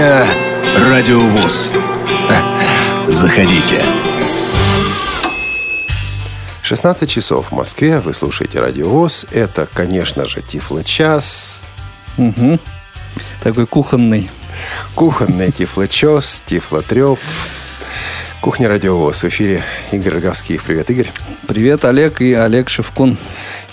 Кухня 0.00 0.24
Радиовоз. 0.78 1.72
Заходите. 3.08 3.84
16 6.62 7.10
часов 7.10 7.48
в 7.48 7.52
Москве. 7.52 8.00
Вы 8.00 8.14
слушаете 8.14 8.60
Радиовоз. 8.60 9.26
Это, 9.30 9.68
конечно 9.70 10.24
же, 10.24 10.40
Тифло-час. 10.40 11.62
Угу. 12.16 12.58
Такой 13.42 13.66
кухонный. 13.66 14.30
Кухонный 14.94 15.50
Тифло-час, 15.50 16.44
Тифло-треп. 16.46 17.18
Кухня 18.40 18.70
Радиовоз. 18.70 19.22
В 19.22 19.28
эфире 19.28 19.62
Игорь 19.92 20.14
Роговских. 20.14 20.62
Привет, 20.62 20.88
Игорь. 20.88 21.12
Привет, 21.46 21.84
Олег 21.84 22.22
и 22.22 22.32
Олег 22.32 22.70
Шевкун. 22.70 23.18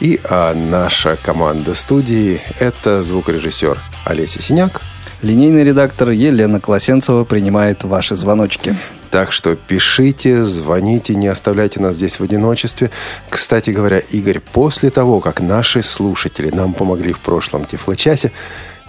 И 0.02 0.20
а, 0.26 0.54
наша 0.54 1.16
команда 1.24 1.74
студии– 1.74 2.42
это 2.60 3.02
звукорежиссер 3.02 3.80
Олеся 4.04 4.42
Синяк. 4.42 4.82
Линейный 5.24 5.64
редактор 5.64 6.10
Елена 6.12 6.60
Колосенцева 6.60 7.24
принимает 7.24 7.84
ваши 7.84 8.16
звоночки. 8.16 8.76
Так 9.10 9.32
что 9.32 9.56
пишите, 9.56 10.44
звоните, 10.44 11.16
не 11.16 11.28
оставляйте 11.28 11.80
нас 11.80 11.96
здесь 11.96 12.20
в 12.20 12.24
одиночестве. 12.24 12.92
Кстати 13.30 13.72
говоря, 13.72 13.98
Игорь, 13.98 14.40
после 14.40 14.92
того, 14.92 15.20
как 15.20 15.42
наши 15.42 15.82
слушатели 15.82 16.52
нам 16.52 16.74
помогли 16.74 17.14
в 17.14 17.20
прошлом 17.20 17.66
Тифлочасе, 17.66 18.32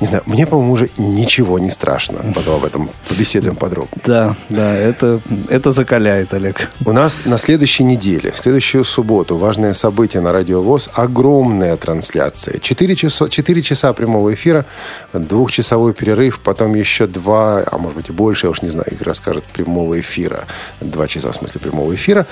не 0.01 0.07
знаю, 0.07 0.23
мне, 0.27 0.47
по-моему, 0.47 0.73
уже 0.73 0.91
ничего 0.97 1.59
не 1.59 1.71
страшно. 1.71 2.33
Потом 2.35 2.57
об 2.57 2.65
этом 2.65 2.91
побеседуем 3.09 3.57
подробнее. 3.57 4.01
Да, 4.05 4.37
да, 4.49 4.75
это, 4.75 5.21
это 5.49 5.73
закаляет, 5.73 6.33
Олег. 6.35 6.71
У 6.85 6.93
нас 6.93 7.23
на 7.25 7.39
следующей 7.39 7.85
неделе, 7.85 8.31
в 8.31 8.39
следующую 8.39 8.85
субботу, 8.85 9.37
важное 9.37 9.75
событие 9.75 10.23
на 10.23 10.33
Радиовоз, 10.33 10.91
огромная 10.95 11.77
трансляция. 11.77 12.61
Четыре 12.61 12.95
часа, 12.95 13.29
четыре 13.29 13.63
часа 13.63 13.93
прямого 13.93 14.33
эфира, 14.35 14.67
двухчасовой 15.13 15.95
перерыв, 15.95 16.41
потом 16.41 16.75
еще 16.75 17.07
два, 17.07 17.65
а 17.67 17.79
может 17.79 17.97
быть 17.97 18.09
и 18.09 18.13
больше, 18.13 18.47
я 18.47 18.51
уж 18.51 18.63
не 18.63 18.69
знаю, 18.69 18.87
их 18.91 19.03
расскажут 19.03 19.45
прямого 19.45 19.99
эфира. 19.99 20.47
Два 20.81 21.09
часа, 21.09 21.33
в 21.33 21.35
смысле 21.35 21.61
прямого 21.61 21.95
эфира. 21.95 22.27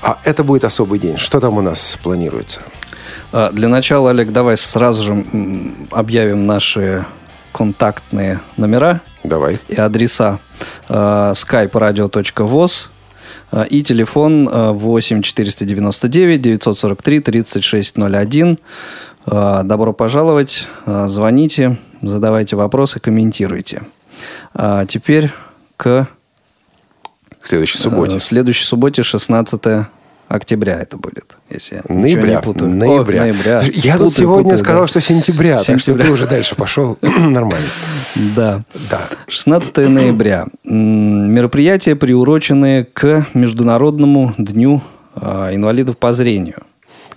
А 0.00 0.18
это 0.24 0.42
будет 0.42 0.64
особый 0.64 0.98
день. 0.98 1.18
Что 1.18 1.40
там 1.40 1.58
у 1.58 1.60
нас 1.60 1.98
планируется? 2.02 2.62
А, 3.32 3.50
для 3.52 3.68
начала, 3.68 4.10
Олег, 4.10 4.32
давай 4.32 4.56
сразу 4.56 5.02
же 5.02 5.24
объявим 5.90 6.46
наши 6.46 7.04
контактные 7.52 8.40
номера 8.56 9.00
Давай. 9.24 9.58
и 9.68 9.74
адреса. 9.74 10.38
skype 10.88 11.72
radio.voz 11.72 12.90
и 13.68 13.82
телефон 13.82 14.48
8 14.48 15.22
499 15.22 16.40
943 16.40 17.20
3601. 17.20 18.58
Добро 19.26 19.92
пожаловать, 19.92 20.68
звоните, 20.86 21.78
задавайте 22.02 22.56
вопросы, 22.56 23.00
комментируйте. 23.00 23.82
А 24.54 24.86
теперь 24.86 25.32
к... 25.76 26.08
Следующей 27.42 27.78
субботе. 27.78 28.20
Следующей 28.20 28.64
субботе, 28.64 29.02
16 29.02 29.62
октября 30.30 30.78
это 30.80 30.96
будет, 30.96 31.36
если 31.50 31.76
я 31.76 31.82
ноября, 31.88 32.36
не 32.36 32.42
путаю. 32.42 32.70
Ноября. 32.70 33.22
О, 33.22 33.24
ноября. 33.24 33.60
Я 33.72 33.92
путаю, 33.94 33.98
тут 33.98 34.12
сегодня 34.12 34.42
путаю, 34.44 34.58
сказал, 34.58 34.82
да. 34.82 34.86
что 34.86 35.00
сентября, 35.00 35.58
Сентября. 35.58 35.74
так 35.74 35.80
что 35.80 35.94
ты 35.98 36.10
уже 36.10 36.26
дальше 36.28 36.54
пошел. 36.54 36.98
Нормально. 37.02 37.66
Да. 38.14 38.62
Да. 38.88 39.08
16 39.26 39.76
ноября. 39.88 40.46
М, 40.64 41.32
Мероприятия, 41.32 41.96
приуроченные 41.96 42.84
к 42.84 43.26
Международному 43.34 44.32
дню 44.38 44.82
а, 45.16 45.52
инвалидов 45.52 45.98
по 45.98 46.12
зрению. 46.12 46.62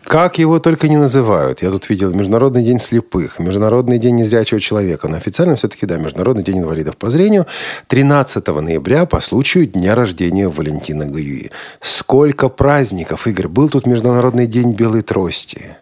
Как 0.04 0.38
его 0.38 0.60
только 0.60 0.88
не 0.88 0.98
называют. 0.98 1.62
Я 1.64 1.72
тут 1.72 1.90
видел 1.90 2.14
Международный 2.14 2.64
день 2.64 2.80
слепых, 2.80 3.40
Международный 3.40 3.98
день 3.98 4.16
незрячего 4.16 4.60
человека. 4.60 5.08
Но 5.08 5.18
официально 5.18 5.56
все-таки, 5.56 5.86
да, 5.86 5.98
Международный 5.98 6.44
день 6.44 6.60
инвалидов 6.60 6.98
по 6.98 7.10
зрению. 7.10 7.46
13 7.88 8.46
ноября 8.48 9.06
по 9.06 9.22
случаю 9.22 9.66
дня 9.68 9.96
рождения 9.96 10.50
Валентина 10.50 11.06
Гаюи. 11.06 11.52
Сколько 11.82 12.50
праздников, 12.50 13.28
Игорь. 13.28 13.48
Был 13.48 13.70
тут 13.70 13.86
Международный 13.86 14.46
день 14.46 14.74
белой 14.74 15.02
трости. 15.02 15.78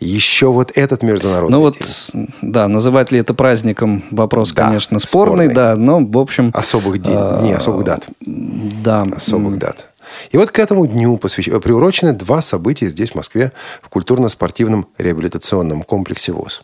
Еще 0.00 0.46
вот 0.50 0.72
этот 0.74 1.02
Международный 1.02 1.56
Ну 1.56 1.60
вот, 1.60 1.78
день. 1.78 2.28
да, 2.42 2.68
называть 2.68 3.12
ли 3.12 3.20
это 3.20 3.32
праздником, 3.34 4.04
вопрос, 4.10 4.52
Да, 4.52 4.66
конечно, 4.66 4.98
спорный, 4.98 5.46
спорный. 5.46 5.54
да, 5.54 5.76
но, 5.76 6.00
в 6.04 6.18
общем... 6.18 6.50
Особых 6.52 7.00
дней, 7.00 7.14
а, 7.16 7.40
не 7.40 7.52
особых 7.52 7.84
дат. 7.84 8.08
Да. 8.20 9.06
особых 9.16 9.58
дат. 9.58 9.88
И 10.30 10.36
вот 10.36 10.50
к 10.50 10.58
этому 10.58 10.86
дню 10.86 11.16
посвящ... 11.16 11.46
приурочены 11.62 12.12
два 12.12 12.42
события 12.42 12.86
здесь, 12.86 13.10
в 13.10 13.14
Москве, 13.14 13.52
в 13.82 13.88
культурно-спортивном 13.88 14.86
реабилитационном 14.98 15.82
комплексе 15.82 16.32
ВОЗ. 16.32 16.62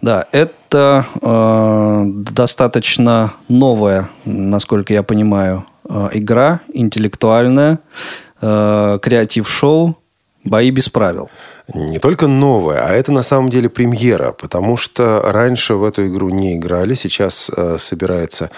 Да, 0.00 0.26
это 0.32 1.06
э, 1.20 2.02
достаточно 2.06 3.34
новая, 3.48 4.08
насколько 4.24 4.92
я 4.92 5.02
понимаю, 5.02 5.66
э, 5.88 6.10
игра, 6.12 6.60
интеллектуальная, 6.72 7.80
э, 8.40 8.98
креатив-шоу 9.02 9.98
«Бои 10.44 10.70
без 10.70 10.88
правил». 10.88 11.30
Не 11.72 11.98
только 11.98 12.26
новая, 12.26 12.86
а 12.86 12.92
это 12.92 13.10
на 13.10 13.22
самом 13.22 13.48
деле 13.48 13.70
премьера, 13.70 14.32
потому 14.32 14.76
что 14.76 15.22
раньше 15.24 15.76
в 15.76 15.84
эту 15.84 16.06
игру 16.06 16.28
не 16.28 16.56
играли. 16.56 16.94
Сейчас 16.94 17.50
э, 17.56 17.78
собирается, 17.78 18.50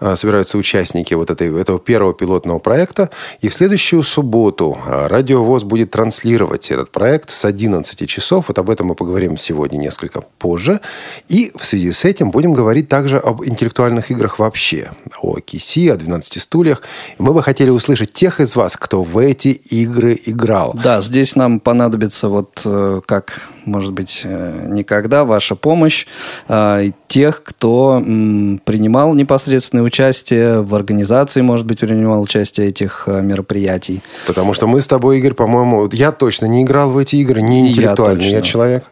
э, 0.00 0.14
собираются 0.14 0.56
участники 0.58 1.12
вот 1.14 1.30
этой, 1.30 1.60
этого 1.60 1.80
первого 1.80 2.14
пилотного 2.14 2.60
проекта. 2.60 3.10
И 3.40 3.48
в 3.48 3.54
следующую 3.54 4.04
субботу 4.04 4.78
э, 4.86 5.08
Радио 5.08 5.42
ВОЗ 5.42 5.64
будет 5.64 5.90
транслировать 5.90 6.70
этот 6.70 6.92
проект 6.92 7.30
с 7.30 7.44
11 7.44 8.08
часов. 8.08 8.44
Вот 8.46 8.58
об 8.60 8.70
этом 8.70 8.86
мы 8.86 8.94
поговорим 8.94 9.36
сегодня 9.36 9.78
несколько 9.78 10.20
позже. 10.20 10.80
И 11.26 11.50
в 11.56 11.66
связи 11.66 11.90
с 11.90 12.04
этим 12.04 12.30
будем 12.30 12.52
говорить 12.52 12.88
также 12.88 13.18
об 13.18 13.44
интеллектуальных 13.44 14.12
играх 14.12 14.38
вообще. 14.38 14.92
О 15.20 15.40
КИСИ, 15.40 15.88
о 15.88 15.96
12 15.96 16.40
стульях. 16.40 16.82
Мы 17.18 17.34
бы 17.34 17.42
хотели 17.42 17.70
услышать 17.70 18.12
тех 18.12 18.38
из 18.38 18.54
вас, 18.54 18.76
кто 18.76 19.02
в 19.02 19.18
эти 19.18 19.48
игры 19.48 20.16
играл. 20.26 20.78
Да, 20.80 21.00
здесь 21.00 21.34
нам 21.34 21.58
понадобится 21.58 22.28
вот 22.28 22.51
э, 22.64 23.00
как, 23.06 23.48
может 23.64 23.92
быть, 23.92 24.22
э, 24.24 24.66
никогда 24.68 25.24
ваша 25.24 25.54
помощь 25.54 26.06
э, 26.48 26.90
тех, 27.08 27.42
кто 27.42 28.00
принимал 28.00 29.14
непосредственное 29.14 29.84
участие 29.84 30.62
в 30.62 30.74
организации, 30.74 31.40
может 31.40 31.66
быть, 31.66 31.80
принимал 31.80 32.22
участие 32.22 32.68
этих 32.68 33.04
мероприятий. 33.06 34.02
Потому 34.26 34.54
что 34.54 34.66
мы 34.66 34.80
с 34.80 34.86
тобой, 34.86 35.18
Игорь, 35.18 35.34
по-моему, 35.34 35.88
я 35.92 36.12
точно 36.12 36.46
не 36.46 36.62
играл 36.62 36.90
в 36.90 36.98
эти 36.98 37.16
игры, 37.16 37.42
не 37.42 37.62
я 37.62 37.68
интеллектуальный 37.68 38.30
я, 38.30 38.38
точно. 38.38 38.50
человек. 38.50 38.84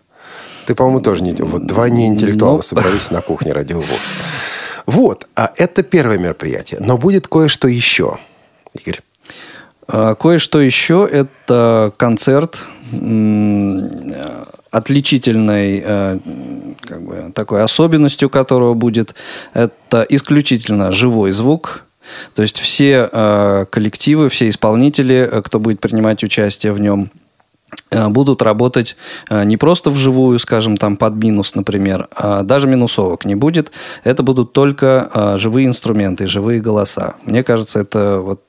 Ты, 0.67 0.75
по-моему, 0.75 1.01
тоже 1.01 1.23
не... 1.23 1.33
Вот 1.33 1.67
два 1.67 1.89
неинтеллектуала 1.89 2.57
Ну. 2.57 2.63
собрались 2.63 3.11
на 3.11 3.23
кухне 3.23 3.53
Радио 3.53 3.79
ВОЗ. 3.79 4.01
Вот, 4.87 5.29
а 5.35 5.53
это 5.57 5.83
первое 5.83 6.19
мероприятие. 6.19 6.81
Но 6.81 6.99
будет 6.99 7.29
кое-что 7.29 7.69
еще, 7.69 8.19
Игорь. 8.75 9.01
А, 9.93 10.15
Кое-что 10.15 10.61
еще– 10.61 11.09
это 11.11 11.93
концерт 11.97 12.67
отличительной 14.71 15.83
э, 15.85 16.19
как 16.83 17.03
бы, 17.03 17.33
такой 17.35 17.63
особенностью 17.63 18.31
которого 18.31 18.75
будет 18.75 19.15
это 19.53 20.07
исключительно 20.09 20.93
живой 20.93 21.33
звук. 21.33 21.85
То 22.35 22.43
есть 22.43 22.59
все 22.59 23.09
э, 23.11 23.67
коллективы, 23.71 24.29
все 24.29 24.49
исполнители, 24.49 25.29
э, 25.31 25.43
кто 25.43 25.59
будет 25.59 25.81
принимать 25.81 26.23
участие 26.25 26.73
в 26.73 26.81
нем, 26.81 27.11
будут 27.93 28.43
работать 28.43 28.97
не 29.31 29.57
просто 29.57 29.91
вживую, 29.91 30.41
скажем, 30.41 30.77
там 30.77 30.97
под 30.97 31.15
минус, 31.15 31.55
например, 31.55 32.09
а 32.17 32.43
даже 32.43 32.67
минусовок 32.67 33.25
не 33.25 33.37
будет. 33.37 33.71
Это 34.03 34.25
будут 34.25 34.53
только 34.53 35.37
живые 35.37 35.69
инструменты, 35.69 36.27
живые 36.27 36.61
голоса. 36.61 37.15
Мне 37.25 37.45
кажется, 37.45 37.79
это 37.79 38.19
вот 38.19 38.43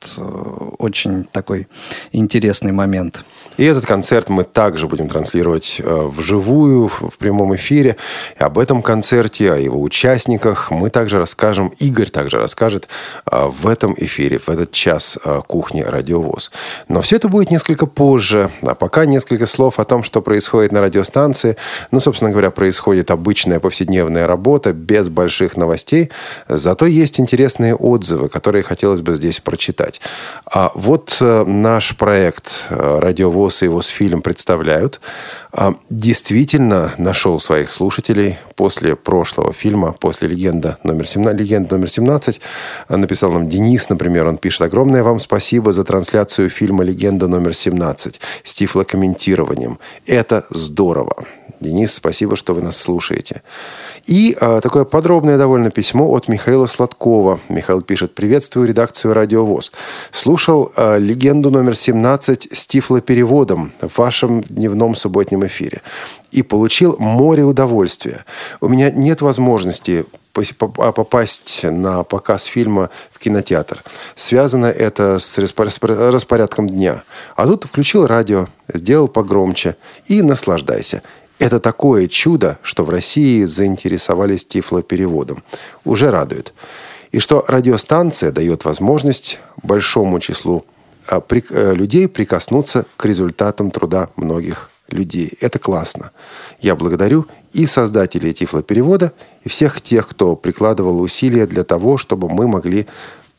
очень 0.79 1.25
такой 1.25 1.68
интересный 2.12 2.72
момент. 2.72 3.23
И 3.58 3.66
этот 3.66 3.86
концерт 3.86 4.30
мы 4.30 4.44
также 4.44 4.88
будем 4.88 5.08
транслировать 5.08 5.82
э, 5.84 6.10
вживую, 6.10 6.88
в, 6.88 7.18
прямом 7.18 7.56
эфире. 7.56 7.98
И 8.40 8.44
об 8.44 8.58
этом 8.58 8.82
концерте, 8.82 9.53
о 9.53 9.58
его 9.58 9.82
участниках 9.82 10.72
мы 10.72 10.90
также 10.90 11.20
расскажем, 11.20 11.74
Игорь 11.80 12.09
также 12.09 12.38
расскажет 12.38 12.88
э, 13.30 13.48
в 13.48 13.68
этом 13.68 13.94
эфире, 13.98 14.40
в 14.40 14.50
этот 14.50 14.72
час 14.72 15.18
э, 15.24 15.42
кухни 15.46 15.82
Радиовоз. 15.82 16.52
Но 16.88 17.02
все 17.02 17.18
это 17.18 17.28
будет 17.28 17.52
несколько 17.52 17.86
позже. 17.86 18.50
А 18.62 18.74
пока 18.74 19.06
несколько 19.06 19.46
слов 19.46 19.80
о 19.80 19.86
том, 19.86 20.04
что 20.04 20.22
происходит 20.22 20.72
на 20.72 20.82
радиостанции. 20.82 21.58
Ну, 21.92 22.00
собственно 22.00 22.32
говоря, 22.32 22.52
происходит 22.52 23.12
обычная 23.12 23.59
повседневная 23.59 24.28
работа, 24.28 24.72
без 24.74 25.09
больших 25.09 25.58
новостей. 25.58 26.09
Зато 26.47 26.86
есть 26.86 27.20
интересные 27.20 27.76
отзывы, 27.76 28.30
которые 28.30 28.64
хотелось 28.64 29.02
бы 29.02 29.14
здесь 29.14 29.40
прочитать. 29.40 30.00
А 30.46 30.72
вот 30.74 31.18
наш 31.20 31.96
проект 31.97 32.66
«Радиовоз 32.70 33.41
ВОЗ 33.41 33.64
и 33.64 33.67
ВОЗ-фильм 33.67 34.22
представляют, 34.22 35.02
а, 35.52 35.73
действительно 35.90 36.91
нашел 36.97 37.40
своих 37.40 37.72
слушателей 37.72 38.38
после 38.55 38.96
прошлого 38.96 39.52
фильма, 39.52 39.93
после 39.93 40.28
«Легенда 40.28 40.78
номер 40.84 41.05
17», 41.05 41.34
«Легенда 41.34 41.76
номер 41.76 41.88
17». 41.88 42.40
Написал 42.90 43.32
нам 43.32 43.49
Денис, 43.49 43.90
например, 43.90 44.28
он 44.28 44.38
пишет 44.38 44.61
«Огромное 44.61 45.02
вам 45.02 45.20
спасибо 45.20 45.73
за 45.73 45.84
трансляцию 45.84 46.49
фильма 46.49 46.84
«Легенда 46.84 47.28
номер 47.28 47.52
17» 47.52 48.20
с 48.43 48.53
тифлокомментированием. 48.53 49.79
Это 50.05 50.46
здорово. 50.52 51.26
Денис, 51.61 51.93
спасибо, 51.93 52.35
что 52.35 52.55
вы 52.55 52.63
нас 52.63 52.75
слушаете. 52.75 53.43
И 54.08 54.35
а, 54.41 54.61
такое 54.61 54.84
подробное 54.84 55.37
довольно 55.37 55.69
письмо 55.69 56.11
от 56.11 56.28
Михаила 56.28 56.66
Сладкова. 56.66 57.40
Михаил 57.49 57.81
пишет 57.81 58.16
«Приветствую 58.16 58.67
редакцию 58.67 59.13
«Радиовоз». 59.13 59.72
Слушал 60.11 60.72
а, 60.75 60.97
«Легенду 60.97 61.52
номер 61.52 61.73
17» 61.73 62.55
с 62.55 62.66
тифлопереводом 62.66 63.73
в 63.79 63.96
вашем 63.99 64.41
дневном 64.41 64.96
субботнем 64.96 65.46
эфире 65.46 65.81
и 66.31 66.41
получил 66.41 66.96
море 66.97 67.43
удовольствия. 67.43 68.25
У 68.59 68.67
меня 68.67 68.90
нет 68.90 69.22
возможности 69.22 70.05
а, 70.78 70.91
попасть 70.91 71.63
на 71.63 72.03
показ 72.03 72.46
фильма 72.46 72.90
в 73.11 73.19
кинотеатр. 73.19 73.84
Связано 74.16 74.66
это 74.66 75.19
с 75.19 75.37
распорядком 75.37 76.67
дня. 76.67 77.03
А 77.35 77.46
тут 77.46 77.66
включил 77.66 78.08
радио, 78.08 78.47
сделал 78.67 79.08
погромче 79.08 79.75
и 80.05 80.23
наслаждайся. 80.23 81.03
Это 81.41 81.59
такое 81.59 82.08
чудо, 82.08 82.59
что 82.61 82.85
в 82.85 82.91
России 82.91 83.46
заинтересовались 83.46 84.46
тифлопереводом. 84.46 85.43
Уже 85.84 86.11
радует. 86.11 86.53
И 87.11 87.20
что 87.20 87.43
радиостанция 87.47 88.32
дает 88.32 88.64
возможность 88.64 89.40
большому 89.64 90.20
числу 90.20 90.66
а, 91.08 91.20
э, 91.29 91.73
людей 91.73 92.08
прикоснуться 92.08 92.85
к 92.96 93.05
результатам 93.05 93.72
труда 93.72 94.09
многих 94.17 94.70
людей. 94.88 95.34
Это 95.41 95.58
классно. 95.58 96.11
Я 96.59 96.76
благодарю 96.76 97.26
и 97.53 97.66
создателей 97.66 98.34
тифлоперевода, 98.34 99.11
и 99.44 99.49
всех 99.49 99.82
тех, 99.82 100.08
кто 100.08 100.35
прикладывал 100.35 101.02
усилия 101.02 101.47
для 101.47 101.64
того, 101.64 101.97
чтобы 101.97 102.29
мы 102.29 102.47
могли 102.47 102.85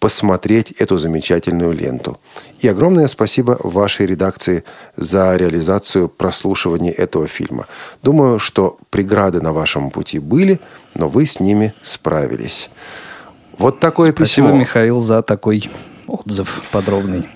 посмотреть 0.03 0.73
эту 0.73 0.99
замечательную 0.99 1.71
ленту. 1.71 2.19
И 2.59 2.67
огромное 2.67 3.07
спасибо 3.07 3.57
вашей 3.63 4.05
редакции 4.05 4.65
за 4.97 5.37
реализацию 5.37 6.09
прослушивания 6.09 6.91
этого 6.91 7.29
фильма. 7.29 7.67
Думаю, 8.03 8.41
что 8.41 8.79
преграды 8.91 9.41
на 9.41 9.53
вашем 9.53 9.91
пути 9.91 10.19
были, 10.19 10.59
но 10.95 11.09
вы 11.09 11.25
с 11.25 11.39
ними 11.39 11.73
справились. 11.85 12.69
Вот 13.57 13.79
такое 13.79 14.11
спасибо, 14.11 14.27
письмо. 14.27 14.45
Спасибо, 14.49 14.61
Михаил, 14.61 15.01
за 15.01 15.23
такой 15.23 15.71
отзыв 16.09 16.63
подробный. 16.73 17.29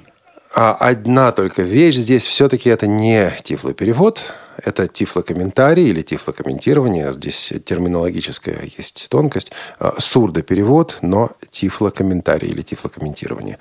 А 0.53 0.73
одна 0.73 1.31
только 1.31 1.63
вещь 1.63 1.95
здесь 1.95 2.27
все-таки 2.27 2.69
это 2.69 2.89
не 2.89 3.33
тифлоперевод, 3.45 4.35
это 4.65 4.89
тифлокомментарий 4.89 5.89
или 5.89 6.03
тифлокомментирование. 6.03 7.13
Здесь 7.13 7.53
терминологическая 7.65 8.59
есть 8.77 9.09
тонкость. 9.11 9.53
А, 9.79 9.95
сурдоперевод, 9.99 10.99
но 11.03 11.31
тифлокомментарий 11.51 12.49
или 12.49 12.63
тифлокомментирование. 12.63 13.59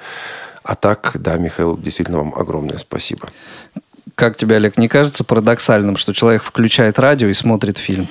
А 0.64 0.76
так, 0.76 1.12
да, 1.16 1.38
Михаил, 1.38 1.78
действительно 1.78 2.20
вам 2.20 2.34
огромное 2.36 2.78
спасибо. 2.78 3.30
Как 4.16 4.38
тебе, 4.38 4.56
Олег, 4.56 4.78
не 4.78 4.88
кажется 4.88 5.24
парадоксальным, 5.24 5.98
что 5.98 6.14
человек 6.14 6.42
включает 6.42 7.00
радио 7.00 7.28
и 7.28 7.34
смотрит 7.34 7.78
фильм? 7.78 8.08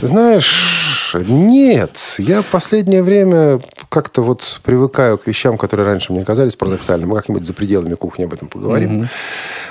Знаешь, 0.00 1.14
нет. 1.14 1.98
Я 2.18 2.42
в 2.42 2.46
последнее 2.46 3.02
время 3.02 3.60
как-то 3.88 4.22
вот 4.22 4.60
привыкаю 4.64 5.18
к 5.18 5.26
вещам, 5.26 5.58
которые 5.58 5.86
раньше 5.86 6.12
мне 6.12 6.24
казались 6.24 6.56
парадоксальными. 6.56 7.10
Мы 7.10 7.16
как-нибудь 7.16 7.46
за 7.46 7.54
пределами 7.54 7.94
кухни 7.94 8.24
об 8.24 8.34
этом 8.34 8.48
поговорим. 8.48 9.02
Mm-hmm. 9.02 9.08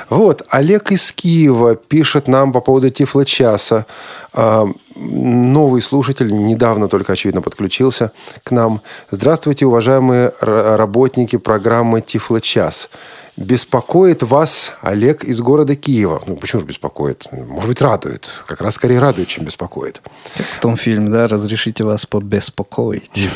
Вот, 0.10 0.44
Олег 0.50 0.92
из 0.92 1.12
Киева 1.12 1.76
пишет 1.76 2.28
нам 2.28 2.52
по 2.52 2.62
поводу 2.62 2.90
Тифло-часа. 2.90 3.86
А, 4.34 4.68
новый 4.96 5.82
слушатель 5.82 6.32
недавно 6.32 6.88
только, 6.88 7.14
очевидно, 7.14 7.42
подключился 7.42 8.12
к 8.44 8.52
нам. 8.52 8.82
Здравствуйте, 9.10 9.66
уважаемые 9.66 10.32
работники 10.40 11.38
программы 11.38 12.02
Тифло-час. 12.02 12.90
Беспокоит 13.38 14.24
вас 14.24 14.72
Олег 14.82 15.26
из 15.26 15.42
города 15.42 15.76
Киева. 15.76 16.24
Ну, 16.26 16.38
почему 16.38 16.62
же 16.62 16.68
беспокоит? 16.68 17.28
Может 17.34 17.68
быть, 17.68 17.82
радует. 17.82 18.30
Как 18.48 18.62
раз 18.62 18.76
скорее 18.76 19.00
радует, 19.00 19.28
чем 19.28 19.44
беспокоит. 19.44 20.02
Как 20.38 20.46
в 20.46 20.60
том 20.60 20.78
фильме, 20.78 21.10
да? 21.10 21.28
«Разрешите 21.28 21.84
вас 21.84 22.06
побеспокоить». 22.06 23.30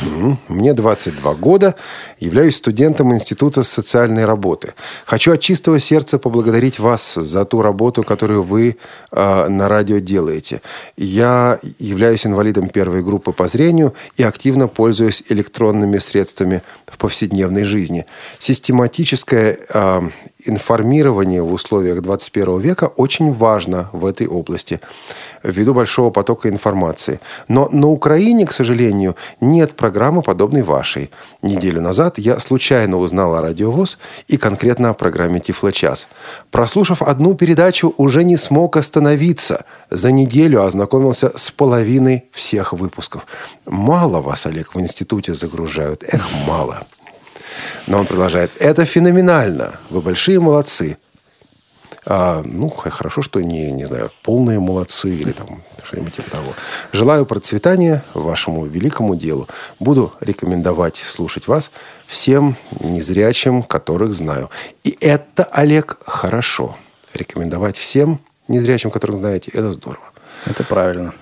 Мне 0.47 0.73
22 0.73 1.33
года. 1.35 1.75
Являюсь 2.17 2.55
студентом 2.55 3.13
Института 3.13 3.63
социальной 3.63 4.23
работы. 4.23 4.73
Хочу 5.05 5.33
от 5.33 5.41
чистого 5.41 5.81
сердца 5.81 6.17
поблагодарить 6.17 6.79
вас 6.79 7.15
за 7.15 7.43
ту 7.43 7.61
работу, 7.61 8.03
которую 8.03 8.43
вы 8.43 8.77
э, 9.11 9.47
на 9.49 9.67
радио 9.67 9.99
делаете. 9.99 10.61
Я 10.95 11.59
являюсь 11.77 12.25
инвалидом 12.25 12.69
первой 12.69 13.03
группы 13.03 13.33
по 13.33 13.49
зрению 13.49 13.93
и 14.15 14.23
активно 14.23 14.69
пользуюсь 14.69 15.23
электронными 15.27 15.97
средствами 15.97 16.61
в 16.91 16.97
повседневной 16.97 17.63
жизни. 17.63 18.05
Систематическое 18.39 19.57
э, 19.73 20.01
информирование 20.45 21.41
в 21.41 21.53
условиях 21.53 22.01
21 22.01 22.59
века 22.59 22.85
очень 22.85 23.33
важно 23.33 23.89
в 23.91 24.05
этой 24.05 24.27
области 24.27 24.79
ввиду 25.43 25.73
большого 25.73 26.11
потока 26.11 26.49
информации. 26.49 27.19
Но 27.47 27.67
на 27.71 27.87
Украине, 27.87 28.45
к 28.45 28.53
сожалению, 28.53 29.15
нет 29.41 29.75
программы, 29.75 30.21
подобной 30.21 30.61
вашей. 30.61 31.11
Неделю 31.41 31.81
назад 31.81 32.17
я 32.17 32.39
случайно 32.39 32.97
узнал 32.97 33.35
о 33.35 33.41
радиовоз 33.41 33.97
и 34.27 34.37
конкретно 34.37 34.89
о 34.89 34.93
программе 34.93 35.39
«Тифлочас». 35.39 36.07
Прослушав 36.51 37.01
одну 37.01 37.35
передачу, 37.35 37.93
уже 37.97 38.23
не 38.23 38.37
смог 38.37 38.77
остановиться. 38.77 39.65
За 39.89 40.11
неделю 40.11 40.63
ознакомился 40.63 41.31
с 41.35 41.51
половиной 41.51 42.25
всех 42.31 42.73
выпусков. 42.73 43.25
Мало 43.65 44.21
вас, 44.21 44.45
Олег, 44.45 44.75
в 44.75 44.79
институте 44.79 45.33
загружают. 45.33 46.03
Эх, 46.03 46.25
мало. 46.47 46.85
Но 47.87 47.99
он 47.99 48.05
продолжает. 48.05 48.51
Это 48.59 48.85
феноменально. 48.85 49.79
Вы 49.89 50.01
большие 50.01 50.39
молодцы. 50.39 50.97
А, 52.05 52.41
ну, 52.43 52.69
хорошо, 52.69 53.21
что 53.21 53.41
не, 53.41 53.71
не 53.71 53.85
знаю, 53.85 54.11
полные 54.23 54.59
молодцы 54.59 55.09
или 55.09 55.31
там 55.31 55.63
что-нибудь 55.83 56.15
типа 56.15 56.31
того. 56.31 56.53
Желаю 56.91 57.25
процветания 57.25 58.03
вашему 58.13 58.65
великому 58.65 59.15
делу. 59.15 59.47
Буду 59.79 60.13
рекомендовать 60.19 60.97
слушать 60.97 61.47
вас 61.47 61.71
всем 62.07 62.55
незрячим, 62.79 63.63
которых 63.63 64.13
знаю. 64.13 64.49
И 64.83 64.97
это, 65.01 65.43
Олег, 65.43 65.97
хорошо. 66.05 66.77
Рекомендовать 67.13 67.77
всем 67.77 68.19
незрячим, 68.47 68.91
которых 68.91 69.17
знаете, 69.17 69.51
это 69.51 69.71
здорово. 69.71 70.03
Это 70.45 70.63
правильно. 70.63 71.13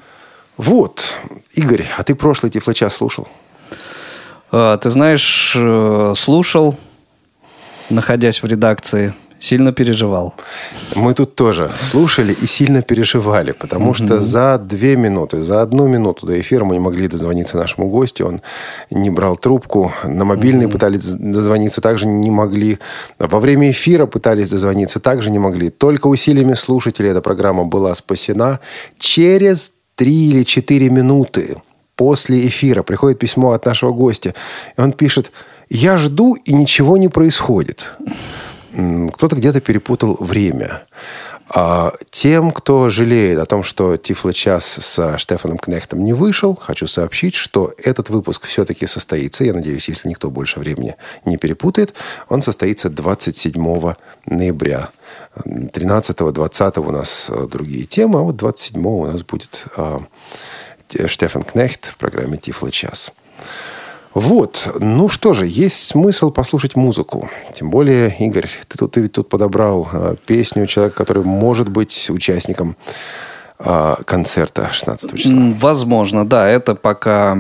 Вот. 0.58 1.14
Игорь, 1.54 1.86
а 1.98 2.04
ты 2.04 2.16
прошлый 2.16 2.52
Тифлочас 2.52 2.96
слушал? 2.96 3.28
А, 4.52 4.78
ты 4.78 4.90
знаешь, 4.90 5.54
э, 5.56 6.14
слушал, 6.16 6.76
находясь 7.90 8.42
в 8.42 8.46
редакции, 8.46 9.14
сильно 9.40 9.72
переживал. 9.72 10.34
Мы 10.96 11.14
тут 11.14 11.36
тоже 11.36 11.70
слушали 11.78 12.34
и 12.34 12.48
сильно 12.48 12.82
переживали, 12.82 13.52
потому 13.52 13.94
что 13.94 14.20
за 14.20 14.58
две 14.58 14.96
минуты, 14.96 15.42
за 15.42 15.62
одну 15.62 15.88
минуту 15.88 16.26
до 16.26 16.40
эфира 16.40 16.66
мы 16.66 16.76
не 16.76 16.80
могли 16.80 17.08
дозвониться 17.08 17.58
нашему 17.58 17.88
гостю, 17.90 18.28
он 18.28 18.42
не 18.90 19.10
брал 19.10 19.38
трубку, 19.38 19.92
на 20.06 20.26
мобильный 20.26 20.68
пытались 20.68 21.06
дозвониться, 21.06 21.82
также 21.82 22.08
не 22.08 22.32
могли, 22.32 22.80
во 23.20 23.40
время 23.40 23.72
эфира 23.72 24.06
пытались 24.06 24.50
дозвониться, 24.50 25.00
также 25.00 25.30
не 25.30 25.40
могли. 25.40 25.70
Только 25.70 26.08
усилиями 26.08 26.56
слушателей 26.56 27.12
эта 27.12 27.22
программа 27.22 27.66
была 27.66 27.94
спасена. 27.96 28.60
Через 28.98 29.74
три 29.96 30.30
или 30.30 30.44
четыре 30.44 30.90
минуты 30.90 31.58
после 31.98 32.48
эфира 32.48 32.84
приходит 32.84 33.20
письмо 33.20 33.52
от 33.52 33.66
нашего 33.66 33.92
гостя. 33.92 34.34
И 34.78 34.82
он 34.82 34.94
пишет, 34.94 35.32
я 35.70 35.98
жду, 35.98 36.36
и 36.36 36.54
ничего 36.54 36.96
не 36.96 37.10
происходит. 37.10 37.88
Кто-то 38.72 39.36
где-то 39.36 39.60
перепутал 39.60 40.16
время. 40.20 40.84
А 41.50 41.94
тем, 42.10 42.52
кто 42.52 42.90
жалеет 42.90 43.40
о 43.40 43.46
том, 43.46 43.64
что 43.64 43.96
Тифло-час 43.96 44.80
с 44.82 45.18
Штефаном 45.18 45.58
Кнехтом 45.58 46.04
не 46.04 46.14
вышел, 46.14 46.56
хочу 46.56 46.88
сообщить, 46.88 47.36
что 47.36 47.74
этот 47.78 48.10
выпуск 48.10 48.46
все-таки 48.46 48.86
состоится. 48.86 49.46
Я 49.46 49.54
надеюсь, 49.54 49.88
если 49.88 50.10
никто 50.10 50.30
больше 50.30 50.60
времени 50.60 50.96
не 51.26 51.38
перепутает, 51.38 51.94
он 52.28 52.42
состоится 52.42 52.90
27 52.90 53.94
ноября. 54.26 54.90
13-20 55.46 56.86
у 56.86 56.92
нас 56.92 57.28
э, 57.30 57.48
другие 57.50 57.86
темы, 57.86 58.20
а 58.20 58.24
вот 58.24 58.36
27 58.36 58.86
у 58.86 59.06
нас 59.06 59.24
будет 59.24 59.66
а, 59.78 60.04
Штефан 61.08 61.44
Кнехт 61.44 61.86
в 61.86 61.98
программе 61.98 62.38
«Тифло 62.38 62.72
час». 62.72 63.12
Вот, 64.14 64.68
ну 64.80 65.10
что 65.10 65.34
же, 65.34 65.46
есть 65.46 65.78
смысл 65.78 66.32
послушать 66.32 66.76
музыку. 66.76 67.30
Тем 67.54 67.70
более, 67.70 68.16
Игорь, 68.18 68.50
ты 68.68 68.78
тут, 68.78 68.94
ты 68.94 69.02
ведь 69.02 69.12
тут 69.12 69.30
подобрал 69.30 69.88
э, 69.94 70.16
песню 70.26 70.66
человека, 70.66 70.96
который 70.96 71.24
может 71.24 71.70
быть 71.70 72.10
участником 72.10 72.76
а, 72.80 73.37
концерта 74.06 74.70
16 74.72 75.18
числа? 75.18 75.54
Возможно, 75.58 76.28
да. 76.28 76.48
Это 76.48 76.76
пока 76.76 77.38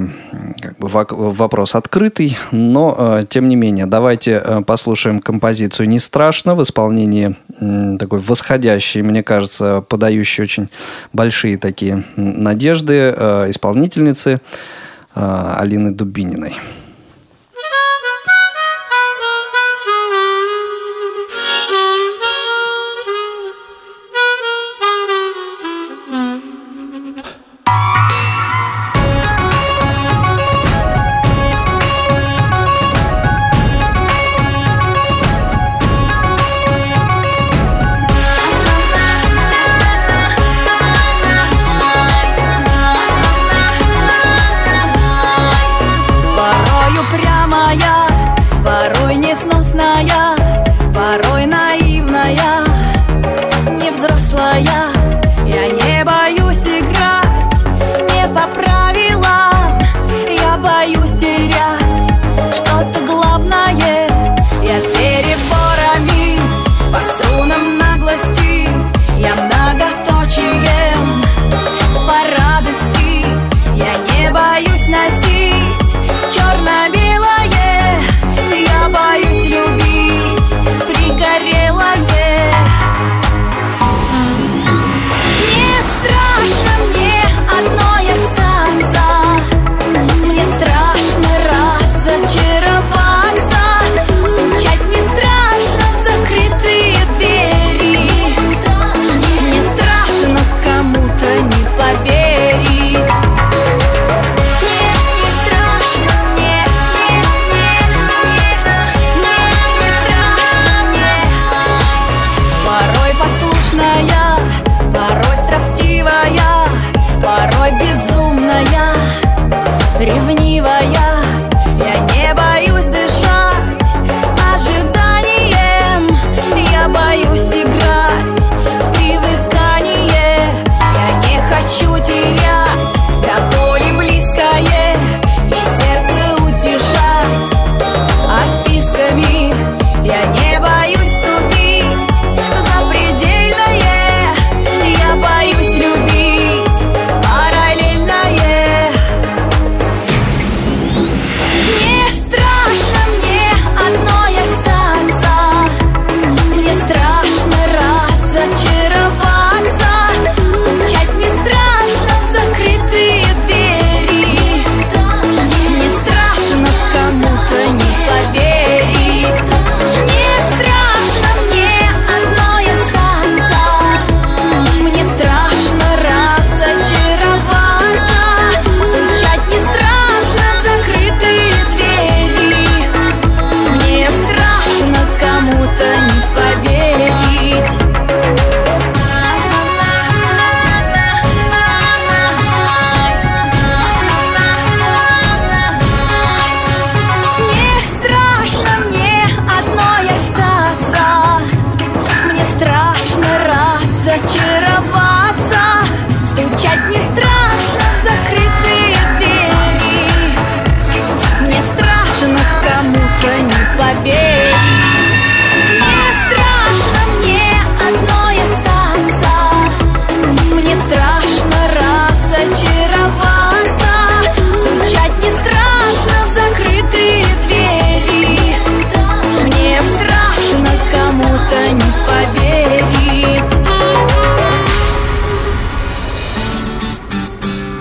как 0.61 0.77
бы, 0.79 0.87
вопрос 0.89 1.75
открытый, 1.75 2.37
но 2.51 2.95
э, 2.97 3.23
тем 3.29 3.47
не 3.47 3.55
менее. 3.55 3.85
Давайте 3.85 4.41
э, 4.43 4.61
послушаем 4.65 5.19
композицию 5.19 5.89
«Не 5.89 5.99
страшно» 5.99 6.55
в 6.55 6.63
исполнении 6.63 7.35
такой 7.97 8.19
восходящей, 8.19 9.01
мне 9.01 9.23
кажется, 9.23 9.83
подающей 9.87 10.43
очень 10.43 10.69
большие 11.13 11.57
такие 11.57 12.03
надежды 12.15 13.13
э, 13.15 13.49
исполнительницы 13.49 14.41
Алины 15.13 15.91
Дубининой. 15.91 16.53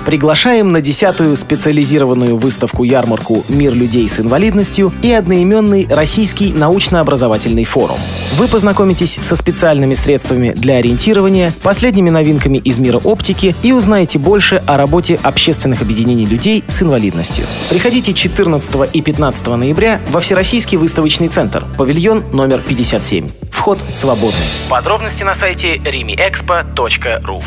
Приглашаем 0.07 0.71
на 0.71 0.81
десятую 0.81 1.35
специализированную 1.35 2.37
выставку-ярмарку 2.37 3.45
«Мир 3.49 3.75
людей 3.75 4.09
с 4.09 4.21
инвалидностью» 4.21 4.93
и 5.03 5.11
одноименный 5.11 5.89
Российский 5.91 6.53
научно-образовательный 6.53 7.65
форум. 7.65 7.99
Вы 8.35 8.47
познакомитесь 8.47 9.19
со 9.21 9.35
специальными 9.35 9.95
средствами 9.95 10.51
для 10.51 10.77
ориентирования, 10.77 11.53
последними 11.61 12.11
новинками 12.11 12.59
из 12.59 12.79
мира 12.79 12.99
оптики 12.99 13.57
и 13.65 13.73
узнаете 13.73 14.21
больше 14.21 14.63
о 14.65 14.77
работе 14.77 15.19
общественных 15.25 15.83
объединений 15.83 16.25
людей 16.25 16.63
с 16.69 16.83
инвалидностью. 16.83 17.45
Приходите 17.69 18.15
14 18.15 18.89
и 18.93 19.03
15 19.03 19.47
ноября 19.49 20.01
во 20.11 20.21
Всероссийский 20.21 20.79
выставочный 20.79 21.27
центр, 21.27 21.65
павильон 21.77 22.23
номер 22.33 22.61
57. 22.61 23.29
Вход 23.51 23.81
свободный. 23.91 24.39
Подробности 24.69 25.25
на 25.25 25.35
сайте 25.35 25.79
rimiexpo.ru 25.79 27.43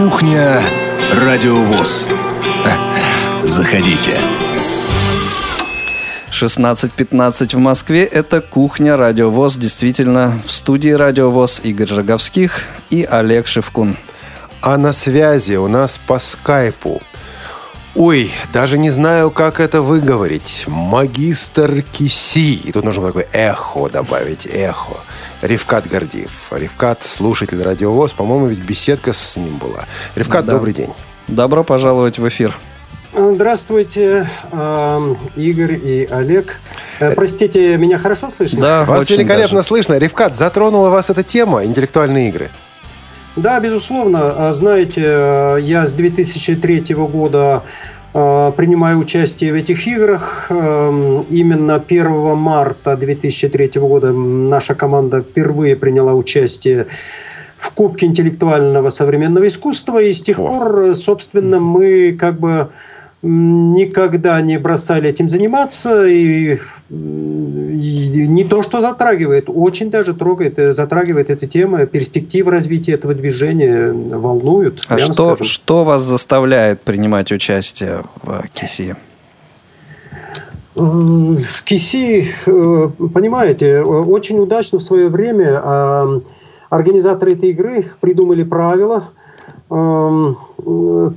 Кухня 0.00 0.62
Радиовоз. 1.12 2.08
Заходите. 3.44 4.18
16.15 6.30 7.56
в 7.56 7.58
Москве. 7.58 8.04
Это 8.04 8.40
«Кухня 8.40 8.96
Радиовоз». 8.96 9.58
Действительно, 9.58 10.40
в 10.46 10.52
студии 10.52 10.88
Радиовоз 10.88 11.60
Игорь 11.64 11.92
Роговских 11.92 12.62
и 12.88 13.02
Олег 13.02 13.46
Шевкун. 13.46 13.94
А 14.62 14.78
на 14.78 14.94
связи 14.94 15.56
у 15.56 15.68
нас 15.68 15.98
по 15.98 16.18
скайпу 16.18 17.02
Ой, 17.94 18.30
даже 18.52 18.78
не 18.78 18.90
знаю, 18.90 19.30
как 19.30 19.58
это 19.58 19.82
выговорить. 19.82 20.64
Магистр 20.68 21.82
Киси. 21.82 22.54
И 22.54 22.72
тут 22.72 22.84
нужно 22.84 23.08
такое 23.08 23.26
эхо 23.32 23.90
добавить, 23.90 24.46
эхо. 24.46 24.96
Ревкат 25.42 25.88
Гордиев. 25.88 26.48
Ревкат, 26.50 27.02
слушатель 27.02 27.62
радиовоз. 27.62 28.12
По-моему, 28.12 28.46
ведь 28.46 28.60
беседка 28.60 29.12
с 29.12 29.36
ним 29.36 29.56
была. 29.56 29.84
Ревкат, 30.14 30.44
да. 30.44 30.52
добрый 30.54 30.74
день. 30.74 30.90
Добро 31.28 31.64
пожаловать 31.64 32.18
в 32.18 32.28
эфир. 32.28 32.56
Здравствуйте, 33.12 34.30
эм, 34.52 35.18
Игорь 35.34 35.74
и 35.82 36.08
Олег. 36.10 36.60
Э, 37.00 37.14
простите, 37.14 37.76
меня 37.76 37.98
хорошо 37.98 38.30
слышно? 38.30 38.60
Да, 38.60 38.84
Вас 38.84 39.10
великолепно 39.10 39.56
даже. 39.56 39.68
слышно. 39.68 39.98
Ревкат, 39.98 40.36
затронула 40.36 40.90
вас 40.90 41.10
эта 41.10 41.24
тема, 41.24 41.64
интеллектуальные 41.64 42.28
игры? 42.28 42.50
Да, 43.34 43.58
безусловно. 43.58 44.52
Знаете, 44.52 45.02
э, 45.04 45.58
я 45.62 45.86
с 45.86 45.92
2003 45.92 46.94
года 46.94 47.62
э, 47.64 47.99
принимаю 48.12 48.98
участие 48.98 49.52
в 49.52 49.54
этих 49.54 49.86
играх. 49.86 50.46
Эм, 50.50 51.22
именно 51.30 51.76
1 51.76 52.34
марта 52.36 52.96
2003 52.96 53.80
года 53.80 54.12
наша 54.12 54.74
команда 54.74 55.20
впервые 55.20 55.76
приняла 55.76 56.14
участие 56.14 56.86
в 57.56 57.70
Кубке 57.72 58.06
интеллектуального 58.06 58.90
современного 58.90 59.46
искусства. 59.46 60.02
И 60.02 60.12
с 60.12 60.22
тех 60.22 60.36
Фу. 60.36 60.46
пор, 60.46 60.96
собственно, 60.96 61.60
мы 61.60 62.16
как 62.18 62.40
бы 62.40 62.68
никогда 63.22 64.40
не 64.40 64.58
бросали 64.58 65.10
этим 65.10 65.28
заниматься. 65.28 66.06
И, 66.06 66.58
и 66.88 68.26
не 68.28 68.44
то, 68.44 68.62
что 68.62 68.80
затрагивает, 68.80 69.44
очень 69.48 69.90
даже 69.90 70.14
трогает, 70.14 70.58
э, 70.58 70.72
затрагивает 70.72 71.30
эта 71.30 71.46
тема. 71.46 71.86
Перспективы 71.86 72.50
развития 72.50 72.92
этого 72.92 73.14
движения 73.14 73.92
волнуют. 73.92 74.84
А 74.88 74.98
что, 74.98 75.42
что 75.42 75.84
вас 75.84 76.02
заставляет 76.02 76.80
принимать 76.80 77.30
участие 77.32 78.04
в 78.22 78.44
КИСИ? 78.54 78.96
В 80.74 81.64
КИСИ, 81.64 82.28
э, 82.46 82.88
понимаете, 83.12 83.80
очень 83.80 84.38
удачно 84.38 84.78
в 84.78 84.82
свое 84.82 85.08
время 85.08 85.60
а, 85.62 86.20
организаторы 86.70 87.32
этой 87.32 87.50
игры 87.50 87.86
придумали 88.00 88.44
правила– 88.44 89.10
Эм, 89.70 90.36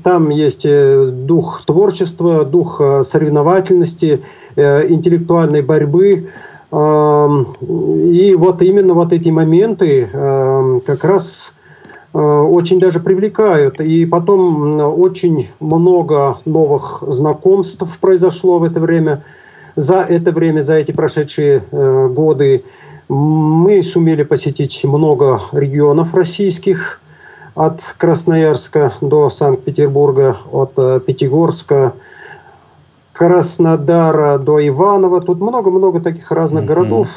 там 0.04 0.30
есть 0.30 0.66
э, 0.66 1.06
дух 1.06 1.64
творчества, 1.66 2.46
дух 2.46 2.80
э, 2.80 3.04
соревновательности, 3.04 4.22
э, 4.56 4.88
интеллектуальной 4.90 5.62
борьбы. 5.62 6.30
Эм, 6.72 7.56
и 7.62 8.36
вот 8.36 8.62
именно 8.62 8.94
вот 8.94 9.14
эти 9.14 9.30
моменты 9.30 10.10
эм, 10.12 10.82
как 10.82 11.04
раз 11.04 11.54
очень 12.14 12.80
даже 12.80 13.00
привлекают. 13.00 13.82
И 13.82 14.06
потом 14.06 14.80
очень 15.00 15.50
много 15.60 16.38
новых 16.46 17.04
знакомств 17.08 17.98
произошло 18.00 18.60
в 18.60 18.64
это 18.64 18.80
время. 18.80 19.24
За 19.76 20.02
это 20.02 20.32
время, 20.32 20.62
за 20.62 20.76
эти 20.76 20.92
прошедшие 20.92 21.64
годы 21.72 22.66
мы 23.10 23.82
сумели 23.82 24.22
посетить 24.22 24.84
много 24.84 25.42
регионов 25.54 26.14
российских– 26.14 27.00
от 27.56 27.82
Красноярска 27.98 28.94
до 29.02 29.30
Санкт-Петербурга, 29.30 30.38
от 30.52 30.72
э, 30.78 31.00
Пятигорска, 31.06 31.94
Краснодара 33.14 34.40
до 34.40 34.66
Иванова. 34.68 35.22
Тут 35.22 35.40
много-много 35.40 36.02
таких 36.02 36.32
разных 36.32 36.64
mm-hmm. 36.64 36.68
городов. 36.68 37.08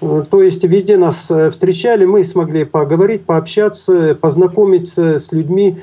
Э, 0.00 0.24
то 0.30 0.42
есть 0.42 0.62
везде 0.64 0.96
нас 0.96 1.30
э, 1.30 1.50
встречали, 1.50 2.04
мы 2.04 2.22
смогли 2.22 2.64
поговорить, 2.64 3.24
пообщаться, 3.24 4.16
познакомиться 4.20 5.18
с 5.18 5.32
людьми. 5.32 5.78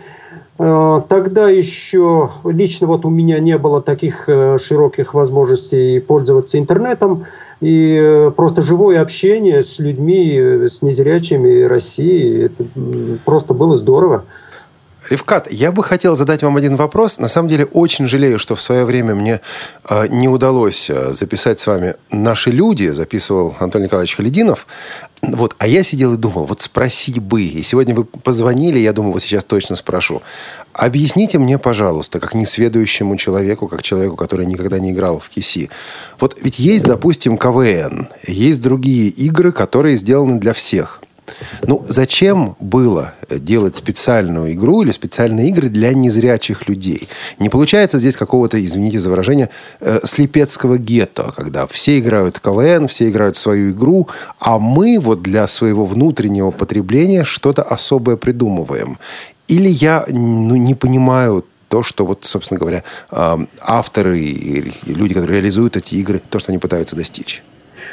Тогда 0.57 1.47
еще 1.47 2.31
лично 2.43 2.87
вот 2.87 3.05
у 3.05 3.09
меня 3.09 3.39
не 3.39 3.57
было 3.57 3.81
таких 3.81 4.25
широких 4.25 5.13
возможностей 5.13 6.01
пользоваться 6.01 6.59
интернетом. 6.59 7.23
И 7.61 7.97
э, 7.99 8.31
просто 8.31 8.61
живое 8.61 9.01
общение 9.01 9.63
с 9.63 9.79
людьми, 9.79 10.37
э, 10.37 10.67
с 10.69 10.81
незрячими 10.81 11.63
России, 11.63 12.45
это 12.45 12.65
просто 13.25 13.53
было 13.53 13.75
здорово. 13.75 14.23
Ревкат, 15.09 15.51
я 15.51 15.71
бы 15.71 15.83
хотел 15.83 16.15
задать 16.15 16.43
вам 16.43 16.55
один 16.55 16.75
вопрос. 16.75 17.17
На 17.17 17.27
самом 17.27 17.49
деле, 17.49 17.65
очень 17.65 18.07
жалею, 18.07 18.37
что 18.37 18.55
в 18.55 18.61
свое 18.61 18.85
время 18.85 19.15
мне 19.15 19.41
э, 19.89 20.07
не 20.07 20.27
удалось 20.27 20.87
э, 20.89 21.13
записать 21.13 21.59
с 21.59 21.65
вами 21.65 21.95
«Наши 22.11 22.51
люди», 22.51 22.89
записывал 22.89 23.55
Антон 23.59 23.81
Николаевич 23.81 24.15
Халидинов. 24.15 24.67
Вот, 25.23 25.55
а 25.57 25.67
я 25.67 25.83
сидел 25.83 26.13
и 26.13 26.17
думал, 26.17 26.45
вот 26.45 26.61
спросить 26.61 27.17
бы. 27.17 27.41
И 27.41 27.63
сегодня 27.63 27.95
вы 27.95 28.05
позвонили, 28.05 28.77
я 28.77 28.93
думаю, 28.93 29.13
вот 29.13 29.23
сейчас 29.23 29.43
точно 29.43 29.75
спрошу. 29.75 30.21
Объясните 30.73 31.39
мне, 31.39 31.57
пожалуйста, 31.57 32.19
как 32.19 32.35
несведущему 32.35 33.17
человеку, 33.17 33.67
как 33.67 33.81
человеку, 33.81 34.15
который 34.15 34.45
никогда 34.45 34.77
не 34.77 34.91
играл 34.91 35.17
в 35.17 35.27
КИСИ. 35.29 35.71
Вот 36.19 36.37
ведь 36.41 36.59
есть, 36.59 36.85
допустим, 36.85 37.37
КВН, 37.37 38.09
есть 38.27 38.61
другие 38.61 39.09
игры, 39.09 39.51
которые 39.51 39.97
сделаны 39.97 40.39
для 40.39 40.53
всех. 40.53 40.98
Ну, 41.61 41.85
зачем 41.87 42.55
было 42.59 43.13
делать 43.29 43.75
специальную 43.75 44.53
игру 44.53 44.81
или 44.81 44.91
специальные 44.91 45.49
игры 45.49 45.69
для 45.69 45.93
незрячих 45.93 46.67
людей? 46.67 47.07
Не 47.39 47.49
получается 47.49 47.99
здесь 47.99 48.15
какого-то, 48.15 48.63
извините 48.63 48.99
за 48.99 49.09
выражение, 49.09 49.49
э, 49.79 49.99
слепецкого 50.03 50.77
гетто, 50.77 51.33
когда 51.35 51.67
все 51.67 51.99
играют 51.99 52.39
КВН, 52.39 52.87
все 52.87 53.09
играют 53.09 53.37
свою 53.37 53.71
игру, 53.71 54.07
а 54.39 54.59
мы 54.59 54.99
вот 54.99 55.21
для 55.21 55.47
своего 55.47 55.85
внутреннего 55.85 56.51
потребления 56.51 57.23
что-то 57.23 57.63
особое 57.63 58.15
придумываем. 58.15 58.97
Или 59.47 59.69
я 59.69 60.05
ну, 60.07 60.55
не 60.55 60.75
понимаю 60.75 61.45
то, 61.69 61.83
что 61.83 62.05
вот, 62.05 62.25
собственно 62.25 62.59
говоря, 62.59 62.83
э, 63.11 63.37
авторы 63.61 64.19
и 64.19 64.73
люди, 64.85 65.13
которые 65.13 65.39
реализуют 65.39 65.77
эти 65.77 65.95
игры, 65.95 66.21
то, 66.29 66.39
что 66.39 66.51
они 66.51 66.59
пытаются 66.59 66.95
достичь. 66.95 67.43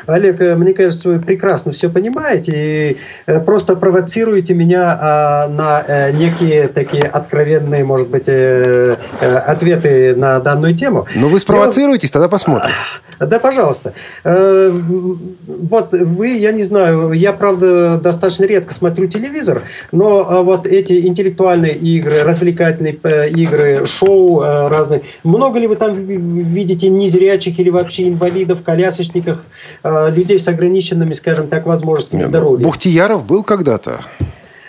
Олег, 0.06 0.40
э, 0.40 0.54
мне 0.54 0.72
кажется, 0.72 1.08
вы 1.08 1.18
прекрасно 1.18 1.72
все 1.72 1.88
понимаете 1.88 2.52
и 2.54 2.96
э, 3.26 3.40
просто 3.40 3.76
провоцируете 3.76 4.54
меня 4.54 4.98
а, 5.00 5.48
на 5.48 5.84
э, 5.86 6.12
некие 6.12 6.68
такие 6.68 7.02
откровенные, 7.02 7.84
может 7.84 8.08
быть, 8.08 8.28
ответы 8.28 10.14
на 10.16 10.40
данную 10.40 10.74
тему. 10.74 11.06
Ну, 11.14 11.28
вы 11.28 11.38
спровоцируетесь, 11.38 12.10
тогда 12.10 12.28
посмотрим. 12.28 12.72
Да, 13.18 13.38
пожалуйста. 13.38 13.94
Вот 14.24 15.92
вы, 15.92 16.28
я 16.36 16.52
не 16.52 16.64
знаю, 16.64 17.12
я, 17.12 17.32
правда, 17.32 17.98
достаточно 17.98 18.44
редко 18.44 18.74
смотрю 18.74 19.06
телевизор, 19.06 19.62
но 19.92 20.44
вот 20.44 20.66
эти 20.66 21.06
интеллектуальные 21.06 21.74
игры, 21.76 22.22
развлекательные 22.22 22.98
игры, 23.30 23.86
шоу 23.86 24.40
разные, 24.40 25.02
много 25.24 25.58
ли 25.58 25.66
вы 25.66 25.76
там 25.76 25.94
видите 25.94 26.88
незрячих 26.88 27.58
или 27.58 27.70
вообще 27.70 28.08
инвалидов, 28.08 28.58
колясочниках, 28.62 29.44
Э, 29.82 29.95
людей 30.10 30.38
с 30.38 30.48
ограниченными, 30.48 31.12
скажем 31.12 31.48
так, 31.48 31.66
возможностями 31.66 32.20
Нет, 32.20 32.28
здоровья. 32.28 32.64
Бухтияров 32.64 33.24
был 33.24 33.42
когда-то. 33.42 34.00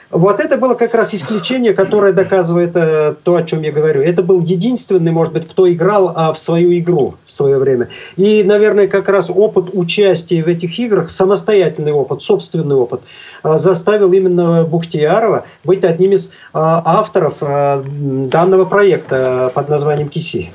Вот 0.10 0.40
это 0.40 0.58
было 0.58 0.74
как 0.74 0.94
раз 0.94 1.14
исключение, 1.14 1.74
которое 1.74 2.14
доказывает 2.14 2.72
э, 2.76 3.16
то, 3.24 3.36
о 3.36 3.44
чем 3.44 3.62
я 3.62 3.74
говорю. 3.74 4.02
Это 4.02 4.24
был 4.24 4.40
единственный, 4.40 5.12
может 5.12 5.34
быть, 5.34 5.50
кто 5.50 5.70
играл 5.72 6.14
а, 6.16 6.32
в 6.32 6.40
свою 6.40 6.78
игру 6.80 7.16
в 7.26 7.32
свое 7.32 7.58
время. 7.58 7.90
И, 8.16 8.42
наверное, 8.44 8.88
как 8.88 9.10
раз 9.10 9.30
опыт 9.30 9.66
участия 9.74 10.42
в 10.42 10.48
этих 10.48 10.80
играх, 10.80 11.10
самостоятельный 11.10 11.92
опыт, 11.92 12.22
собственный 12.22 12.76
опыт, 12.78 13.02
а, 13.44 13.58
заставил 13.58 14.14
именно 14.14 14.64
Бухтиярова 14.64 15.44
быть 15.66 15.84
одним 15.84 16.14
из 16.14 16.32
а, 16.54 16.82
авторов 16.86 17.36
а, 17.42 17.84
данного 17.86 18.64
проекта 18.64 19.52
под 19.54 19.68
названием 19.68 20.08
«Киси». 20.08 20.52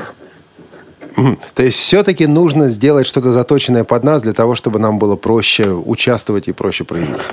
То 1.55 1.63
есть 1.63 1.79
все-таки 1.79 2.27
нужно 2.27 2.69
сделать 2.69 3.07
что-то 3.07 3.33
заточенное 3.33 3.85
под 3.85 4.05
нас 4.05 4.23
для 4.23 4.33
того, 4.33 4.55
чтобы 4.55 4.79
нам 4.79 4.99
было 4.99 5.17
проще 5.17 5.71
участвовать 5.71 6.49
и 6.49 6.53
проще 6.53 6.85
проявиться. 6.85 7.33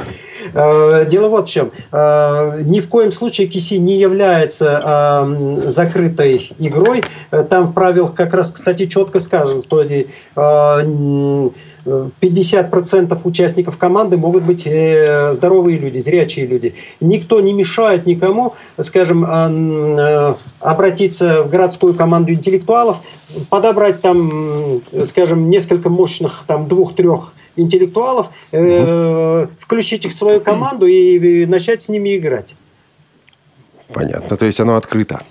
Э, 0.54 1.06
дело 1.10 1.30
вот 1.30 1.48
в 1.48 1.52
чем. 1.52 1.72
Э, 1.92 2.62
ни 2.64 2.80
в 2.80 2.88
коем 2.88 3.12
случае 3.12 3.48
Киси 3.48 3.76
не 3.76 3.98
является 3.98 4.82
э, 4.84 5.70
закрытой 5.70 6.52
игрой. 6.60 7.04
Там 7.50 7.68
в 7.68 7.74
правилах 7.74 8.16
как 8.16 8.34
раз, 8.34 8.52
кстати, 8.52 8.88
четко 8.88 9.20
сказано, 9.20 9.64
что 9.64 9.84
50% 12.22 13.20
участников 13.24 13.78
команды 13.78 14.18
могут 14.18 14.44
быть 14.44 14.64
э, 14.66 15.34
здоровые 15.34 15.78
люди, 15.78 16.00
зрячие 16.00 16.46
люди. 16.46 16.76
Никто 17.00 17.40
не 17.42 17.54
мешает 17.54 18.06
никому, 18.06 18.56
скажем, 18.80 19.26
э, 19.26 20.36
обратиться 20.60 21.44
в 21.44 21.50
городскую 21.50 21.94
команду 21.94 22.34
интеллектуалов, 22.34 22.98
подобрать 23.50 24.02
там, 24.02 24.82
скажем, 25.06 25.50
несколько 25.50 25.90
мощных, 25.90 26.44
там, 26.48 26.68
двух-трех 26.68 27.34
интеллектуалов, 27.56 28.28
э, 28.52 29.48
включить 29.60 30.06
их 30.06 30.12
в 30.12 30.16
свою 30.16 30.40
команду 30.40 30.86
и 30.86 31.46
начать 31.46 31.84
с 31.84 31.90
ними 31.90 32.18
играть. 32.18 32.56
Понятно. 33.94 34.38
То 34.38 34.46
есть 34.46 34.60
оно 34.60 34.76
открыто. 34.76 35.22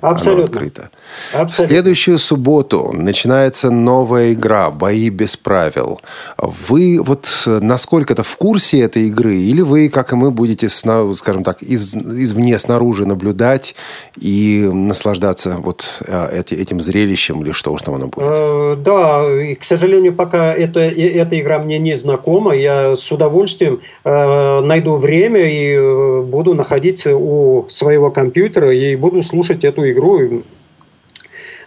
Абсолютно. 0.00 0.44
Оно 0.44 0.52
открыто. 0.52 0.90
Абсолютно. 1.32 1.64
В 1.64 1.68
следующую 1.68 2.18
субботу 2.18 2.90
начинается 2.92 3.70
новая 3.70 4.32
игра 4.32 4.70
«Бои 4.70 5.10
без 5.10 5.36
правил». 5.36 6.00
Вы 6.38 7.00
вот 7.02 7.28
насколько-то 7.46 8.22
в 8.22 8.36
курсе 8.36 8.80
этой 8.80 9.08
игры? 9.08 9.36
Или 9.36 9.60
вы, 9.60 9.88
как 9.88 10.12
и 10.12 10.16
мы, 10.16 10.30
будете, 10.30 10.68
скажем 10.68 11.44
так, 11.44 11.62
из, 11.62 11.94
извне, 11.94 12.58
снаружи 12.58 13.06
наблюдать 13.06 13.74
и 14.18 14.68
наслаждаться 14.72 15.56
вот 15.58 16.02
э, 16.06 16.42
этим 16.50 16.80
зрелищем 16.80 17.42
или 17.42 17.52
что 17.52 17.72
уж 17.72 17.82
там 17.82 17.94
оно 17.94 18.06
будет? 18.06 18.26
Э, 18.30 18.76
да, 18.78 19.24
к 19.60 19.64
сожалению, 19.64 20.14
пока 20.14 20.54
это, 20.54 20.80
эта 20.80 21.38
игра 21.38 21.58
мне 21.58 21.78
не 21.78 21.96
знакома. 21.96 22.54
Я 22.54 22.96
с 22.96 23.10
удовольствием 23.12 23.80
э, 24.04 24.60
найду 24.60 24.96
время 24.96 25.40
и 25.40 26.22
буду 26.22 26.54
находиться 26.54 27.16
у 27.16 27.66
своего 27.68 28.10
компьютера 28.10 28.74
и 28.74 28.96
буду 28.96 29.22
слушать 29.22 29.64
эту 29.64 29.89
игру 29.90 30.42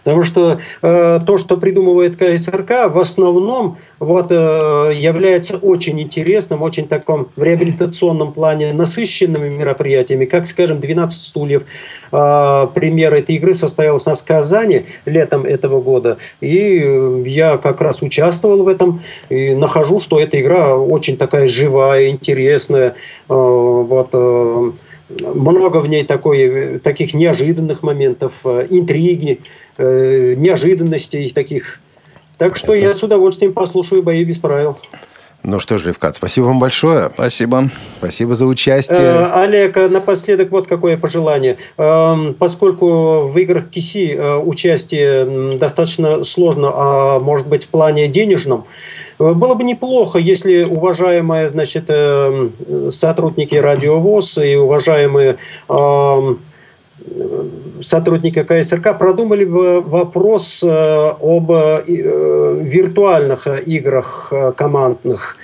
Потому 0.04 0.22
что 0.22 0.60
э, 0.82 1.20
то, 1.26 1.38
что 1.38 1.56
придумывает 1.56 2.16
КСРК, 2.16 2.92
в 2.92 2.98
основном 2.98 3.78
вот, 3.98 4.26
э, 4.30 4.92
является 4.94 5.56
очень 5.56 5.98
интересным, 6.00 6.60
очень 6.60 6.86
таком 6.86 7.28
в 7.36 7.42
реабилитационном 7.42 8.32
плане 8.32 8.74
насыщенными 8.74 9.48
мероприятиями. 9.48 10.26
Как, 10.26 10.46
скажем, 10.46 10.78
12 10.78 11.22
стульев. 11.22 11.62
Э, 12.12 12.66
пример 12.74 13.14
этой 13.14 13.36
игры 13.36 13.54
состоялся 13.54 14.10
у 14.10 14.10
нас 14.10 14.20
в 14.20 14.26
Казани 14.26 14.82
летом 15.06 15.46
этого 15.46 15.80
года. 15.80 16.18
И 16.42 17.22
я 17.24 17.56
как 17.56 17.80
раз 17.80 18.02
участвовал 18.02 18.62
в 18.62 18.68
этом 18.68 19.00
и 19.30 19.54
нахожу, 19.54 20.00
что 20.00 20.20
эта 20.20 20.38
игра 20.38 20.76
очень 20.76 21.16
такая 21.16 21.46
живая, 21.46 22.10
интересная. 22.10 22.90
Э, 22.90 22.92
вот, 23.28 24.10
э, 24.12 24.70
много 25.08 25.78
в 25.78 25.86
ней 25.86 26.04
такой, 26.04 26.78
таких 26.78 27.14
неожиданных 27.14 27.82
моментов, 27.82 28.32
э, 28.44 28.66
интриги, 28.70 29.40
э, 29.76 30.34
неожиданностей 30.36 31.30
таких. 31.30 31.80
Так 32.38 32.56
что 32.56 32.74
я 32.74 32.94
с 32.94 33.02
удовольствием 33.02 33.52
послушаю 33.52 34.02
бои 34.02 34.24
без 34.24 34.38
правил. 34.38 34.78
Ну 35.42 35.60
что 35.60 35.76
ж, 35.76 35.84
Ревкат, 35.84 36.16
спасибо 36.16 36.46
вам 36.46 36.58
большое. 36.58 37.10
Спасибо. 37.12 37.70
Спасибо 37.98 38.34
за 38.34 38.46
участие. 38.46 38.98
Э, 38.98 39.42
Олег, 39.42 39.76
напоследок 39.76 40.50
вот 40.50 40.66
какое 40.66 40.96
пожелание. 40.96 41.58
Э, 41.76 42.32
поскольку 42.38 43.28
в 43.28 43.38
играх 43.38 43.68
КИСИ 43.68 44.14
э, 44.14 44.36
участие 44.38 45.58
достаточно 45.58 46.24
сложно, 46.24 46.72
а 46.74 47.18
может 47.20 47.46
быть 47.46 47.64
в 47.64 47.68
плане 47.68 48.08
денежном, 48.08 48.64
Э, 48.64 48.68
было 49.18 49.54
бы 49.54 49.64
неплохо, 49.64 50.18
если 50.18 50.64
уважаемые 50.64 51.48
значит, 51.48 51.84
э, 51.88 52.50
сотрудники 52.90 53.54
радиовоз 53.54 54.38
и 54.38 54.56
уважаемые 54.56 55.36
эм, 55.68 56.40
сотрудники 57.82 58.42
КСРК 58.42 58.98
продумали 58.98 59.44
бы 59.44 59.80
вопрос 59.80 60.62
э, 60.62 61.12
об 61.20 61.50
виртуальных 61.86 63.46
играх 63.66 64.32
командных– 64.56 65.36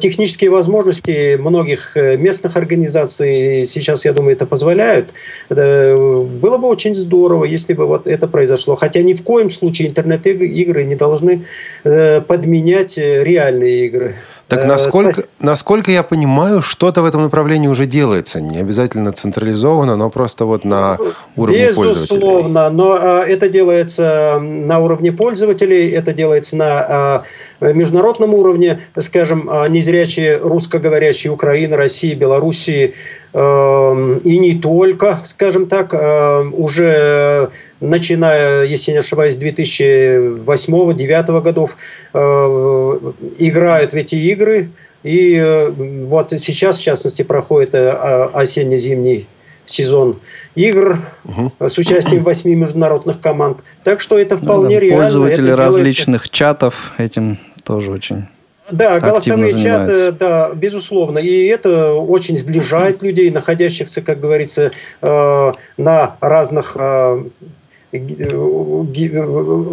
технические 0.00 0.50
возможности 0.50 1.36
многих 1.36 1.96
э, 1.96 2.16
местных 2.16 2.56
организаций 2.56 3.66
сейчас, 3.66 4.04
я 4.04 4.12
думаю, 4.12 4.32
это 4.32 4.46
позволяют. 4.46 5.10
Было 5.50 6.56
бы 6.56 6.68
очень 6.68 6.94
здорово, 6.94 7.44
если 7.44 7.74
бы 7.74 7.86
вот 7.86 8.06
это 8.06 8.26
произошло. 8.26 8.76
Хотя 8.76 9.02
ни 9.02 9.12
в 9.12 9.22
коем 9.22 9.50
случае 9.50 9.88
интернет-игры 9.88 10.84
не 10.84 10.94
должны 10.94 11.44
э, 11.84 12.20
подменять 12.20 12.96
реальные 12.96 13.86
игры. 13.86 14.14
Так 14.48 14.64
насколько, 14.64 15.24
насколько 15.40 15.90
я 15.90 16.04
понимаю, 16.04 16.62
что-то 16.62 17.02
в 17.02 17.04
этом 17.04 17.22
направлении 17.24 17.66
уже 17.66 17.84
делается. 17.84 18.40
Не 18.40 18.58
обязательно 18.58 19.12
централизованно, 19.12 19.96
но 19.96 20.08
просто 20.08 20.44
вот 20.44 20.64
на 20.64 20.98
уровне 21.34 21.66
Безусловно, 21.66 21.74
пользователей. 21.74 22.20
Безусловно, 22.20 22.70
но 22.70 22.96
это 22.96 23.48
делается 23.48 24.38
на 24.40 24.78
уровне 24.78 25.10
пользователей, 25.10 25.90
это 25.90 26.12
делается 26.12 26.56
на 26.56 26.86
Э, 26.88 27.22
международном 27.60 28.34
уровне, 28.34 28.80
скажем, 28.98 29.48
а, 29.50 29.68
незрячие 29.68 30.38
русскоговорящие 30.38 31.32
Украины, 31.32 31.76
России, 31.76 32.14
Белоруссии 32.14 32.94
эм, 33.32 34.18
и 34.18 34.38
не 34.38 34.58
только, 34.58 35.20
скажем 35.24 35.66
так, 35.66 35.92
э, 35.92 36.44
уже 36.52 37.50
начиная, 37.80 38.64
если 38.64 38.92
не 38.92 38.98
ошибаюсь, 38.98 39.36
2008-2009 39.36 41.42
годов 41.42 41.76
э, 42.14 42.98
играют 43.38 43.92
в 43.92 43.96
эти 43.96 44.14
игры. 44.16 44.70
И 45.02 45.70
вот 46.08 46.32
сейчас, 46.38 46.78
в 46.78 46.82
частности, 46.82 47.22
проходит 47.22 47.74
осенне-зимний 47.74 49.26
сезон 49.66 50.16
игр 50.56 50.98
угу. 51.24 51.52
с 51.60 51.78
участием 51.78 52.24
восьми 52.24 52.56
международных 52.56 53.20
команд. 53.20 53.58
Так 53.84 54.00
что 54.00 54.18
это 54.18 54.36
вполне 54.36 54.74
ну, 54.74 54.80
да, 54.80 54.80
реально. 54.80 55.02
Пользователи 55.02 55.48
это 55.48 55.56
различных 55.56 56.22
делается... 56.22 56.32
чатов 56.32 56.92
этим 56.98 57.38
тоже 57.64 57.92
очень 57.92 58.24
да, 58.70 58.98
голосовые 58.98 59.52
чаты, 59.52 60.12
да, 60.12 60.50
безусловно. 60.52 61.18
И 61.18 61.46
это 61.46 61.92
очень 61.92 62.36
сближает 62.36 63.02
людей, 63.02 63.30
находящихся, 63.30 64.02
как 64.02 64.18
говорится, 64.18 64.72
э, 65.02 65.52
на 65.76 66.16
разных 66.20 66.72
э, 66.74 67.22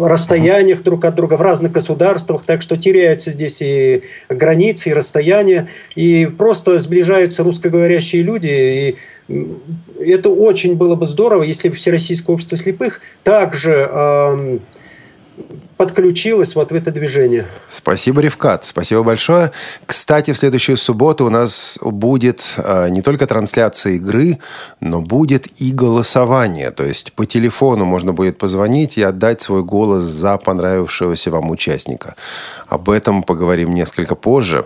расстояниях 0.00 0.82
друг 0.82 1.04
от 1.04 1.14
друга, 1.14 1.34
в 1.34 1.42
разных 1.42 1.72
государствах, 1.72 2.44
так 2.44 2.62
что 2.62 2.76
теряются 2.76 3.32
здесь 3.32 3.60
и 3.60 4.02
границы, 4.28 4.90
и 4.90 4.94
расстояния, 4.94 5.66
и 5.96 6.26
просто 6.26 6.78
сближаются 6.78 7.42
русскоговорящие 7.42 8.22
люди, 8.22 8.46
и 8.46 8.96
это 9.28 10.28
очень 10.28 10.76
было 10.76 10.94
бы 10.94 11.06
здорово, 11.06 11.44
если 11.44 11.68
бы 11.68 11.76
Всероссийское 11.76 12.34
общество 12.34 12.56
слепых 12.56 13.00
также 13.22 13.88
э, 13.90 14.58
подключилась 15.76 16.54
вот 16.54 16.70
в 16.70 16.74
это 16.74 16.90
движение. 16.90 17.46
Спасибо, 17.68 18.20
Ревкат. 18.20 18.64
Спасибо 18.64 19.02
большое. 19.02 19.50
Кстати, 19.86 20.32
в 20.32 20.38
следующую 20.38 20.76
субботу 20.76 21.26
у 21.26 21.30
нас 21.30 21.78
будет 21.82 22.54
э, 22.58 22.88
не 22.90 23.02
только 23.02 23.26
трансляция 23.26 23.94
игры, 23.94 24.38
но 24.80 25.00
будет 25.00 25.60
и 25.60 25.72
голосование. 25.72 26.70
То 26.70 26.84
есть 26.84 27.12
по 27.12 27.26
телефону 27.26 27.84
можно 27.84 28.12
будет 28.12 28.38
позвонить 28.38 28.96
и 28.96 29.02
отдать 29.02 29.40
свой 29.40 29.64
голос 29.64 30.04
за 30.04 30.36
понравившегося 30.36 31.30
вам 31.30 31.50
участника. 31.50 32.14
Об 32.68 32.88
этом 32.88 33.22
поговорим 33.22 33.74
несколько 33.74 34.14
позже. 34.14 34.64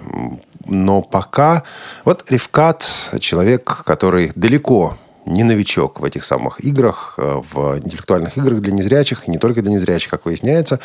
Но 0.68 1.02
пока... 1.02 1.64
Вот 2.04 2.30
Ревкат, 2.30 2.86
человек, 3.20 3.82
который 3.84 4.32
далеко 4.34 4.96
не 5.28 5.42
новичок 5.44 6.00
в 6.00 6.04
этих 6.04 6.24
самых 6.24 6.64
играх, 6.64 7.14
э, 7.18 7.42
в 7.52 7.78
интеллектуальных 7.78 8.36
играх 8.38 8.60
для 8.60 8.72
незрячих, 8.72 9.28
и 9.28 9.30
не 9.30 9.38
только 9.38 9.62
для 9.62 9.72
незрячих, 9.72 10.10
как 10.10 10.24
выясняется, 10.24 10.80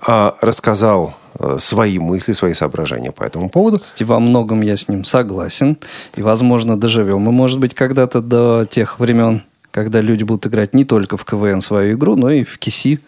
а 0.00 0.36
рассказал 0.40 1.14
э, 1.38 1.56
свои 1.58 1.98
мысли, 1.98 2.32
свои 2.32 2.54
соображения 2.54 3.10
по 3.12 3.24
этому 3.24 3.50
поводу. 3.50 3.78
Кстати, 3.80 4.04
во 4.04 4.20
многом 4.20 4.60
я 4.60 4.76
с 4.76 4.88
ним 4.88 5.04
согласен. 5.04 5.76
И, 6.14 6.22
возможно, 6.22 6.78
доживем. 6.78 7.28
И, 7.28 7.32
может 7.32 7.58
быть, 7.58 7.74
когда-то 7.74 8.20
до 8.20 8.64
тех 8.68 9.00
времен, 9.00 9.42
когда 9.70 10.00
люди 10.00 10.24
будут 10.24 10.46
играть 10.46 10.74
не 10.74 10.84
только 10.84 11.16
в 11.16 11.24
КВН 11.24 11.60
свою 11.60 11.96
игру, 11.96 12.16
но 12.16 12.30
и 12.30 12.44
в 12.44 12.58
КИСИ 12.58 13.00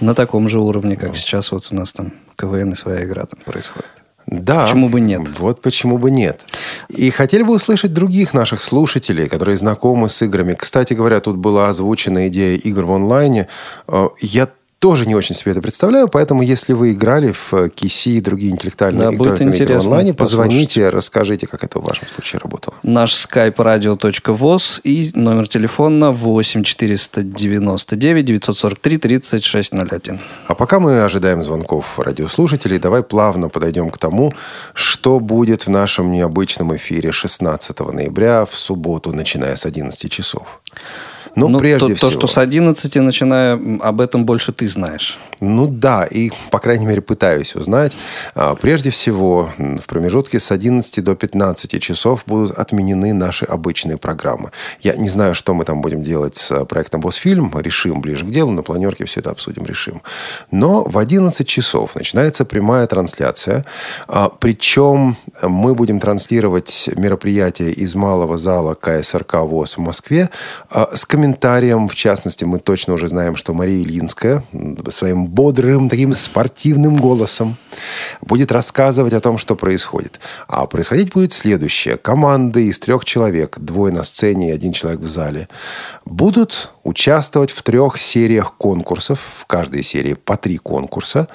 на 0.00 0.14
таком 0.14 0.48
же 0.48 0.60
уровне, 0.60 0.96
как 0.96 1.16
сейчас 1.16 1.52
вот 1.52 1.66
у 1.70 1.74
нас 1.74 1.92
там 1.92 2.12
КВН 2.36 2.72
и 2.72 2.76
своя 2.76 3.04
игра 3.04 3.24
там 3.26 3.40
происходит. 3.44 4.03
Да. 4.26 4.64
Почему 4.64 4.88
бы 4.88 5.00
нет? 5.00 5.22
Вот 5.38 5.60
почему 5.60 5.98
бы 5.98 6.10
нет. 6.10 6.46
И 6.88 7.10
хотели 7.10 7.42
бы 7.42 7.54
услышать 7.54 7.92
других 7.92 8.34
наших 8.34 8.62
слушателей, 8.62 9.28
которые 9.28 9.58
знакомы 9.58 10.08
с 10.08 10.22
играми. 10.22 10.54
Кстати 10.54 10.94
говоря, 10.94 11.20
тут 11.20 11.36
была 11.36 11.68
озвучена 11.68 12.28
идея 12.28 12.56
игр 12.56 12.84
в 12.84 12.92
онлайне. 12.92 13.48
Э, 13.86 14.08
я 14.20 14.48
тоже 14.78 15.06
не 15.06 15.14
очень 15.14 15.34
себе 15.34 15.52
это 15.52 15.62
представляю, 15.62 16.08
поэтому 16.08 16.42
если 16.42 16.72
вы 16.72 16.92
играли 16.92 17.32
в 17.32 17.68
Киси 17.70 18.16
и 18.16 18.20
другие 18.20 18.52
интеллектуальные 18.52 19.08
да, 19.08 19.14
игры, 19.14 19.36
игры 19.36 19.78
в 19.78 19.84
онлайне, 19.84 20.14
позвоните, 20.14 20.90
расскажите, 20.90 21.46
как 21.46 21.64
это 21.64 21.80
в 21.80 21.84
вашем 21.84 22.06
случае 22.08 22.40
работало. 22.40 22.76
Наш 22.82 23.12
skype 23.12 23.56
radio.voz 23.56 24.80
и 24.84 25.10
номер 25.14 25.48
телефона 25.48 26.12
8 26.12 26.64
499 26.64 28.24
943 28.24 28.98
3601. 28.98 30.20
А 30.46 30.54
пока 30.54 30.78
мы 30.80 31.02
ожидаем 31.02 31.42
звонков 31.42 31.98
радиослушателей, 31.98 32.78
давай 32.78 33.02
плавно 33.02 33.48
подойдем 33.48 33.90
к 33.90 33.98
тому, 33.98 34.34
что 34.74 35.20
будет 35.20 35.66
в 35.66 35.70
нашем 35.70 36.10
необычном 36.10 36.76
эфире 36.76 37.12
16 37.12 37.80
ноября 37.80 38.44
в 38.44 38.54
субботу, 38.54 39.12
начиная 39.12 39.56
с 39.56 39.66
11 39.66 40.10
часов. 40.10 40.60
Но 41.36 41.48
ну, 41.48 41.58
прежде 41.58 41.88
то, 41.88 41.94
всего... 41.94 42.10
То, 42.10 42.18
что 42.18 42.26
с 42.26 42.38
11, 42.38 42.96
начиная, 42.96 43.54
об 43.80 44.00
этом 44.00 44.24
больше 44.24 44.52
ты 44.52 44.68
знаешь. 44.68 45.18
Ну 45.40 45.66
да, 45.66 46.04
и, 46.04 46.30
по 46.50 46.58
крайней 46.58 46.86
мере, 46.86 47.00
пытаюсь 47.00 47.54
узнать. 47.54 47.96
А, 48.34 48.54
прежде 48.54 48.90
всего, 48.90 49.50
в 49.58 49.86
промежутке 49.86 50.38
с 50.38 50.50
11 50.50 51.02
до 51.02 51.14
15 51.14 51.82
часов 51.82 52.22
будут 52.26 52.58
отменены 52.58 53.12
наши 53.12 53.44
обычные 53.44 53.96
программы. 53.96 54.50
Я 54.80 54.94
не 54.96 55.08
знаю, 55.08 55.34
что 55.34 55.54
мы 55.54 55.64
там 55.64 55.80
будем 55.80 56.02
делать 56.02 56.36
с 56.36 56.64
проектом 56.64 57.00
«Босфильм». 57.00 57.52
Решим 57.58 58.00
ближе 58.00 58.24
к 58.24 58.30
делу. 58.30 58.52
На 58.52 58.62
планерке 58.62 59.04
все 59.04 59.20
это 59.20 59.30
обсудим, 59.30 59.64
решим. 59.66 60.02
Но 60.50 60.84
в 60.84 60.98
11 60.98 61.46
часов 61.46 61.94
начинается 61.94 62.44
прямая 62.44 62.86
трансляция. 62.86 63.64
А, 64.06 64.28
причем 64.28 65.16
мы 65.42 65.74
будем 65.74 66.00
транслировать 66.00 66.90
мероприятие 66.96 67.72
из 67.72 67.94
малого 67.94 68.38
зала 68.38 68.74
КСРК 68.74 69.34
ВОЗ 69.42 69.76
в 69.76 69.80
Москве 69.80 70.30
а, 70.70 70.90
с 70.94 71.04
комментарием. 71.24 71.88
В 71.88 71.94
частности, 71.94 72.44
мы 72.44 72.58
точно 72.58 72.94
уже 72.94 73.08
знаем, 73.08 73.36
что 73.36 73.54
Мария 73.54 73.82
Ильинская 73.82 74.44
своим 74.90 75.26
бодрым, 75.26 75.88
таким 75.88 76.14
спортивным 76.14 76.96
голосом 76.96 77.56
будет 78.20 78.52
рассказывать 78.52 79.14
о 79.14 79.20
том, 79.20 79.38
что 79.38 79.56
происходит. 79.56 80.20
А 80.48 80.66
происходить 80.66 81.12
будет 81.12 81.32
следующее. 81.32 81.96
Команды 81.96 82.66
из 82.66 82.78
трех 82.78 83.04
человек, 83.04 83.58
двое 83.58 83.92
на 83.92 84.04
сцене 84.04 84.50
и 84.50 84.52
один 84.52 84.72
человек 84.72 85.00
в 85.00 85.08
зале, 85.08 85.48
будут 86.04 86.73
участвовать 86.84 87.50
в 87.50 87.62
трех 87.62 87.98
сериях 87.98 88.54
конкурсов. 88.54 89.18
В 89.34 89.46
каждой 89.46 89.82
серии 89.82 90.14
по 90.14 90.36
три 90.36 90.58
конкурса. 90.58 91.28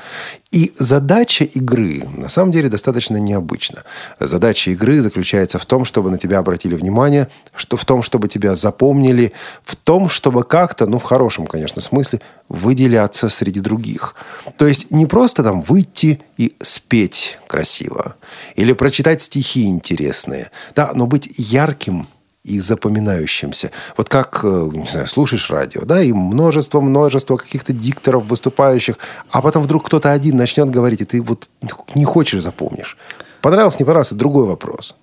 И 0.52 0.74
задача 0.78 1.44
игры, 1.44 2.04
на 2.16 2.28
самом 2.28 2.52
деле, 2.52 2.70
достаточно 2.70 3.18
необычна. 3.18 3.84
Задача 4.20 4.72
игры 4.72 5.00
заключается 5.02 5.60
в 5.60 5.66
том, 5.66 5.86
чтобы 5.86 6.10
на 6.10 6.18
тебя 6.18 6.40
обратили 6.40 6.76
внимание, 6.76 7.28
что 7.56 7.78
в 7.78 7.86
том, 7.86 8.02
чтобы 8.02 8.28
тебя 8.28 8.56
запомнили, 8.56 9.34
в 9.64 9.76
том, 9.76 10.10
чтобы 10.10 10.44
как-то, 10.44 10.88
ну, 10.88 10.98
в 10.98 11.04
хорошем, 11.04 11.46
конечно, 11.46 11.82
смысле, 11.82 12.22
выделяться 12.48 13.30
среди 13.30 13.60
других. 13.60 14.16
То 14.58 14.66
есть 14.66 14.90
не 14.90 15.06
просто 15.06 15.44
там 15.44 15.62
выйти 15.62 16.22
и 16.38 16.56
спеть 16.62 17.38
красиво, 17.46 18.16
или 18.56 18.74
прочитать 18.74 19.22
стихи 19.22 19.66
интересные, 19.66 20.50
да, 20.76 20.92
но 20.96 21.06
быть 21.06 21.32
ярким– 21.38 22.08
и 22.50 22.60
запоминающимся. 22.60 23.72
Вот 23.96 24.10
как, 24.10 24.42
э, 24.44 24.70
не 24.74 24.88
знаю, 24.88 25.08
слушаешь 25.08 25.50
радио, 25.50 25.84
да, 25.86 26.02
и 26.02 26.12
множество-множество 26.12 27.38
каких-то 27.38 27.74
дикторов, 27.74 28.26
выступающих, 28.26 28.98
а 29.30 29.42
потом 29.42 29.64
вдруг 29.64 29.86
кто-то 29.86 30.12
один 30.12 30.36
начнет 30.38 30.70
говорить, 30.70 31.02
и 31.02 31.06
ты 31.06 31.22
вот 31.22 31.50
не 31.96 32.06
хочешь 32.06 32.42
запомнишь. 32.42 32.98
Понравился, 33.42 33.78
не 33.80 33.86
понравился, 33.86 34.16
другой 34.16 34.46
вопрос. 34.46 34.96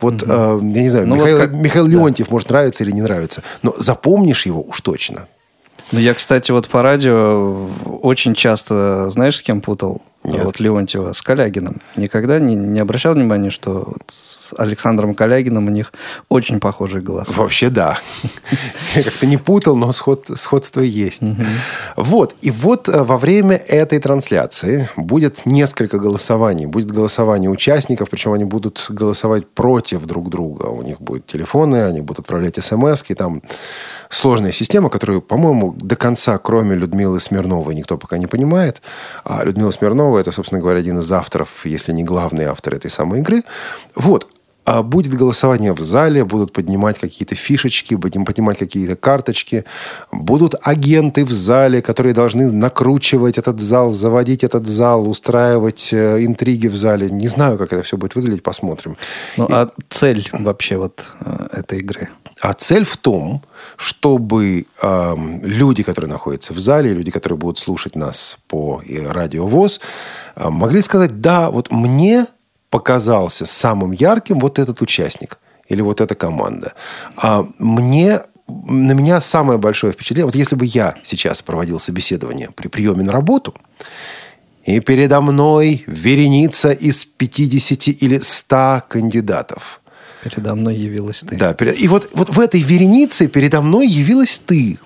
Вот, 0.00 0.22
угу. 0.22 0.32
э, 0.32 0.60
я 0.62 0.82
не 0.82 0.88
знаю, 0.88 1.06
ну, 1.06 1.16
Михаил, 1.16 1.38
вот 1.38 1.46
как... 1.46 1.52
Михаил 1.54 1.86
Леонтьев, 1.86 2.28
да. 2.28 2.32
может, 2.32 2.50
нравится 2.50 2.84
или 2.84 2.90
не 2.90 3.02
нравится, 3.02 3.42
но 3.62 3.74
запомнишь 3.78 4.46
его 4.46 4.62
уж 4.62 4.80
точно. 4.80 5.26
Ну, 5.92 6.00
я, 6.00 6.14
кстати, 6.14 6.50
вот 6.50 6.68
по 6.68 6.82
радио 6.82 7.68
очень 8.02 8.34
часто, 8.34 9.08
знаешь, 9.10 9.36
с 9.36 9.42
кем 9.42 9.60
путал? 9.60 10.02
Нет. 10.24 10.44
Вот 10.44 10.60
Леонтьева 10.60 11.12
с 11.12 11.22
Калягином. 11.22 11.80
Никогда 11.96 12.38
не, 12.38 12.54
не 12.54 12.80
обращал 12.80 13.14
внимания, 13.14 13.50
что 13.50 13.84
вот 13.86 14.02
с 14.08 14.52
Александром 14.58 15.14
Калягином 15.14 15.68
у 15.68 15.70
них 15.70 15.92
очень 16.28 16.60
похожий 16.60 17.00
голос. 17.02 17.36
Вообще 17.36 17.70
да. 17.70 17.98
Я 18.94 19.04
как-то 19.04 19.26
не 19.26 19.36
путал, 19.36 19.76
но 19.76 19.92
сход, 19.92 20.30
сходство 20.34 20.80
есть. 20.80 21.22
Вот. 21.96 22.34
И 22.40 22.50
вот 22.50 22.88
э, 22.88 23.02
во 23.02 23.16
время 23.16 23.56
этой 23.56 24.00
трансляции 24.00 24.88
будет 24.96 25.46
несколько 25.46 25.98
голосований. 25.98 26.66
Будет 26.66 26.90
голосование 26.90 27.48
участников, 27.48 28.10
причем 28.10 28.32
они 28.32 28.44
будут 28.44 28.86
голосовать 28.90 29.46
против 29.46 30.04
друг 30.04 30.28
друга. 30.28 30.66
У 30.66 30.82
них 30.82 31.00
будут 31.00 31.26
телефоны, 31.26 31.84
они 31.84 32.00
будут 32.00 32.20
отправлять 32.20 32.62
смс 32.62 33.02
-ки, 33.02 33.14
там 33.14 33.42
сложная 34.10 34.52
система, 34.52 34.90
которую, 34.90 35.22
по-моему, 35.22 35.74
до 35.76 35.96
конца, 35.96 36.38
кроме 36.38 36.76
Людмилы 36.76 37.20
Смирновой, 37.20 37.74
никто 37.74 37.98
пока 37.98 38.18
не 38.18 38.26
понимает. 38.26 38.82
А 39.24 39.44
Людмила 39.44 39.70
Смирнова– 39.70 40.17
это, 40.18 40.32
собственно 40.32 40.60
говоря, 40.60 40.80
один 40.80 40.98
из 40.98 41.10
авторов, 41.12 41.64
если 41.64 41.92
не 41.92 42.04
главный 42.04 42.44
автор 42.44 42.74
этой 42.74 42.90
самой 42.90 43.20
игры. 43.20 43.42
Вот. 43.94 44.28
А 44.68 44.82
будет 44.82 45.14
голосование 45.14 45.72
в 45.72 45.80
зале, 45.80 46.26
будут 46.26 46.52
поднимать 46.52 46.98
какие-то 46.98 47.34
фишечки, 47.34 47.94
будем 47.94 48.26
поднимать 48.26 48.58
какие-то 48.58 48.96
карточки. 48.96 49.64
Будут 50.12 50.56
агенты 50.60 51.24
в 51.24 51.32
зале, 51.32 51.80
которые 51.80 52.12
должны 52.12 52.52
накручивать 52.52 53.38
этот 53.38 53.60
зал, 53.60 53.92
заводить 53.92 54.44
этот 54.44 54.66
зал, 54.66 55.08
устраивать 55.08 55.88
э, 55.92 56.22
интриги 56.22 56.66
в 56.66 56.76
зале. 56.76 57.08
Не 57.08 57.28
знаю, 57.28 57.56
как 57.56 57.72
это 57.72 57.82
все 57.82 57.96
будет 57.96 58.14
выглядеть, 58.14 58.42
посмотрим. 58.42 58.98
Ну, 59.38 59.46
И... 59.46 59.52
а 59.52 59.70
цель 59.88 60.28
вообще 60.32 60.76
вот 60.76 61.12
э, 61.20 61.60
этой 61.60 61.78
игры? 61.78 62.10
А 62.40 62.52
цель 62.54 62.84
в 62.84 62.96
том, 62.96 63.42
чтобы 63.76 64.66
э, 64.80 65.16
люди, 65.42 65.82
которые 65.82 66.10
находятся 66.10 66.52
в 66.52 66.58
зале, 66.58 66.92
люди, 66.92 67.10
которые 67.10 67.38
будут 67.38 67.58
слушать 67.58 67.96
нас 67.96 68.38
по 68.48 68.80
радио 69.08 69.46
ВОЗ, 69.46 69.80
э, 70.36 70.48
могли 70.48 70.82
сказать, 70.82 71.20
да, 71.20 71.50
вот 71.50 71.72
мне 71.72 72.26
показался 72.70 73.46
самым 73.46 73.92
ярким 73.92 74.38
вот 74.38 74.58
этот 74.58 74.80
участник 74.82 75.38
или 75.68 75.80
вот 75.80 76.00
эта 76.00 76.14
команда. 76.14 76.74
А 77.16 77.46
мне 77.58 78.22
на 78.46 78.92
меня 78.92 79.20
самое 79.20 79.58
большое 79.58 79.92
впечатление, 79.92 80.26
вот 80.26 80.34
если 80.34 80.56
бы 80.56 80.64
я 80.64 80.94
сейчас 81.02 81.42
проводил 81.42 81.80
собеседование 81.80 82.50
при 82.54 82.68
приеме 82.68 83.02
на 83.02 83.12
работу, 83.12 83.54
и 84.62 84.80
передо 84.80 85.20
мной 85.20 85.84
вереница 85.86 86.70
из 86.70 87.04
50 87.04 87.88
или 88.02 88.18
100 88.18 88.82
кандидатов– 88.88 89.80
Передо 90.22 90.54
мной 90.54 90.76
явилась 90.76 91.20
ты. 91.20 91.36
Да, 91.36 91.52
и 91.52 91.88
вот, 91.88 92.10
вот 92.12 92.28
в 92.30 92.40
этой 92.40 92.60
веренице 92.60 93.28
передо 93.28 93.62
мной 93.62 93.86
явилась 93.86 94.38
ты. 94.38 94.78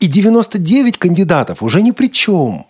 И 0.00 0.06
99 0.06 0.98
кандидатов 0.98 1.62
уже 1.62 1.82
ни 1.82 1.90
при 1.90 2.10
чем. 2.10 2.66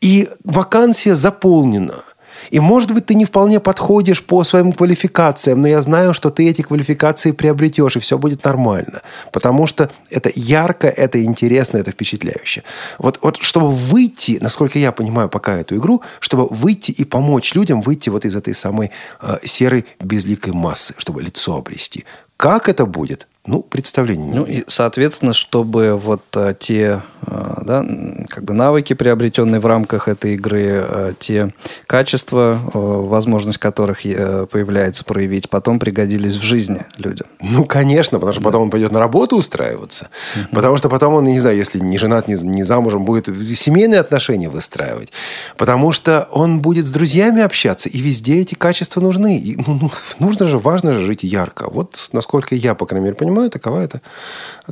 И 0.00 0.28
вакансия 0.44 1.14
заполнена– 1.14 2.02
и, 2.50 2.60
может 2.60 2.92
быть, 2.92 3.06
ты 3.06 3.14
не 3.14 3.24
вполне 3.24 3.60
подходишь 3.60 4.22
по 4.22 4.44
своим 4.44 4.72
квалификациям, 4.72 5.60
но 5.60 5.68
я 5.68 5.82
знаю, 5.82 6.14
что 6.14 6.30
ты 6.30 6.48
эти 6.48 6.62
квалификации 6.62 7.32
приобретешь, 7.32 7.96
и 7.96 8.00
все 8.00 8.18
будет 8.18 8.44
нормально. 8.44 9.02
Потому 9.32 9.66
что 9.66 9.90
это 10.10 10.30
ярко, 10.34 10.88
это 10.88 11.22
интересно, 11.22 11.78
это 11.78 11.90
впечатляюще. 11.90 12.62
Вот, 12.98 13.18
вот 13.22 13.38
чтобы 13.40 13.70
выйти, 13.70 14.38
насколько 14.40 14.78
я 14.78 14.92
понимаю 14.92 15.28
пока 15.28 15.56
эту 15.58 15.76
игру, 15.76 16.02
чтобы 16.20 16.46
выйти 16.46 16.90
и 16.90 17.04
помочь 17.04 17.54
людям 17.54 17.80
выйти 17.80 18.10
вот 18.10 18.24
из 18.24 18.36
этой 18.36 18.54
самой 18.54 18.90
э, 19.20 19.38
серой 19.44 19.86
безликой 20.00 20.52
массы, 20.52 20.94
чтобы 20.98 21.22
лицо 21.22 21.56
обрести. 21.56 22.04
Как 22.36 22.68
это 22.68 22.84
будет? 22.84 23.28
Ну, 23.46 23.62
представления 23.62 24.34
Ну, 24.34 24.44
и, 24.44 24.64
соответственно, 24.66 25.34
чтобы 25.34 25.96
вот 25.96 26.22
а, 26.34 26.54
те 26.54 27.02
да, 27.26 27.84
как 28.28 28.44
бы 28.44 28.54
навыки, 28.54 28.94
приобретенные 28.94 29.60
в 29.60 29.66
рамках 29.66 30.08
этой 30.08 30.34
игры, 30.34 30.62
а, 30.66 31.14
те 31.18 31.52
качества, 31.86 32.60
а, 32.72 32.78
возможность 32.78 33.58
которых 33.58 34.00
а, 34.04 34.46
появляется 34.46 35.04
проявить, 35.04 35.50
потом 35.50 35.78
пригодились 35.78 36.34
в 36.36 36.42
жизни 36.42 36.84
людям. 36.96 37.26
Ну, 37.40 37.64
конечно, 37.64 38.18
потому 38.18 38.32
что 38.32 38.42
да. 38.42 38.46
потом 38.46 38.62
он 38.62 38.70
пойдет 38.70 38.92
на 38.92 38.98
работу 38.98 39.36
устраиваться. 39.36 40.08
Угу. 40.36 40.54
Потому 40.54 40.76
что 40.76 40.88
потом 40.88 41.14
он, 41.14 41.24
не 41.24 41.40
знаю, 41.40 41.56
если 41.56 41.78
не 41.78 41.98
женат, 41.98 42.28
не, 42.28 42.34
не 42.34 42.64
замужем, 42.64 43.04
будет 43.04 43.26
семейные 43.44 44.00
отношения 44.00 44.48
выстраивать. 44.48 45.12
Потому 45.56 45.92
что 45.92 46.28
он 46.32 46.60
будет 46.60 46.86
с 46.86 46.90
друзьями 46.90 47.42
общаться, 47.42 47.88
и 47.88 48.00
везде 48.00 48.40
эти 48.40 48.54
качества 48.54 49.00
нужны. 49.00 49.38
И, 49.38 49.56
ну, 49.56 49.78
ну, 49.80 49.90
нужно 50.18 50.48
же, 50.48 50.58
важно 50.58 50.92
же 50.92 51.04
жить 51.04 51.22
ярко. 51.22 51.68
Вот 51.70 52.08
насколько 52.12 52.54
я, 52.54 52.74
по 52.74 52.86
крайней 52.86 53.04
мере, 53.04 53.16
понимаю, 53.16 53.44
понимаю, 53.44 53.50
такова 53.50 53.80
это 53.80 54.00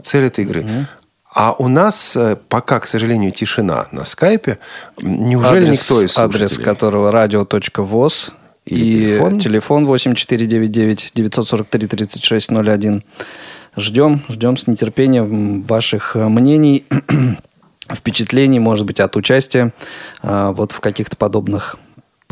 цель 0.02 0.24
этой 0.24 0.44
игры. 0.44 0.60
Угу. 0.60 0.86
А 1.34 1.54
у 1.58 1.68
нас 1.68 2.14
э, 2.16 2.36
пока, 2.48 2.78
к 2.80 2.86
сожалению, 2.86 3.32
тишина 3.32 3.86
на 3.90 4.04
скайпе. 4.04 4.58
Неужели 5.00 5.64
адрес, 5.64 5.80
никто 5.80 6.02
из 6.02 6.12
слушателей... 6.12 6.44
Адрес 6.44 6.58
которого 6.58 7.10
radio.voz 7.10 8.32
и 8.66 8.92
телефон? 8.92 9.40
телефон 9.40 9.86
8499 9.86 11.12
943 11.14 11.86
3601. 11.86 13.04
Ждем, 13.76 14.22
ждем 14.28 14.56
с 14.58 14.66
нетерпением 14.66 15.62
ваших 15.62 16.16
э, 16.16 16.28
мнений, 16.28 16.84
впечатлений, 17.90 18.58
может 18.58 18.84
быть, 18.84 19.00
от 19.00 19.16
участия 19.16 19.72
э, 20.22 20.52
вот 20.54 20.72
в 20.72 20.80
каких-то 20.80 21.16
подобных 21.16 21.76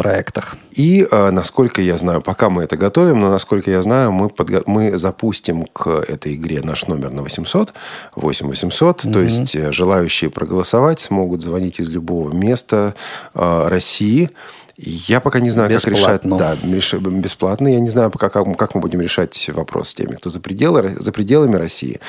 проектах. 0.01 0.57
И, 0.71 1.07
э, 1.11 1.31
насколько 1.31 1.83
я 1.83 1.99
знаю, 1.99 2.23
пока 2.23 2.49
мы 2.49 2.63
это 2.63 2.79
готовим, 2.79 3.21
но, 3.21 3.31
насколько 3.31 3.71
я 3.71 3.83
знаю, 3.83 4.13
мы, 4.13 4.29
подго- 4.29 4.63
мы 4.65 4.97
запустим 4.97 5.67
к 5.67 5.89
этой 5.89 6.37
игре 6.37 6.63
наш 6.63 6.87
номер 6.87 7.13
на 7.13 7.23
800, 7.23 7.75
8 8.17 8.49
800, 8.49 9.05
угу. 9.05 9.13
то 9.13 9.21
есть 9.21 9.55
э, 9.55 9.73
желающие 9.73 10.31
проголосовать 10.31 11.01
смогут 11.01 11.43
звонить 11.43 11.81
из 11.81 11.91
любого 11.91 12.33
места 12.33 12.95
э, 13.35 13.69
России– 13.69 14.31
я 14.83 15.21
пока 15.21 15.41
не 15.41 15.51
знаю, 15.51 15.69
бесплатно. 15.69 16.01
как 16.01 16.65
решать. 16.65 17.01
Да, 17.03 17.11
бесплатно. 17.11 17.69
Я 17.69 17.81
не 17.81 17.91
знаю, 17.91 18.11
пока, 18.11 18.31
как, 18.31 18.57
как 18.57 18.75
мы 18.75 18.81
будем 18.81 19.03
решать 19.03 19.51
вопрос 19.53 19.91
с 19.91 19.95
теми, 19.95 20.15
кто 20.15 20.31
за, 20.31 20.41
пределы, 20.41 20.97
за 20.99 21.13
пределами 21.13 21.57
России. 21.57 22.01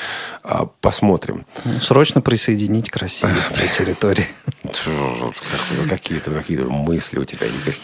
А, 0.44 0.68
посмотрим. 0.80 1.46
Срочно 1.82 2.22
присоединить 2.22 2.90
к 2.90 2.96
России, 2.96 3.28
той 3.54 3.68
территории. 3.78 4.28
Какие-то 5.90 6.32
какие 6.32 6.60
мысли 6.60 7.20
у 7.20 7.26
тебя, 7.26 7.48
Игорь. 7.48 7.78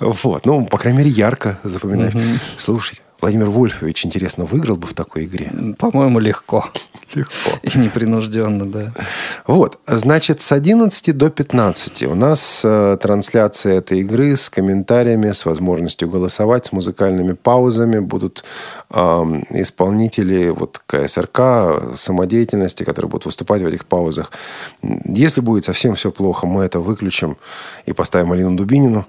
Вот. 0.00 0.44
Ну, 0.44 0.66
по 0.66 0.78
крайней 0.78 0.98
мере, 0.98 1.10
ярко 1.10 1.58
запоминаешь. 1.62 2.14
Слушай, 2.58 3.00
Владимир 3.20 3.48
Вольфович, 3.48 4.04
интересно, 4.04 4.44
выиграл 4.44 4.76
бы 4.76 4.86
в 4.86 4.94
такой 4.94 5.24
игре? 5.24 5.50
По-моему, 5.78 6.18
легко. 6.18 6.70
Легко. 7.14 7.58
И 7.62 7.78
непринужденно, 7.78 8.66
да. 8.66 8.92
Вот, 9.46 9.78
значит, 9.86 10.40
с 10.40 10.52
11 10.52 11.16
до 11.16 11.30
15 11.30 12.02
у 12.04 12.14
нас 12.14 12.62
э, 12.64 12.96
трансляция 13.00 13.78
этой 13.78 14.00
игры 14.00 14.36
с 14.36 14.50
комментариями, 14.50 15.32
с 15.32 15.46
возможностью 15.46 16.10
голосовать, 16.10 16.66
с 16.66 16.72
музыкальными 16.72 17.34
паузами. 17.34 18.00
Будут 18.00 18.44
э, 18.90 18.96
исполнители 19.50 20.48
вот, 20.48 20.82
КСРК, 20.86 21.94
самодеятельности, 21.94 22.82
которые 22.82 23.08
будут 23.08 23.26
выступать 23.26 23.62
в 23.62 23.66
этих 23.66 23.86
паузах. 23.86 24.32
Если 25.04 25.40
будет 25.40 25.64
совсем 25.64 25.94
все 25.94 26.10
плохо, 26.10 26.46
мы 26.46 26.64
это 26.64 26.80
выключим 26.80 27.36
и 27.86 27.92
поставим 27.92 28.32
Алину 28.32 28.56
Дубинину. 28.56 29.06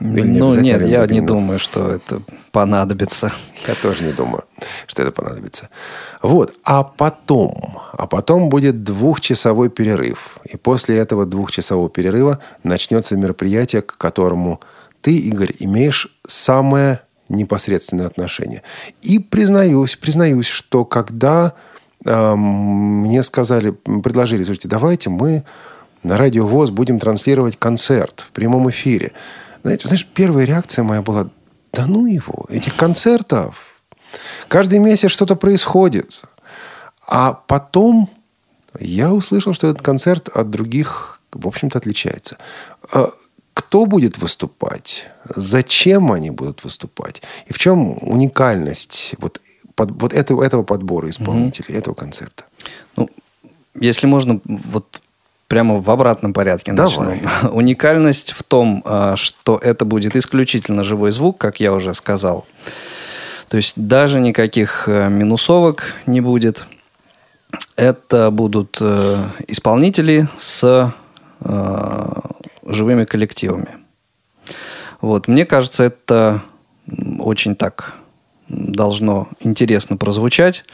Или 0.00 0.22
не 0.22 0.38
ну, 0.38 0.54
нет, 0.54 0.76
Алину 0.76 0.90
я 0.90 1.00
Дубинину. 1.02 1.22
не 1.22 1.26
думаю, 1.26 1.58
что 1.58 1.90
это 1.90 2.22
понадобится. 2.52 3.32
Я 3.68 3.74
тоже 3.74 4.04
не 4.04 4.12
думаю, 4.12 4.44
что 4.86 5.02
это 5.02 5.12
понадобится. 5.12 5.68
Вот. 6.22 6.54
А 6.64 6.82
потом, 6.82 7.78
а 7.92 8.06
потом 8.06 8.48
будет 8.48 8.84
двухчасовой 8.84 9.70
перерыв. 9.70 10.38
И 10.44 10.56
после 10.56 10.96
этого 10.98 11.26
двухчасового 11.26 11.90
перерыва 11.90 12.40
начнется 12.62 13.16
мероприятие, 13.16 13.82
к 13.82 13.96
которому 13.96 14.60
ты, 15.00 15.16
Игорь, 15.16 15.54
имеешь 15.58 16.08
самое 16.26 17.00
непосредственное 17.28 18.06
отношение. 18.06 18.62
И 19.02 19.18
признаюсь, 19.18 19.96
признаюсь, 19.96 20.46
что 20.46 20.84
когда 20.84 21.54
э, 22.04 22.34
мне 22.34 23.22
сказали, 23.22 23.70
предложили, 23.70 24.44
слушайте, 24.44 24.68
давайте 24.68 25.10
мы 25.10 25.44
на 26.02 26.18
радио 26.18 26.46
ВОЗ 26.46 26.70
будем 26.70 26.98
транслировать 26.98 27.58
концерт 27.58 28.24
в 28.26 28.32
прямом 28.32 28.70
эфире. 28.70 29.12
Знаете, 29.62 29.88
знаешь, 29.88 30.06
первая 30.14 30.44
реакция 30.44 30.84
моя 30.84 31.02
была, 31.02 31.28
да 31.72 31.86
ну 31.86 32.06
его, 32.06 32.44
этих 32.50 32.76
концертов. 32.76 33.73
Каждый 34.48 34.78
месяц 34.78 35.10
что-то 35.10 35.36
происходит. 35.36 36.22
А 37.06 37.32
потом 37.46 38.10
я 38.78 39.12
услышал, 39.12 39.52
что 39.52 39.68
этот 39.68 39.82
концерт 39.82 40.28
от 40.28 40.50
других, 40.50 41.20
в 41.32 41.46
общем-то, 41.46 41.78
отличается. 41.78 42.38
А 42.90 43.10
кто 43.54 43.86
будет 43.86 44.18
выступать? 44.18 45.06
Зачем 45.24 46.10
они 46.10 46.30
будут 46.30 46.64
выступать? 46.64 47.22
И 47.46 47.52
в 47.52 47.58
чем 47.58 47.96
уникальность 48.00 49.14
вот, 49.18 49.40
под, 49.74 49.90
вот 49.92 50.12
этого, 50.12 50.42
этого 50.42 50.64
подбора 50.64 51.08
исполнителей, 51.08 51.74
mm-hmm. 51.74 51.78
этого 51.78 51.94
концерта? 51.94 52.44
Ну, 52.96 53.08
если 53.78 54.06
можно, 54.06 54.40
вот 54.44 55.00
прямо 55.46 55.78
в 55.78 55.88
обратном 55.90 56.32
порядке 56.32 56.72
Давай. 56.72 57.20
начну. 57.20 57.50
Уникальность 57.52 58.32
в 58.32 58.42
том, 58.42 58.82
а, 58.84 59.14
что 59.16 59.58
это 59.58 59.84
будет 59.84 60.16
исключительно 60.16 60.82
живой 60.82 61.12
звук, 61.12 61.38
как 61.38 61.60
я 61.60 61.72
уже 61.72 61.94
сказал. 61.94 62.46
То 63.54 63.58
есть 63.58 63.74
даже 63.76 64.18
никаких 64.18 64.88
э, 64.88 65.08
минусовок 65.08 65.94
не 66.06 66.20
будет. 66.20 66.66
Это 67.76 68.32
будут 68.32 68.78
э, 68.80 69.22
исполнители 69.46 70.26
с 70.36 70.92
э, 71.38 72.06
живыми 72.66 73.04
коллективами. 73.04 73.68
Вот. 75.00 75.28
Мне 75.28 75.46
кажется, 75.46 75.84
это 75.84 76.42
очень 77.20 77.54
так 77.54 77.94
должно 78.48 79.28
интересно 79.38 79.96
прозвучать 79.98 80.64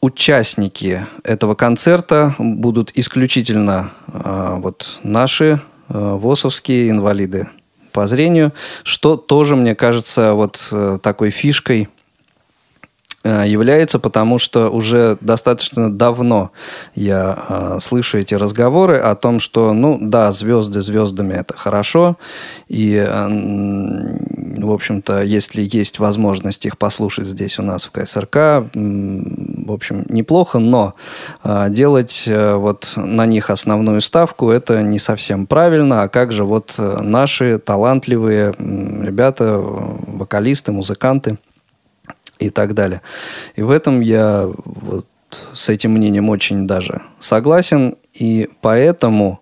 участники 0.00 1.06
этого 1.22 1.54
концерта 1.54 2.34
будут 2.38 2.90
исключительно 2.96 3.92
э, 4.08 4.56
вот 4.58 4.98
наши 5.04 5.60
э, 5.88 6.16
ВОСовские 6.20 6.90
инвалиды 6.90 7.48
по 7.94 8.08
зрению, 8.08 8.52
что 8.82 9.16
тоже, 9.16 9.54
мне 9.56 9.74
кажется, 9.74 10.34
вот 10.34 10.68
э, 10.72 10.98
такой 11.00 11.30
фишкой 11.30 11.88
является, 13.24 13.98
потому 13.98 14.38
что 14.38 14.68
уже 14.68 15.16
достаточно 15.20 15.90
давно 15.90 16.50
я 16.94 17.38
э, 17.48 17.78
слышу 17.80 18.18
эти 18.18 18.34
разговоры 18.34 18.98
о 18.98 19.14
том, 19.14 19.40
что, 19.40 19.72
ну 19.72 19.98
да, 20.00 20.30
звезды 20.32 20.82
звездами 20.82 21.34
это 21.34 21.56
хорошо, 21.56 22.16
и, 22.68 22.94
э, 22.96 23.28
в 24.62 24.70
общем-то, 24.70 25.22
если 25.22 25.62
есть 25.62 25.98
возможность 25.98 26.66
их 26.66 26.76
послушать 26.76 27.26
здесь 27.26 27.58
у 27.58 27.62
нас 27.62 27.86
в 27.86 27.90
КСРК, 27.90 28.36
э, 28.36 28.68
в 28.74 29.72
общем, 29.72 30.04
неплохо, 30.08 30.58
но 30.58 30.94
э, 31.42 31.66
делать 31.70 32.24
э, 32.26 32.54
вот 32.54 32.92
на 32.96 33.26
них 33.26 33.50
основную 33.50 34.00
ставку 34.00 34.50
это 34.50 34.82
не 34.82 34.98
совсем 34.98 35.46
правильно, 35.46 36.02
а 36.02 36.08
как 36.08 36.32
же 36.32 36.44
вот 36.44 36.74
наши 36.78 37.58
талантливые 37.58 38.52
ребята, 38.58 39.56
вокалисты, 39.58 40.72
музыканты– 40.72 41.38
и 42.38 42.50
так 42.50 42.74
далее. 42.74 43.00
И 43.56 43.62
в 43.62 43.70
этом 43.70 44.00
я 44.00 44.48
вот 44.64 45.06
с 45.52 45.68
этим 45.68 45.92
мнением 45.92 46.28
очень 46.30 46.66
даже 46.66 47.02
согласен. 47.18 47.96
И 48.12 48.48
поэтому 48.60 49.40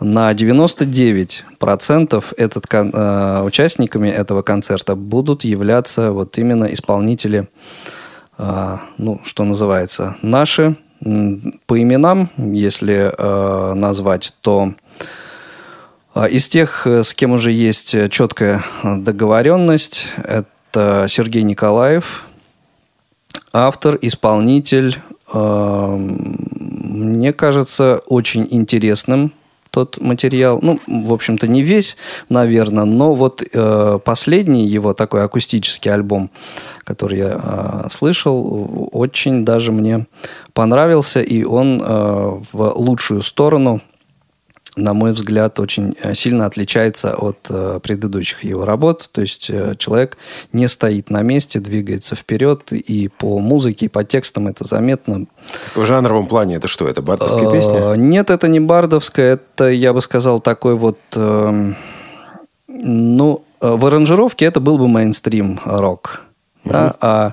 на 0.00 0.32
99% 0.32 2.24
этот, 2.36 2.66
э, 2.72 3.42
участниками 3.42 4.08
этого 4.08 4.42
концерта 4.42 4.94
будут 4.94 5.44
являться 5.44 6.12
вот 6.12 6.38
именно 6.38 6.66
исполнители, 6.66 7.48
э, 8.38 8.78
ну, 8.98 9.20
что 9.24 9.44
называется, 9.44 10.16
наши. 10.22 10.76
По 11.66 11.80
именам, 11.80 12.30
если 12.36 13.12
э, 13.16 13.74
назвать, 13.74 14.32
то 14.40 14.72
э, 16.14 16.28
из 16.30 16.48
тех, 16.48 16.86
с 16.86 17.12
кем 17.14 17.32
уже 17.32 17.50
есть 17.52 18.10
четкая 18.10 18.62
договоренность, 18.82 20.08
это 20.16 20.46
Сергей 21.08 21.42
Николаев, 21.42 22.24
автор, 23.52 23.98
исполнитель. 24.02 24.98
Э, 25.32 25.96
мне 25.96 27.32
кажется, 27.32 28.02
очень 28.06 28.46
интересным 28.50 29.32
тот 29.70 30.00
материал. 30.00 30.58
Ну, 30.62 30.80
в 30.86 31.12
общем-то, 31.12 31.48
не 31.48 31.62
весь, 31.62 31.96
наверное, 32.28 32.84
но 32.84 33.14
вот 33.14 33.42
э, 33.42 33.98
последний 34.04 34.66
его 34.66 34.94
такой 34.94 35.22
акустический 35.24 35.92
альбом, 35.92 36.30
который 36.84 37.18
я 37.18 37.40
э, 37.42 37.88
слышал, 37.90 38.88
очень 38.92 39.44
даже 39.44 39.72
мне 39.72 40.06
понравился, 40.54 41.20
и 41.20 41.44
он 41.44 41.78
в 41.82 42.72
лучшую 42.76 43.22
сторону 43.22 43.82
на 44.76 44.92
мой 44.92 45.12
взгляд, 45.12 45.58
очень 45.58 45.96
э, 46.02 46.14
сильно 46.14 46.44
отличается 46.44 47.14
от 47.14 47.38
э, 47.48 47.80
предыдущих 47.82 48.44
его 48.44 48.66
работ. 48.66 49.08
То 49.10 49.22
есть 49.22 49.48
э, 49.48 49.74
человек 49.78 50.18
не 50.52 50.68
стоит 50.68 51.08
на 51.08 51.22
месте, 51.22 51.60
двигается 51.60 52.14
вперед, 52.14 52.72
и 52.72 53.08
по 53.08 53.38
музыке, 53.38 53.86
и 53.86 53.88
по 53.88 54.04
текстам 54.04 54.48
это 54.48 54.64
заметно. 54.64 55.26
В 55.74 55.84
жанровом 55.84 56.26
плане 56.26 56.56
это 56.56 56.68
что? 56.68 56.86
Это 56.86 57.00
бардовская 57.00 57.50
песня? 57.50 57.94
Нет, 57.94 58.28
это 58.28 58.48
не 58.48 58.60
бардовская, 58.60 59.34
это, 59.34 59.70
я 59.70 59.94
бы 59.94 60.02
сказал, 60.02 60.40
такой 60.40 60.76
вот... 60.76 60.98
Эм, 61.14 61.76
ну, 62.68 63.44
в 63.60 63.86
аранжировке 63.86 64.44
это 64.44 64.60
был 64.60 64.76
бы 64.76 64.86
мейнстрим 64.86 65.58
рок. 65.64 66.24
Mm-hmm. 66.64 66.70
Да? 66.70 66.96
А 67.00 67.32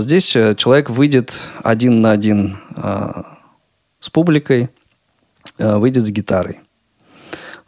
здесь 0.00 0.24
человек 0.24 0.90
выйдет 0.90 1.38
один 1.62 2.00
на 2.00 2.10
один 2.10 2.56
с 4.00 4.10
публикой, 4.10 4.70
выйдет 5.58 6.04
с 6.04 6.10
гитарой. 6.10 6.58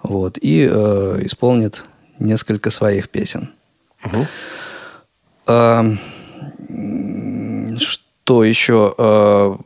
Вот, 0.05 0.39
и 0.41 0.69
э, 0.71 1.21
исполнит 1.23 1.85
несколько 2.19 2.71
своих 2.71 3.09
песен. 3.09 3.51
Угу. 4.05 4.27
А, 5.47 5.97
что 7.79 8.45
еще? 8.45 8.95
А, 8.99 9.57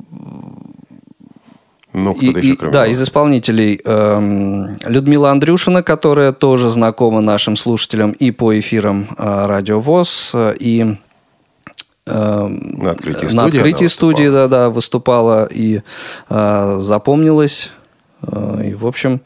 ну, 1.93 2.15
кто-то 2.15 2.39
и, 2.39 2.47
еще, 2.47 2.57
кроме 2.57 2.73
Да, 2.73 2.81
вас. 2.81 2.91
из 2.91 3.03
исполнителей 3.03 3.81
э, 3.85 4.75
Людмила 4.87 5.33
Андрюшина, 5.33 5.83
которая 5.83 6.33
тоже 6.33 6.71
знакома 6.71 7.21
нашим 7.21 7.57
слушателям 7.57 8.13
и 8.13 8.31
по 8.31 8.57
эфирам 8.57 9.09
э, 9.19 9.47
Радио 9.47 9.81
ВОЗ, 9.81 10.35
и 10.61 10.97
э, 12.07 12.47
на 12.47 12.91
открытии 12.93 13.27
студии, 13.27 13.37
на 13.37 13.45
открытии 13.47 13.87
студии 13.87 14.29
да, 14.29 14.47
да, 14.47 14.71
выступала 14.71 15.49
и 15.51 15.83
э, 16.29 16.79
запомнилась. 16.81 17.73
Э, 18.23 18.63
и, 18.71 18.75
в 18.75 18.87
общем, 18.87 19.21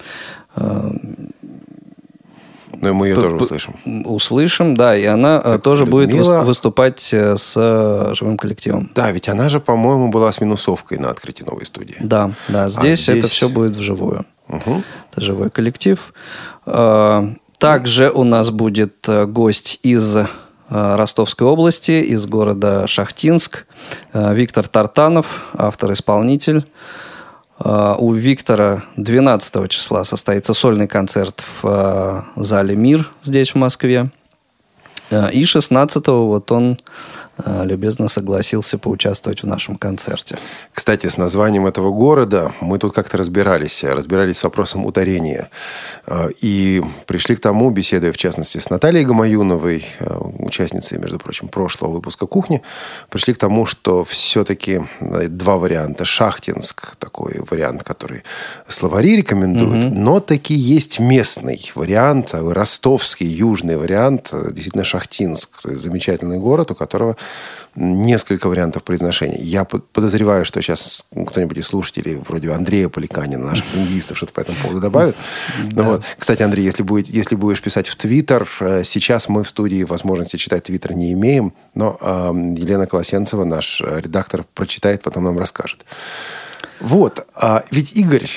но 2.82 2.88
ну, 2.88 2.94
мы 2.94 3.06
ее 3.06 3.14
тоже 3.14 3.36
услышим. 3.36 3.76
Услышим, 4.04 4.76
да, 4.76 4.96
и 4.96 5.04
она 5.04 5.40
э, 5.44 5.50
так, 5.50 5.62
тоже 5.62 5.86
Людмила... 5.86 6.38
будет 6.38 6.46
выступать 6.48 7.14
э, 7.14 7.36
с 7.36 7.54
э, 7.56 8.12
живым 8.14 8.36
коллективом. 8.36 8.90
Да, 8.92 9.12
ведь 9.12 9.28
она 9.28 9.48
же, 9.48 9.60
по-моему, 9.60 10.10
была 10.10 10.32
с 10.32 10.40
минусовкой 10.40 10.98
на 10.98 11.10
открытии 11.10 11.44
новой 11.44 11.64
студии. 11.64 11.94
Да, 12.00 12.32
да, 12.48 12.68
здесь, 12.68 13.08
а 13.08 13.12
здесь... 13.12 13.24
это 13.24 13.28
все 13.28 13.48
будет 13.48 13.76
вживую. 13.76 14.26
Угу. 14.48 14.82
Это 15.12 15.20
живой 15.20 15.50
коллектив. 15.50 16.12
Также 16.64 18.10
у 18.10 18.24
нас 18.24 18.50
будет 18.50 19.08
гость 19.28 19.78
из 19.84 20.16
Ростовской 20.68 21.46
области, 21.46 21.92
из 21.92 22.26
города 22.26 22.88
Шахтинск, 22.88 23.66
Виктор 24.12 24.66
Тартанов, 24.66 25.44
автор-исполнитель. 25.54 26.64
А, 27.64 27.94
у 27.96 28.12
Виктора 28.12 28.82
12 28.96 29.68
числа 29.70 30.04
состоится 30.04 30.52
сольный 30.52 30.88
концерт 30.88 31.40
в 31.40 31.64
а, 31.64 32.24
зале 32.36 32.74
«Мир» 32.74 33.10
здесь, 33.22 33.50
в 33.50 33.54
Москве. 33.54 34.10
Э, 35.10 35.30
и 35.30 35.42
16-го 35.44 36.26
вот 36.26 36.50
он 36.50 36.78
любезно 37.64 38.08
согласился 38.08 38.78
поучаствовать 38.78 39.42
в 39.42 39.46
нашем 39.46 39.76
концерте. 39.76 40.36
Кстати, 40.72 41.06
с 41.06 41.16
названием 41.16 41.66
этого 41.66 41.90
города 41.90 42.52
мы 42.60 42.78
тут 42.78 42.94
как-то 42.94 43.18
разбирались. 43.18 43.84
Разбирались 43.84 44.38
с 44.38 44.44
вопросом 44.44 44.86
ударения. 44.86 45.50
Э, 46.06 46.28
и 46.40 46.82
пришли 47.06 47.36
к 47.36 47.40
тому, 47.40 47.70
беседуя 47.70 48.12
в 48.12 48.16
частности 48.16 48.58
с 48.58 48.70
Натальей 48.70 49.04
Гамаюновой, 49.04 49.84
участницей, 50.38 50.98
между 50.98 51.18
прочим, 51.18 51.48
прошлого 51.48 51.92
выпуска 51.92 52.26
«Кухни», 52.26 52.62
пришли 53.08 53.34
к 53.34 53.38
тому, 53.38 53.66
что 53.66 54.04
все-таки 54.04 54.82
два 55.00 55.56
варианта. 55.56 56.04
Шахтинск, 56.04 56.96
такой 56.96 57.40
вариант, 57.50 57.82
который 57.82 58.22
словари 58.68 59.16
рекомендуют, 59.16 59.84
угу. 59.84 59.94
но 59.94 60.20
таки 60.20 60.54
есть 60.54 60.98
местный 60.98 61.70
вариант, 61.74 62.30
ростовский, 62.32 63.26
южный 63.26 63.76
вариант, 63.76 64.30
действительно 64.32 64.84
Шахтинск. 64.84 65.50
Замечательный 65.64 66.38
город, 66.38 66.70
у 66.70 66.74
которого 66.74 67.16
несколько 67.74 68.48
вариантов 68.48 68.82
произношения. 68.82 69.38
Я 69.38 69.64
подозреваю, 69.64 70.44
что 70.44 70.60
сейчас 70.60 71.06
кто-нибудь 71.26 71.58
из 71.58 71.66
слушателей, 71.66 72.16
вроде 72.16 72.50
Андрея 72.50 72.88
Поликанина, 72.88 73.44
наших 73.44 73.64
лингвистов, 73.74 74.16
что-то 74.16 74.32
по 74.32 74.40
этому 74.40 74.58
поводу 74.58 74.80
добавит. 74.80 75.16
Да. 75.70 75.82
Вот. 75.82 76.04
Кстати, 76.18 76.42
Андрей, 76.42 76.64
если, 76.64 76.82
будет, 76.82 77.08
если 77.08 77.34
будешь 77.34 77.62
писать 77.62 77.88
в 77.88 77.96
Твиттер, 77.96 78.48
э, 78.60 78.84
сейчас 78.84 79.28
мы 79.28 79.44
в 79.44 79.48
студии 79.48 79.84
возможности 79.84 80.36
читать 80.36 80.64
Твиттер 80.64 80.92
не 80.92 81.12
имеем, 81.12 81.54
но 81.74 81.96
э, 82.00 82.32
Елена 82.58 82.86
Колосенцева, 82.86 83.44
наш 83.44 83.80
редактор, 83.80 84.44
прочитает, 84.54 85.02
потом 85.02 85.24
нам 85.24 85.38
расскажет. 85.38 85.86
Вот. 86.80 87.26
А 87.34 87.64
ведь 87.70 87.96
Игорь 87.96 88.28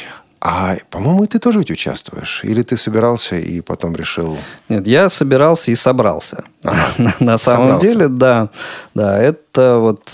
а, 0.41 0.75
по-моему, 0.91 1.23
и 1.23 1.27
ты 1.27 1.39
тоже 1.39 1.59
ведь 1.59 1.71
участвуешь. 1.71 2.41
Или 2.43 2.61
ты 2.61 2.77
собирался 2.77 3.35
и 3.35 3.61
потом 3.61 3.95
решил... 3.95 4.37
Нет, 4.69 4.85
я 4.85 5.09
собирался 5.09 5.71
и 5.71 5.75
собрался. 5.75 6.43
Ага. 6.63 7.13
На 7.19 7.37
самом 7.37 7.63
собрался. 7.63 7.87
деле, 7.87 8.07
да. 8.07 8.49
Да, 8.93 9.17
это 9.17 9.77
вот 9.79 10.13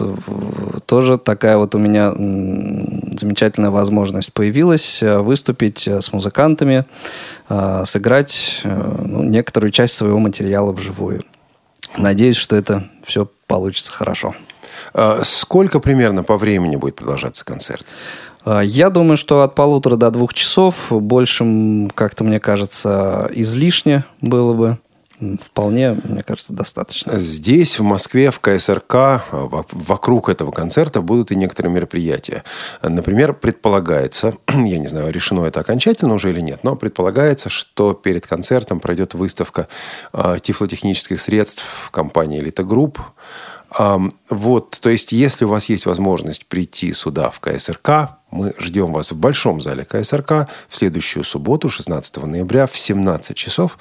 тоже 0.85 1.17
такая 1.17 1.57
вот 1.57 1.75
у 1.75 1.79
меня 1.79 2.11
замечательная 2.11 3.71
возможность 3.71 4.31
появилась 4.31 5.03
э, 5.03 5.17
выступить 5.19 5.87
э, 5.87 6.01
с 6.01 6.13
музыкантами, 6.13 6.85
э, 7.49 7.83
сыграть 7.85 8.61
ну, 8.63 9.23
некоторую 9.23 9.71
часть 9.71 9.95
своего 9.95 10.19
материала 10.19 10.71
вживую. 10.71 11.23
Надеюсь, 11.97 12.37
что 12.37 12.55
это 12.55 12.87
все 13.03 13.29
получится 13.47 13.91
хорошо. 13.91 14.35
А 14.93 15.21
сколько 15.23 15.79
примерно 15.79 16.23
по 16.23 16.37
времени 16.37 16.75
будет 16.75 16.95
продолжаться 16.95 17.45
концерт? 17.45 17.85
А, 18.43 18.61
я 18.61 18.89
думаю, 18.89 19.17
что 19.17 19.43
от 19.43 19.55
полутора 19.55 19.95
до 19.95 20.11
двух 20.11 20.33
часов 20.33 20.87
большим, 20.91 21.89
как-то 21.93 22.23
мне 22.23 22.39
кажется, 22.39 23.29
излишне 23.33 24.05
было 24.21 24.53
бы. 24.53 24.77
Вполне, 25.39 25.95
мне 26.03 26.23
кажется, 26.23 26.51
достаточно. 26.51 27.19
Здесь, 27.19 27.77
в 27.77 27.83
Москве, 27.83 28.31
в 28.31 28.39
КСРК, 28.39 29.23
вокруг 29.31 30.29
этого 30.29 30.51
концерта 30.51 31.01
будут 31.01 31.29
и 31.29 31.35
некоторые 31.35 31.71
мероприятия. 31.71 32.43
Например, 32.81 33.33
предполагается, 33.33 34.33
я 34.47 34.79
не 34.79 34.87
знаю, 34.87 35.13
решено 35.13 35.45
это 35.45 35.59
окончательно 35.59 36.15
уже 36.15 36.31
или 36.31 36.39
нет, 36.39 36.63
но 36.63 36.75
предполагается, 36.75 37.49
что 37.49 37.93
перед 37.93 38.25
концертом 38.25 38.79
пройдет 38.79 39.13
выставка 39.13 39.67
а, 40.11 40.39
тифлотехнических 40.39 41.21
средств 41.21 41.65
компании 41.91 42.39
«Элита 42.39 42.63
Групп», 42.63 42.99
вот, 43.77 44.79
то 44.81 44.89
есть, 44.89 45.11
если 45.11 45.45
у 45.45 45.49
вас 45.49 45.69
есть 45.69 45.85
возможность 45.85 46.45
прийти 46.45 46.93
сюда, 46.93 47.29
в 47.29 47.39
КСРК, 47.39 48.17
мы 48.31 48.53
ждем 48.57 48.93
вас 48.93 49.11
в 49.11 49.17
Большом 49.17 49.61
зале 49.61 49.83
КСРК 49.83 50.47
в 50.69 50.77
следующую 50.77 51.25
субботу, 51.25 51.69
16 51.69 52.17
ноября, 52.17 52.65
в 52.65 52.77
17 52.77 53.35
часов. 53.35 53.77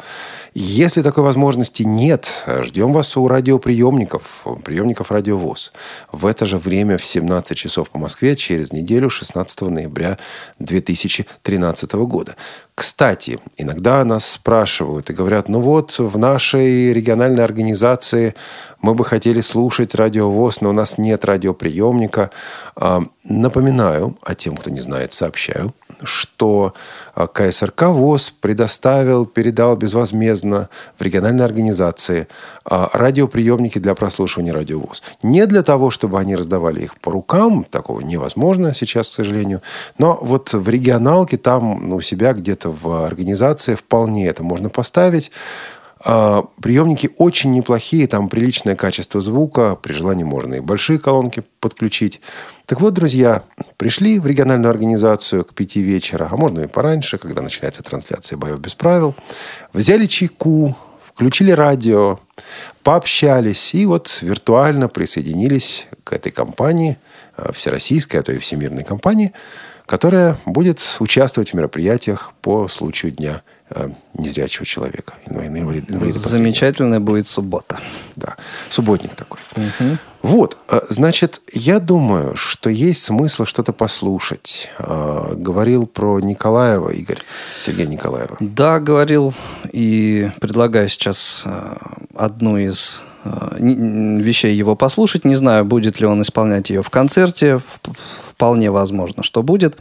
Если 0.54 1.02
такой 1.02 1.22
возможности 1.22 1.84
нет, 1.84 2.28
ждем 2.62 2.92
вас 2.92 3.16
у 3.16 3.28
радиоприемников, 3.28 4.44
приемников 4.64 5.12
Радио 5.12 5.45
ВОС. 5.45 5.72
В 6.10 6.26
это 6.26 6.46
же 6.46 6.58
время 6.58 6.98
в 6.98 7.04
17 7.04 7.56
часов 7.56 7.90
по 7.90 7.98
Москве 8.00 8.34
через 8.34 8.72
неделю, 8.72 9.08
16 9.08 9.60
ноября 9.62 10.18
2013 10.58 11.92
года. 11.92 12.34
Кстати, 12.74 13.38
иногда 13.56 14.04
нас 14.04 14.24
спрашивают 14.24 15.10
и 15.10 15.12
говорят, 15.12 15.48
ну 15.48 15.60
вот 15.60 15.98
в 15.98 16.18
нашей 16.18 16.92
региональной 16.92 17.44
организации 17.44 18.34
мы 18.82 18.94
бы 18.94 19.04
хотели 19.04 19.40
слушать 19.40 19.94
радиовоз, 19.94 20.60
но 20.60 20.70
у 20.70 20.72
нас 20.72 20.98
нет 20.98 21.24
радиоприемника. 21.24 22.30
А, 22.76 23.02
напоминаю, 23.24 24.16
а 24.22 24.34
тем, 24.34 24.56
кто 24.56 24.70
не 24.70 24.80
знает, 24.80 25.12
сообщаю, 25.12 25.74
что 26.02 26.74
а, 27.14 27.26
КСРК 27.26 27.82
ВОЗ 27.88 28.32
предоставил, 28.40 29.26
передал 29.26 29.76
безвозмездно 29.76 30.70
в 30.98 31.02
региональной 31.02 31.44
организации 31.44 32.26
а, 32.64 32.90
радиоприемники 32.94 33.78
для 33.78 33.94
прослушивания 33.94 34.52
радиовоз. 34.52 35.02
Не 35.22 35.46
для 35.46 35.62
того, 35.62 35.90
чтобы 35.90 36.18
они 36.18 36.34
раздавали 36.34 36.84
их 36.84 36.98
по 37.00 37.12
рукам, 37.12 37.64
такого 37.64 38.00
невозможно 38.00 38.74
сейчас, 38.74 39.08
к 39.08 39.12
сожалению, 39.12 39.60
но 39.98 40.18
вот 40.20 40.52
в 40.54 40.68
регионалке, 40.68 41.36
там 41.36 41.92
у 41.92 42.00
себя 42.00 42.32
где-то 42.32 42.70
в 42.70 43.04
организации 43.04 43.74
вполне 43.74 44.28
это 44.28 44.42
можно 44.42 44.70
поставить. 44.70 45.30
А, 46.02 46.44
приемники 46.62 47.10
очень 47.18 47.50
неплохие, 47.50 48.06
там 48.06 48.30
приличное 48.30 48.74
качество 48.74 49.20
звука, 49.20 49.76
при 49.76 49.92
желании 49.92 50.24
можно 50.24 50.54
и 50.54 50.60
большие 50.60 50.98
колонки 50.98 51.42
подключить. 51.60 52.20
Так 52.64 52.80
вот, 52.80 52.94
друзья, 52.94 53.42
пришли 53.76 54.18
в 54.18 54.26
региональную 54.26 54.70
организацию 54.70 55.44
к 55.44 55.52
пяти 55.52 55.82
вечера, 55.82 56.28
а 56.30 56.36
можно 56.38 56.60
и 56.60 56.66
пораньше, 56.66 57.18
когда 57.18 57.42
начинается 57.42 57.82
трансляция 57.82 58.38
боев 58.38 58.58
без 58.60 58.74
правил, 58.74 59.14
взяли 59.74 60.06
чайку, 60.06 60.74
включили 61.04 61.50
радио, 61.50 62.18
пообщались 62.82 63.74
и 63.74 63.84
вот 63.84 64.20
виртуально 64.22 64.88
присоединились 64.88 65.86
к 66.04 66.14
этой 66.14 66.32
компании, 66.32 66.96
а, 67.36 67.52
всероссийской, 67.52 68.20
а 68.20 68.22
то 68.22 68.32
и 68.32 68.38
всемирной 68.38 68.84
компании, 68.84 69.34
которая 69.84 70.38
будет 70.46 70.80
участвовать 70.98 71.50
в 71.50 71.54
мероприятиях 71.54 72.32
по 72.40 72.68
случаю 72.68 73.12
Дня 73.12 73.42
незрячего 74.14 74.66
человека. 74.66 75.14
Инвалид, 75.28 75.88
Замечательная 76.14 77.00
будет 77.00 77.26
суббота. 77.26 77.78
Да, 78.16 78.36
субботник 78.68 79.14
такой. 79.14 79.40
Угу. 79.56 79.98
Вот, 80.22 80.58
э, 80.68 80.80
значит, 80.90 81.40
я 81.52 81.80
думаю, 81.80 82.36
что 82.36 82.68
есть 82.68 83.02
смысл 83.02 83.46
что-то 83.46 83.72
послушать. 83.72 84.68
Э, 84.78 85.32
говорил 85.34 85.86
про 85.86 86.20
Николаева, 86.20 86.90
Игорь, 86.90 87.20
Сергей 87.58 87.86
Николаева. 87.86 88.36
Да, 88.40 88.80
говорил. 88.80 89.34
И 89.72 90.30
предлагаю 90.40 90.88
сейчас 90.88 91.44
одну 92.14 92.58
из 92.58 93.00
вещей 93.22 94.56
его 94.56 94.76
послушать. 94.76 95.26
Не 95.26 95.34
знаю, 95.34 95.66
будет 95.66 96.00
ли 96.00 96.06
он 96.06 96.22
исполнять 96.22 96.70
ее 96.70 96.82
в 96.82 96.88
концерте. 96.88 97.60
Вполне 98.30 98.70
возможно, 98.70 99.22
что 99.22 99.42
будет. 99.42 99.76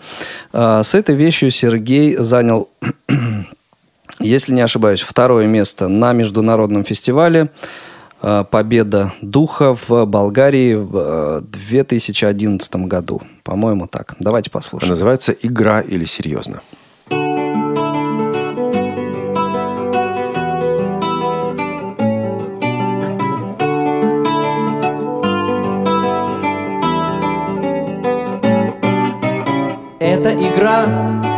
С 0.51 0.93
этой 0.93 1.15
вещью 1.15 1.49
Сергей 1.49 2.17
занял 2.17 2.69
если 4.19 4.53
не 4.53 4.61
ошибаюсь, 4.61 5.01
второе 5.01 5.47
место 5.47 5.87
на 5.87 6.13
международном 6.13 6.83
фестивале 6.83 7.49
э, 8.21 8.43
«Победа 8.49 9.13
духа» 9.21 9.75
в 9.87 10.05
Болгарии 10.05 10.75
в 10.75 11.41
2011 11.41 12.75
э, 12.75 12.77
году. 12.79 13.21
По-моему, 13.43 13.87
так. 13.87 14.15
Давайте 14.19 14.49
послушаем. 14.49 14.89
Называется 14.89 15.31
«Игра 15.31 15.81
или 15.81 16.05
серьезно?» 16.05 16.61
Это 30.01 30.33
игра 30.33 31.28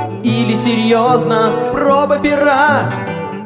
серьезно 0.63 1.51
проба 1.73 2.19
пера. 2.19 2.91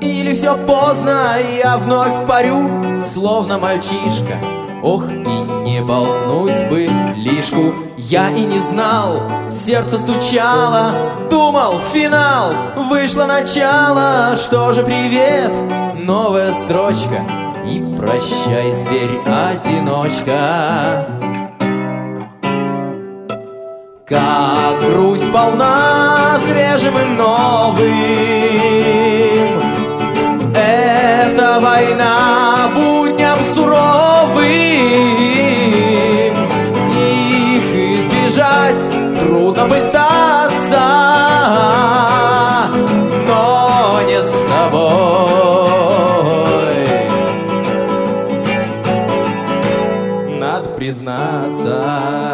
Или 0.01 0.33
все 0.33 0.57
поздно, 0.57 1.35
я 1.57 1.77
вновь 1.77 2.27
парю 2.27 2.99
Словно 2.99 3.57
мальчишка. 3.57 4.37
Ох, 4.83 5.05
и 5.09 5.45
не 5.65 5.81
болтнуть 5.81 6.69
бы 6.69 6.87
лишку 7.15 7.73
Я 7.97 8.29
и 8.29 8.41
не 8.41 8.59
знал, 8.59 9.19
сердце 9.49 9.97
стучало 9.97 10.91
Думал, 11.29 11.79
финал, 11.91 12.53
вышло 12.75 13.25
начало 13.25 14.35
Что 14.35 14.73
же 14.73 14.83
привет, 14.83 15.55
новая 15.95 16.51
строчка 16.51 17.25
И 17.65 17.81
прощай, 17.97 18.71
зверь-одиночка 18.71 21.07
как 24.05 24.79
грудь 24.81 25.31
полна 25.33 26.39
свежим 26.45 26.93
и 26.97 27.05
новым. 27.17 27.89
Эта 30.55 31.59
война 31.59 32.69
будням 32.75 33.37
суровым. 33.55 34.45
Их 36.93 37.65
избежать 37.97 38.79
трудно 39.19 39.65
пытаться 39.65 40.85
Но 43.27 44.01
не 44.07 44.21
с 44.21 44.31
тобой. 44.49 45.15
Признаться. 50.77 52.24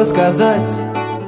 Рассказать. 0.00 0.70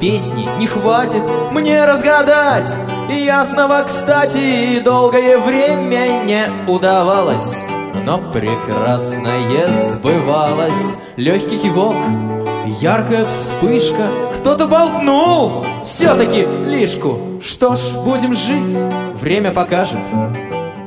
Песни 0.01 0.49
не 0.59 0.67
хватит 0.67 1.23
мне 1.53 1.85
разгадать. 1.85 2.75
И 3.11 3.25
ясного, 3.25 3.83
кстати, 3.83 4.81
долгое 4.81 5.37
время 5.39 6.23
не 6.25 6.47
удавалось. 6.67 7.65
Но 7.95 8.19
прекрасное 8.33 9.67
сбывалось. 9.69 10.97
Легкий 11.17 11.59
кивок, 11.59 11.97
яркая 12.81 13.27
вспышка. 13.27 14.09
Кто-то 14.39 14.67
болтнул 14.67 15.67
все-таки 15.85 16.47
лишку. 16.65 17.41
Что 17.45 17.77
ж, 17.77 17.81
будем 18.05 18.35
жить, 18.35 18.79
время 19.21 19.51
покажет. 19.51 20.01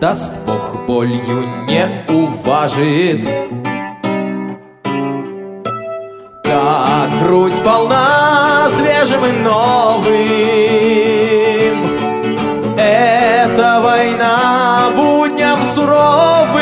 Даст 0.02 0.34
Бог 0.48 0.88
болью 0.88 1.46
не 1.68 2.04
уважит 2.10 3.28
полна 7.66 8.70
свежим 8.78 9.26
и 9.26 9.32
новым. 9.32 10.05
Это 12.78 13.82
война 13.84 14.91
будням 14.95 15.57
суровым. 15.74 16.61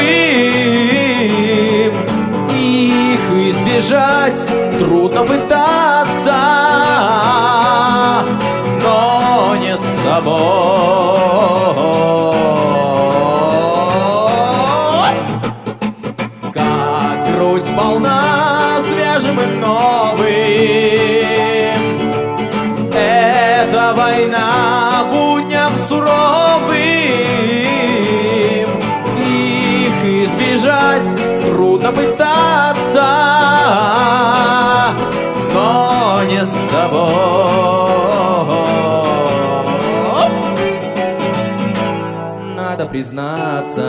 Их 2.56 3.24
избежать 3.50 4.40
трудно 4.80 5.24
пытаться 5.26 5.63
трудно 31.84 31.92
пытаться 31.92 33.08
Но 35.54 36.24
не 36.24 36.44
с 36.46 36.54
тобой. 36.72 37.04
Надо 42.56 42.86
признаться. 42.86 43.84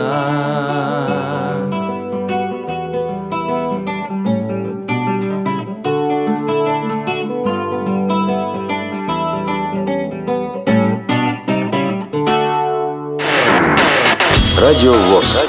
Радио 14.57 14.93
ВОЗ. 14.93 15.43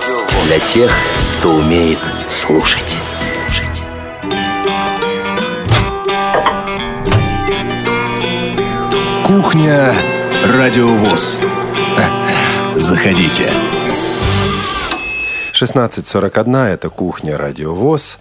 Для 0.44 0.58
тех, 0.60 0.92
кто 1.46 1.54
умеет 1.54 2.00
слушать. 2.28 2.98
Слушать. 3.16 3.84
Кухня 9.24 9.94
Радио 10.44 10.88
ВОЗ. 10.88 11.40
Заходите. 12.74 13.48
16.41– 15.54 16.64
это 16.66 16.90
«Кухня. 16.90 17.38
Радио 17.38 17.76
ВОЗ». 17.76 18.18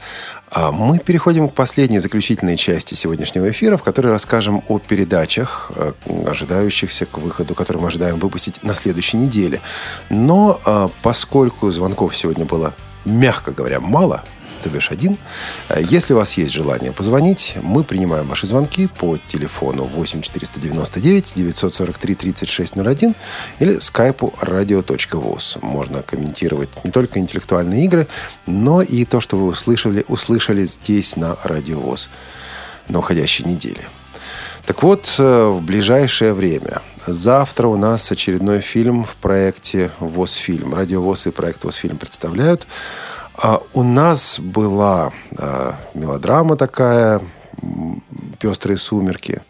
А 0.51 0.71
мы 0.71 0.99
переходим 0.99 1.49
к 1.49 1.55
последней 1.55 1.97
заключительной 1.97 2.57
части 2.57 2.93
сегодняшнего 2.93 3.49
эфира, 3.49 3.77
в 3.77 3.83
которой 3.83 4.09
расскажем 4.09 4.63
о 4.67 4.77
передачах, 4.77 5.71
э, 5.75 5.93
ожидающихся 6.27 7.07
к 7.07 7.17
выходу, 7.17 7.55
которые 7.55 7.81
мы 7.81 7.87
ожидаем 7.87 8.19
выпустить 8.19 8.61
на 8.61 8.75
следующей 8.75 9.17
неделе. 9.17 9.61
Но 10.09 10.61
а, 10.63 10.89
поскольку 11.01 11.71
звонков 11.71 12.15
сегодня 12.15 12.45
было, 12.45 12.75
мягко 13.05 13.51
говоря, 13.51 13.79
мало, 13.79 14.23
то 14.63 14.69
бишь 14.71 14.89
один, 14.89 15.17
если 15.79 16.13
у 16.13 16.17
вас 16.17 16.33
есть 16.37 16.51
желание 16.51 16.91
позвонить, 16.91 17.53
мы 17.61 17.83
принимаем 17.83 18.27
ваши 18.27 18.47
звонки 18.47 18.87
по 18.87 19.17
телефону 19.17 19.83
8 19.83 20.21
499 20.21 21.33
943 21.35 22.15
3601 22.15 23.15
или 23.59 23.79
скайпу 23.79 24.33
radio.voz. 24.41 25.59
Можно 25.61 26.01
комментировать 26.01 26.83
не 26.83 26.89
только 26.89 27.19
интеллектуальные 27.19 27.85
игры, 27.85 28.07
но 28.47 28.81
и 28.81 29.05
то, 29.05 29.19
что 29.19 29.37
вы 29.37 29.47
услышали, 29.49 30.03
услышали 30.07 30.65
здесь 30.65 31.15
на 31.15 31.37
Радио 31.43 31.79
ВОЗ 31.79 32.09
на 32.87 32.99
уходящей 32.99 33.45
неделе. 33.45 33.81
Так 34.65 34.81
вот, 34.81 35.13
э, 35.19 35.47
в 35.47 35.61
ближайшее 35.61 36.33
время. 36.33 36.81
Завтра 37.07 37.67
у 37.67 37.75
нас 37.75 38.11
очередной 38.11 38.59
фильм 38.61 39.03
в 39.03 39.15
проекте 39.17 39.91
ВОЗ-фильм. 39.99 40.73
Радио 40.73 41.01
ВОЗ 41.01 41.27
и 41.27 41.31
проект 41.31 41.63
ВОЗ-фильм 41.63 41.97
представляют. 41.97 42.65
А 43.35 43.61
у 43.73 43.83
нас 43.83 44.39
была 44.39 45.11
а, 45.37 45.75
мелодрама 45.93 46.55
такая, 46.55 47.21
«Пестрые 48.39 48.77
сумерки». 48.77 49.41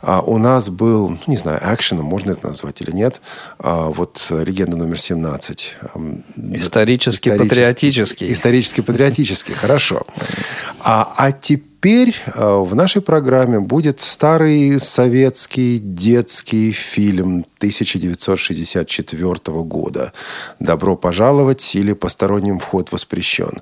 А 0.00 0.20
у 0.20 0.38
нас 0.38 0.68
был, 0.68 1.10
ну, 1.10 1.18
не 1.26 1.36
знаю, 1.36 1.60
экшеном, 1.62 2.04
можно 2.04 2.32
это 2.32 2.46
назвать 2.48 2.80
или 2.80 2.92
нет, 2.92 3.20
а, 3.58 3.88
вот 3.88 4.26
«Легенда 4.30 4.76
номер 4.76 4.96
17». 4.96 5.74
Ам, 5.94 6.24
Исторически 6.54 7.36
патриотический. 7.36 8.32
Исторически 8.32 8.80
патриотический, 8.80 9.54
хорошо. 9.54 10.04
А, 10.80 11.12
а 11.16 11.32
теперь 11.32 12.14
а, 12.34 12.62
в 12.62 12.74
нашей 12.74 13.02
программе 13.02 13.60
будет 13.60 14.00
старый 14.00 14.78
советский 14.80 15.78
детский 15.78 16.72
фильм 16.72 17.44
1964 17.58 19.34
года 19.62 20.12
«Добро 20.60 20.96
пожаловать» 20.96 21.74
или 21.74 21.92
«Посторонним 21.92 22.60
вход 22.60 22.92
воспрещен». 22.92 23.60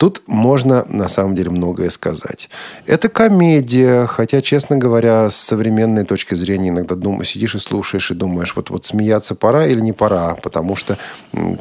Тут 0.00 0.22
можно, 0.26 0.86
на 0.88 1.08
самом 1.08 1.34
деле, 1.34 1.50
многое 1.50 1.90
сказать. 1.90 2.48
Это 2.86 3.10
комедия, 3.10 4.06
хотя, 4.06 4.40
честно 4.40 4.78
говоря, 4.78 5.28
с 5.28 5.36
современной 5.36 6.06
точки 6.06 6.34
зрения 6.34 6.70
иногда 6.70 6.94
думаешь, 6.94 7.28
сидишь 7.28 7.54
и 7.54 7.58
слушаешь 7.58 8.10
и 8.10 8.14
думаешь, 8.14 8.56
вот, 8.56 8.70
вот 8.70 8.86
смеяться 8.86 9.34
пора 9.34 9.66
или 9.66 9.80
не 9.80 9.92
пора, 9.92 10.36
потому 10.36 10.74
что, 10.74 10.96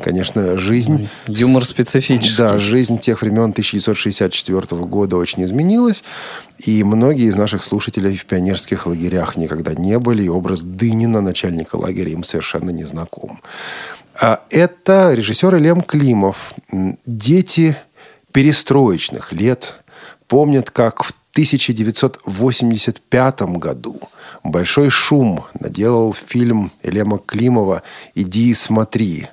конечно, 0.02 0.56
жизнь... 0.56 1.10
Юмор 1.28 1.66
специфический. 1.66 2.38
Да, 2.38 2.60
жизнь 2.60 2.98
тех 3.00 3.22
времен 3.24 3.50
1964 3.50 4.84
года 4.86 5.18
очень 5.18 5.44
изменилась, 5.44 6.06
и 6.60 6.82
многие 6.86 7.28
из 7.28 7.36
наших 7.36 7.62
слушателей 7.62 8.16
в 8.16 8.26
пионерских 8.26 8.88
лагерях 8.88 9.36
никогда 9.36 9.74
не 9.74 10.00
были, 10.00 10.24
и 10.24 10.30
образ 10.30 10.62
Дынина, 10.62 11.20
начальника 11.20 11.76
лагеря, 11.76 12.12
им 12.12 12.24
совершенно 12.24 12.70
не 12.70 12.86
знаком. 12.86 13.42
А 14.22 14.42
Это 14.50 15.14
режиссер 15.14 15.56
Лем 15.58 15.82
Климов. 15.82 16.54
Дети 17.06 17.78
перестроечных 18.40 19.34
лет 19.34 19.84
помнят, 20.30 20.72
как 20.72 21.04
в 21.04 21.12
1985 21.34 23.42
году 23.58 24.00
большой 24.46 24.90
шум 24.90 25.44
наделал 25.60 26.14
фильм 26.14 26.72
Элема 26.82 27.18
Климова 27.18 27.84
«Иди 28.16 28.52
и 28.52 28.54
смотри». 28.54 29.28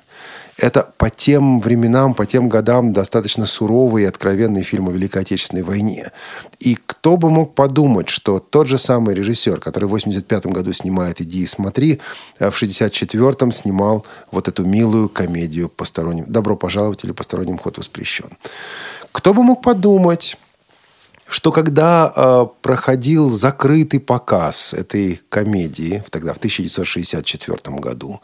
Это 0.57 0.91
по 0.97 1.11
тем 1.11 1.61
временам, 1.61 2.15
по 2.15 2.25
тем 2.25 2.49
годам 2.49 2.91
достаточно 2.91 3.45
суровый 3.45 4.03
и 4.03 4.07
откровенный 4.07 4.63
фильм 4.63 4.89
о 4.89 4.91
Великой 4.91 5.21
Отечественной 5.21 5.61
войне. 5.61 6.11
И 6.59 6.77
кто 6.83 7.15
бы 7.15 7.29
мог 7.29 7.53
подумать, 7.53 8.09
что 8.09 8.39
тот 8.39 8.67
же 8.67 8.79
самый 8.79 9.13
режиссер, 9.13 9.59
который 9.59 9.85
в 9.85 9.89
85 9.89 10.47
году 10.47 10.73
снимает 10.73 11.21
«Иди 11.21 11.43
и 11.43 11.47
смотри», 11.47 12.01
а 12.39 12.49
в 12.49 12.61
64-м 12.61 13.51
снимал 13.51 14.05
вот 14.31 14.47
эту 14.47 14.65
милую 14.65 15.09
комедию 15.09 15.69
«Посторонним... 15.69 16.25
«Добро 16.27 16.55
пожаловать» 16.55 17.03
или 17.03 17.11
«Посторонним 17.11 17.59
ход 17.59 17.77
воспрещен». 17.77 18.35
Кто 19.17 19.33
бы 19.33 19.41
мог 19.41 19.63
подумать, 19.63 20.37
что 21.27 21.51
когда 21.51 22.13
э, 22.15 22.45
проходил 22.61 23.31
закрытый 23.31 23.99
показ 23.99 24.75
этой 24.75 25.21
комедии, 25.29 26.03
тогда 26.11 26.33
в 26.33 26.37
1964 26.37 27.77
году, 27.77 28.21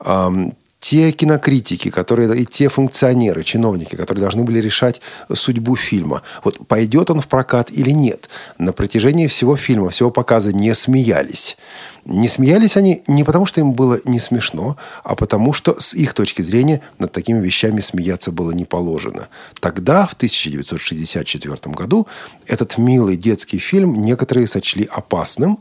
ам, 0.00 0.52
те 0.84 1.12
кинокритики, 1.12 1.88
которые, 1.88 2.42
и 2.42 2.44
те 2.44 2.68
функционеры, 2.68 3.42
чиновники, 3.42 3.96
которые 3.96 4.20
должны 4.20 4.42
были 4.42 4.60
решать 4.60 5.00
судьбу 5.32 5.76
фильма, 5.76 6.20
вот 6.44 6.68
пойдет 6.68 7.10
он 7.10 7.20
в 7.20 7.26
прокат 7.26 7.70
или 7.70 7.88
нет, 7.88 8.28
на 8.58 8.74
протяжении 8.74 9.26
всего 9.26 9.56
фильма, 9.56 9.88
всего 9.88 10.10
показа 10.10 10.52
не 10.52 10.74
смеялись. 10.74 11.56
Не 12.04 12.28
смеялись 12.28 12.76
они 12.76 13.02
не 13.06 13.24
потому, 13.24 13.46
что 13.46 13.62
им 13.62 13.72
было 13.72 13.98
не 14.04 14.20
смешно, 14.20 14.76
а 15.04 15.14
потому, 15.14 15.54
что 15.54 15.80
с 15.80 15.94
их 15.94 16.12
точки 16.12 16.42
зрения 16.42 16.82
над 16.98 17.12
такими 17.12 17.42
вещами 17.42 17.80
смеяться 17.80 18.30
было 18.30 18.50
не 18.50 18.66
положено. 18.66 19.28
Тогда, 19.60 20.06
в 20.06 20.12
1964 20.12 21.56
году, 21.74 22.06
этот 22.46 22.76
милый 22.76 23.16
детский 23.16 23.58
фильм 23.58 24.02
некоторые 24.02 24.46
сочли 24.46 24.84
опасным, 24.84 25.60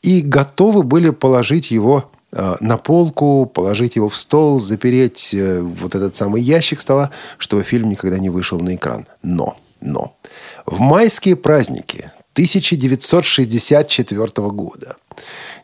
и 0.00 0.20
готовы 0.20 0.84
были 0.84 1.10
положить 1.10 1.72
его 1.72 2.08
на 2.32 2.76
полку, 2.76 3.46
положить 3.46 3.96
его 3.96 4.08
в 4.08 4.16
стол, 4.16 4.60
запереть 4.60 5.34
э, 5.34 5.60
вот 5.60 5.94
этот 5.96 6.14
самый 6.14 6.40
ящик 6.42 6.80
стола, 6.80 7.10
чтобы 7.38 7.64
фильм 7.64 7.88
никогда 7.88 8.18
не 8.18 8.30
вышел 8.30 8.60
на 8.60 8.76
экран. 8.76 9.06
Но, 9.22 9.56
но, 9.80 10.16
в 10.64 10.78
майские 10.78 11.34
праздники 11.34 12.12
1964 12.34 14.26
года 14.50 14.96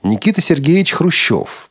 Никита 0.02 0.40
Сергеевич 0.40 0.92
Хрущев, 0.92 1.70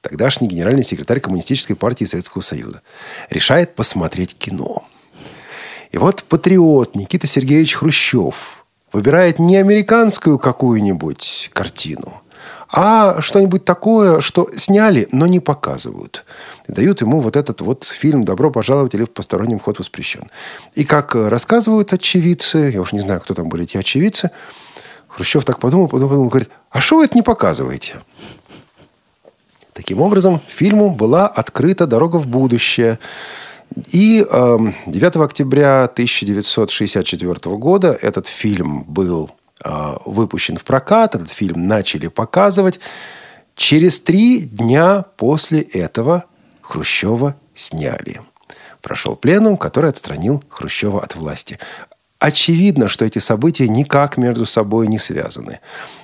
тогдашний 0.00 0.48
генеральный 0.48 0.84
секретарь 0.84 1.20
Коммунистической 1.20 1.76
партии 1.76 2.06
Советского 2.06 2.40
Союза, 2.40 2.80
решает 3.28 3.74
посмотреть 3.74 4.34
кино. 4.36 4.84
И 5.90 5.98
вот 5.98 6.24
патриот 6.24 6.94
Никита 6.94 7.26
Сергеевич 7.26 7.74
Хрущев 7.74 8.64
выбирает 8.92 9.38
не 9.38 9.56
американскую 9.56 10.38
какую-нибудь 10.38 11.50
картину, 11.52 12.22
а 12.70 13.20
что-нибудь 13.20 13.64
такое, 13.64 14.20
что 14.20 14.48
сняли, 14.56 15.08
но 15.12 15.26
не 15.26 15.40
показывают. 15.40 16.24
И 16.68 16.72
дают 16.72 17.00
ему 17.00 17.20
вот 17.20 17.36
этот 17.36 17.60
вот 17.60 17.84
фильм 17.84 18.24
«Добро 18.24 18.50
пожаловать» 18.50 18.94
или 18.94 19.04
«В 19.04 19.10
постороннем 19.10 19.58
ход 19.58 19.78
воспрещен». 19.78 20.30
И 20.74 20.84
как 20.84 21.14
рассказывают 21.14 21.92
очевидцы, 21.92 22.70
я 22.72 22.80
уж 22.80 22.92
не 22.92 23.00
знаю, 23.00 23.20
кто 23.20 23.34
там 23.34 23.48
были 23.48 23.64
эти 23.64 23.76
очевидцы, 23.76 24.30
Хрущев 25.10 25.44
так 25.44 25.58
подумал, 25.58 25.88
подумал, 25.88 26.10
подумал 26.10 26.28
говорит, 26.28 26.50
а 26.70 26.80
что 26.80 26.96
вы 26.96 27.04
это 27.04 27.16
не 27.16 27.22
показываете? 27.22 27.96
Таким 29.72 30.00
образом, 30.00 30.40
фильму 30.48 30.90
была 30.90 31.26
открыта 31.26 31.86
дорога 31.86 32.16
в 32.16 32.26
будущее. 32.26 32.98
И 33.92 34.26
э, 34.28 34.58
9 34.86 35.16
октября 35.16 35.84
1964 35.84 37.56
года 37.56 37.96
этот 38.00 38.26
фильм 38.26 38.84
был 38.84 39.30
э, 39.30 39.39
выпущен 39.62 40.56
в 40.56 40.64
прокат, 40.64 41.14
этот 41.14 41.30
фильм 41.30 41.66
начали 41.66 42.08
показывать. 42.08 42.80
Через 43.56 44.00
три 44.00 44.40
дня 44.40 45.04
после 45.16 45.60
этого 45.60 46.24
Хрущева 46.62 47.36
сняли. 47.54 48.22
Прошел 48.80 49.16
пленум, 49.16 49.56
который 49.56 49.90
отстранил 49.90 50.42
Хрущева 50.48 51.02
от 51.02 51.14
власти. 51.14 51.58
Очевидно, 52.18 52.88
что 52.88 53.04
эти 53.04 53.18
события 53.18 53.68
никак 53.68 54.16
между 54.16 54.46
собой 54.46 54.86
не 54.88 54.98
связаны. 54.98 55.60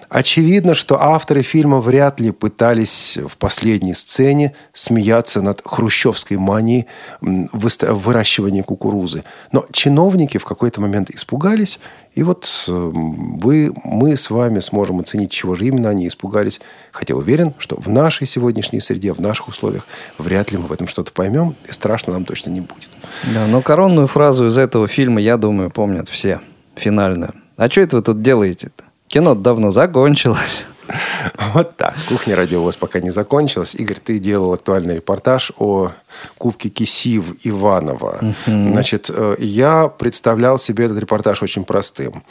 Очевидно, 0.09 0.75
что 0.75 1.01
авторы 1.01 1.43
фильма 1.43 1.81
вряд 1.81 2.21
ли 2.21 2.31
пытались 2.31 3.19
в 3.29 3.37
последней 3.37 3.95
сцене 3.95 4.55
смеяться 4.73 5.43
над 5.43 5.63
хрущевской 5.65 6.37
манией 6.37 6.87
выращивания 7.21 8.63
кукурузы. 8.63 9.25
Но 9.53 9.67
чиновники 9.73 10.39
в 10.39 10.45
какой-то 10.45 10.81
момент 10.81 11.11
испугались, 11.11 11.79
и 12.15 12.23
вот 12.23 12.65
вы, 12.67 13.75
мы 13.85 14.17
с 14.17 14.31
вами 14.31 14.61
сможем 14.61 15.01
оценить, 15.01 15.31
чего 15.31 15.55
же 15.55 15.67
именно 15.67 15.91
они 15.91 16.09
испугались. 16.09 16.61
Хотя 16.91 17.15
уверен, 17.15 17.53
что 17.59 17.79
в 17.79 17.89
нашей 17.89 18.27
сегодняшней 18.27 18.81
среде, 18.81 19.13
в 19.13 19.21
наших 19.21 19.49
условиях, 19.49 19.87
вряд 20.17 20.51
ли 20.51 20.57
мы 20.59 20.67
в 20.67 20.73
этом 20.73 20.89
что-то 20.89 21.13
поймем, 21.13 21.55
и 21.69 21.73
страшно 21.73 22.15
нам 22.15 22.25
точно 22.25 22.51
не 22.51 22.63
будет. 22.63 22.89
Да, 23.35 23.47
но 23.47 23.61
коронную 23.61 24.07
фразу 24.07 24.47
из 24.47 24.57
этого 24.57 24.89
фильма, 24.89 25.21
я 25.21 25.37
думаю, 25.37 25.71
помнят 25.71 26.09
все. 26.09 26.41
Финальную. 26.75 27.35
А 27.57 27.69
что 27.71 27.83
это 27.83 27.97
вы 27.97 28.03
тут 28.03 28.23
делаете-то? 28.23 28.85
Кино 29.09 29.35
давно 29.35 29.71
закончилось. 29.71 30.67
Вот 31.55 31.77
так. 31.77 31.95
Кухня 32.09 32.37
радиовоз 32.37 32.77
пока 32.77 33.01
не 33.01 33.11
закончилась. 33.11 33.75
Игорь, 33.75 33.99
ты 33.99 34.19
делал 34.19 34.53
актуальный 34.53 34.97
репортаж 34.97 35.53
о 35.59 35.91
Кубке 36.39 36.69
Кисив 36.69 37.35
Иванова. 37.45 38.19
Угу. 38.21 38.73
Значит, 38.73 39.11
э, 39.13 39.35
я 39.39 39.89
представлял 39.89 40.59
себе 40.59 40.85
этот 40.85 40.99
репортаж 40.99 41.43
очень 41.43 41.65
простым. 41.65 42.23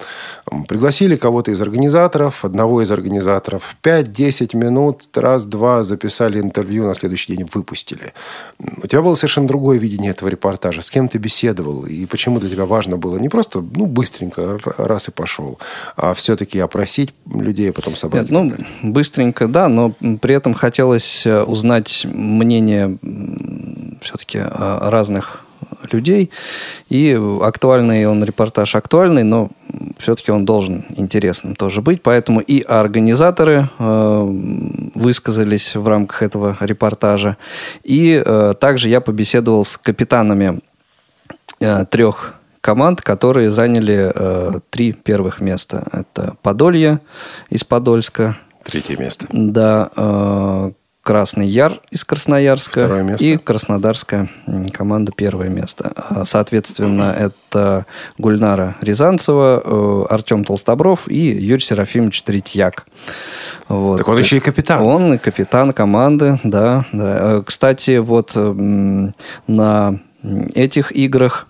Пригласили 0.67 1.15
кого-то 1.15 1.51
из 1.51 1.61
организаторов, 1.61 2.45
одного 2.45 2.83
из 2.83 2.91
организаторов, 2.91 3.75
5-10 3.81 4.55
минут, 4.55 5.07
раз-два 5.15 5.81
записали 5.81 6.39
интервью, 6.39 6.85
на 6.85 6.93
следующий 6.93 7.35
день 7.35 7.49
выпустили. 7.51 8.13
У 8.59 8.85
тебя 8.85 9.01
было 9.01 9.15
совершенно 9.15 9.47
другое 9.47 9.79
видение 9.79 10.11
этого 10.11 10.29
репортажа. 10.29 10.81
С 10.81 10.91
кем 10.91 11.09
ты 11.09 11.17
беседовал? 11.17 11.85
И 11.85 12.05
почему 12.05 12.39
для 12.39 12.49
тебя 12.49 12.65
важно 12.65 12.97
было 12.97 13.17
не 13.17 13.29
просто, 13.29 13.61
ну, 13.61 13.87
быстренько, 13.87 14.59
раз 14.77 15.07
и 15.07 15.11
пошел, 15.11 15.57
а 15.95 16.13
все-таки 16.13 16.59
опросить 16.59 17.13
людей, 17.25 17.71
а 17.71 17.73
потом 17.73 17.95
собрать? 17.95 18.29
Нет, 18.29 18.31
ну, 18.31 18.91
быстренько, 18.91 19.47
да, 19.47 19.67
но 19.67 19.93
при 20.21 20.35
этом 20.35 20.53
хотелось 20.53 21.25
э, 21.25 21.41
узнать 21.41 22.05
мнение 22.05 22.97
все-таки 24.01 24.37
э, 24.37 24.77
разных 24.89 25.44
людей. 25.93 26.31
И 26.89 27.19
актуальный 27.41 28.05
он 28.05 28.23
репортаж 28.23 28.75
актуальный, 28.75 29.23
но 29.23 29.49
все-таки 29.97 30.31
он 30.31 30.45
должен 30.45 30.85
интересным 30.97 31.55
тоже 31.55 31.81
быть. 31.81 32.01
Поэтому 32.01 32.39
и 32.39 32.61
организаторы 32.61 33.69
э, 33.77 34.25
высказались 34.95 35.75
в 35.75 35.87
рамках 35.87 36.21
этого 36.21 36.57
репортажа. 36.59 37.37
И 37.83 38.21
э, 38.23 38.53
также 38.59 38.89
я 38.89 39.01
побеседовал 39.01 39.63
с 39.63 39.77
капитанами 39.77 40.59
э, 41.59 41.85
трех 41.85 42.35
команд, 42.61 43.01
которые 43.01 43.51
заняли 43.51 44.11
э, 44.13 44.59
три 44.71 44.91
первых 44.91 45.39
места. 45.39 45.83
Это 45.91 46.35
Подолье 46.41 46.99
из 47.49 47.63
Подольска. 47.63 48.37
Tретье 48.63 48.97
место. 48.97 49.27
Да. 49.29 49.91
Э, 49.95 50.71
Красный 51.05 51.45
Яр 51.45 51.81
из 51.91 52.03
Красноярска 52.03 53.15
и 53.19 53.37
Краснодарская 53.37 54.27
команда 54.73 55.11
первое 55.15 55.49
место. 55.49 55.93
А, 55.95 56.25
соответственно, 56.25 57.15
это 57.15 57.85
Гульнара 58.17 58.75
Рязанцева, 58.81 59.61
э, 59.63 60.05
Артем 60.09 60.43
Толстобров 60.43 61.07
и 61.07 61.19
Юрий 61.19 61.61
Серафимович 61.61 62.23
Третьяк. 62.23 62.87
Вот. 63.67 63.97
Так 63.97 64.07
он 64.07 64.17
еще 64.17 64.37
и 64.37 64.39
капитан. 64.39 64.81
Он 64.81 65.13
и 65.13 65.17
капитан 65.19 65.73
команды, 65.73 66.39
да. 66.43 66.85
да. 66.91 67.17
Э, 67.37 67.43
кстати, 67.45 67.97
вот 67.99 68.31
на 69.45 69.99
этих 70.55 70.91
играх 70.91 71.47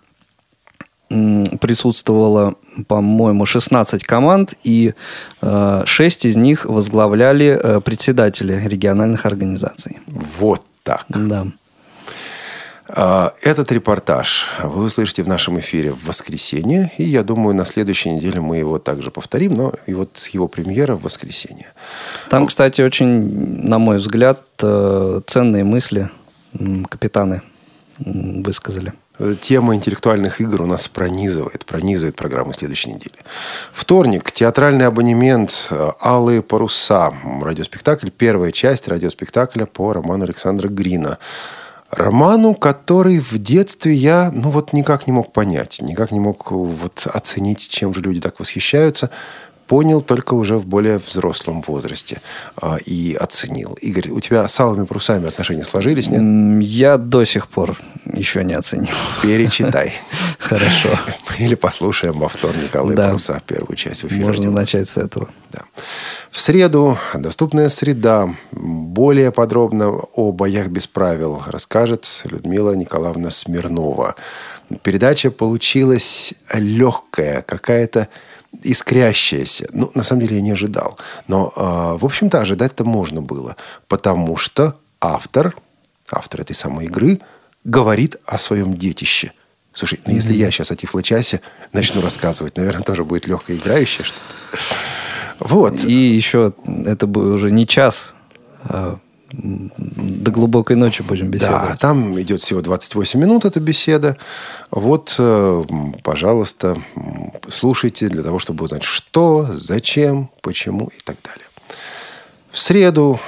присутствовало, 1.10 2.56
по-моему, 2.88 3.46
16 3.46 4.04
команд, 4.04 4.56
и 4.64 4.94
э, 5.42 5.84
6 5.86 6.26
из 6.26 6.36
них 6.36 6.66
возглавляли 6.66 7.60
э, 7.62 7.82
председатели 7.82 8.60
региональных 8.66 9.26
организаций. 9.26 10.00
Вот 10.08 10.64
так. 10.84 11.06
Да. 11.10 11.48
А, 12.88 13.34
этот 13.42 13.72
репортаж 13.72 14.46
вы 14.64 14.86
услышите 14.86 15.24
в 15.24 15.28
нашем 15.28 15.60
эфире 15.60 15.92
в 15.92 16.06
воскресенье. 16.06 16.92
И 16.98 17.04
я 17.04 17.24
думаю, 17.24 17.56
на 17.56 17.66
следующей 17.66 18.12
неделе 18.12 18.40
мы 18.40 18.58
его 18.58 18.78
также 18.78 19.12
повторим. 19.12 19.54
Но 19.54 19.74
и 19.88 19.94
вот 19.94 20.18
его 20.32 20.48
премьера 20.48 20.96
в 20.96 21.02
воскресенье. 21.02 21.68
Там, 22.30 22.48
кстати, 22.48 22.82
очень, 22.82 23.68
на 23.68 23.80
мой 23.80 23.98
взгляд, 23.98 24.42
э, 24.62 25.22
ценные 25.26 25.64
мысли 25.64 26.10
капитаны 26.90 27.42
высказали. 27.98 28.94
Тема 29.42 29.76
интеллектуальных 29.76 30.42
игр 30.42 30.64
у 30.64 30.66
нас 30.66 30.88
пронизывает, 30.88 31.66
пронизывает 31.66 32.16
программу 32.16 32.54
следующей 32.54 32.92
недели. 32.92 33.16
Вторник. 33.72 34.32
Театральный 34.32 34.88
абонемент 34.88 35.68
э, 35.70 35.92
«Алые 36.02 36.42
паруса». 36.42 37.14
Радиоспектакль. 37.42 38.10
Первая 38.10 38.52
часть 38.52 38.88
радиоспектакля 38.88 39.66
по 39.66 39.94
роману 39.94 40.26
Александра 40.26 40.68
Грина. 40.68 41.18
Роману, 41.92 42.56
который 42.56 43.20
в 43.20 43.38
детстве 43.38 43.94
я, 43.94 44.32
ну 44.34 44.50
вот 44.50 44.74
никак 44.74 45.08
не 45.08 45.14
мог 45.14 45.32
понять, 45.32 45.80
никак 45.82 46.12
не 46.12 46.20
мог 46.20 46.52
вот 46.52 47.08
оценить, 47.12 47.70
чем 47.70 47.94
же 47.94 48.02
люди 48.02 48.20
так 48.20 48.40
восхищаются 48.40 49.12
понял 49.68 50.02
только 50.02 50.34
уже 50.34 50.58
в 50.58 50.66
более 50.66 51.00
взрослом 51.00 51.62
возрасте 51.62 52.22
а, 52.56 52.78
и 52.86 53.16
оценил. 53.16 53.78
Игорь, 53.82 54.10
у 54.10 54.20
тебя 54.20 54.48
с 54.48 54.60
алыми 54.60 54.86
парусами 54.86 55.28
отношения 55.28 55.64
сложились, 55.64 56.08
нет? 56.08 56.64
Я 56.64 56.98
до 56.98 57.26
сих 57.26 57.48
пор 57.48 57.78
еще 58.06 58.44
не 58.44 58.54
оценил. 58.54 58.94
Перечитай. 59.22 59.94
Хорошо. 60.40 61.00
Или 61.40 61.56
послушаем 61.56 62.20
во 62.20 62.30
вторник 62.30 62.76
«Алые 62.76 62.96
да. 62.96 63.08
паруса», 63.08 63.42
первую 63.46 63.76
часть 63.76 64.04
в 64.04 64.08
эфире. 64.08 64.26
Можно 64.26 64.52
начать 64.52 64.88
с 64.88 64.98
этого. 64.98 65.30
Да. 65.52 65.62
В 66.30 66.40
среду 66.40 66.98
«Доступная 67.16 67.70
среда». 67.70 68.36
Более 68.52 69.32
подробно 69.32 69.90
о 69.90 70.32
боях 70.32 70.68
без 70.68 70.86
правил 70.86 71.42
расскажет 71.48 72.22
Людмила 72.26 72.74
Николаевна 72.74 73.32
Смирнова. 73.32 74.16
Передача 74.84 75.32
получилась 75.32 76.34
легкая, 76.54 77.42
какая-то 77.42 78.08
искрящаяся. 78.64 79.68
Ну, 79.72 79.92
на 79.94 80.04
самом 80.04 80.22
деле, 80.22 80.38
я 80.38 80.42
не 80.42 80.52
ожидал. 80.52 80.98
Но, 81.28 81.52
э, 81.56 81.98
в 82.00 82.06
общем-то, 82.06 82.42
ожидать-то 82.42 82.84
можно 82.84 83.22
было. 83.22 83.56
Потому 83.88 84.38
что 84.38 84.78
автор, 85.00 85.56
автор 86.12 86.42
этой 86.42 86.56
самой 86.56 86.86
игры, 86.86 87.20
говорит 87.64 88.18
о 88.26 88.38
своем 88.38 88.76
детище. 88.76 89.32
Слушай, 89.74 90.00
ну, 90.06 90.14
если 90.14 90.34
я 90.34 90.52
сейчас 90.52 90.72
о 90.72 90.76
Тифлочасе 90.76 91.42
начну 91.74 92.02
рассказывать, 92.02 92.56
наверное, 92.58 92.84
тоже 92.84 93.04
будет 93.04 93.28
легкое 93.28 93.58
играющее 93.58 94.06
что-то. 94.06 94.68
Вот. 95.40 95.84
И 95.84 95.94
еще 95.94 96.54
это 96.86 97.08
будет 97.08 97.34
уже 97.34 97.52
не 97.52 97.68
час, 97.68 98.14
а 98.64 99.00
до 99.32 100.32
глубокой 100.32 100.76
ночи 100.76 101.02
будем 101.02 101.30
беседовать. 101.30 101.70
Да, 101.70 101.76
там 101.78 102.20
идет 102.22 102.42
всего 102.42 102.62
28 102.62 103.20
минут 103.20 103.46
эта 103.46 103.60
беседа. 103.60 104.18
Вот, 104.72 105.16
э, 105.18 105.64
пожалуйста, 106.04 106.82
слушайте 107.50 108.08
для 108.08 108.24
того, 108.24 108.40
чтобы 108.40 108.66
узнать, 108.66 108.84
что, 108.84 109.50
зачем, 109.54 110.30
почему 110.42 110.88
и 110.88 111.02
так 111.04 111.18
далее. 111.24 111.46
В 112.50 112.60
среду 112.60 113.20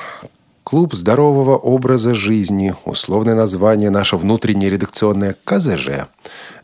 Клуб 0.64 0.96
здорового 0.96 1.56
образа 1.56 2.14
жизни, 2.14 2.76
условное 2.84 3.36
название 3.36 3.90
наше 3.90 4.18
внутреннее 4.18 4.70
редакционное 4.70 5.34
КЗЖ, 5.46 6.08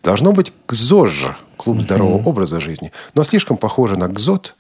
должно 0.04 0.34
быть 0.34 0.52
КЗОЖ, 0.66 1.38
Клуб 1.56 1.82
здорового 1.82 2.22
образа 2.28 2.60
жизни, 2.60 2.92
но 3.16 3.24
слишком 3.24 3.56
похоже 3.56 3.98
на 3.98 4.10
КЗОТ, 4.10 4.56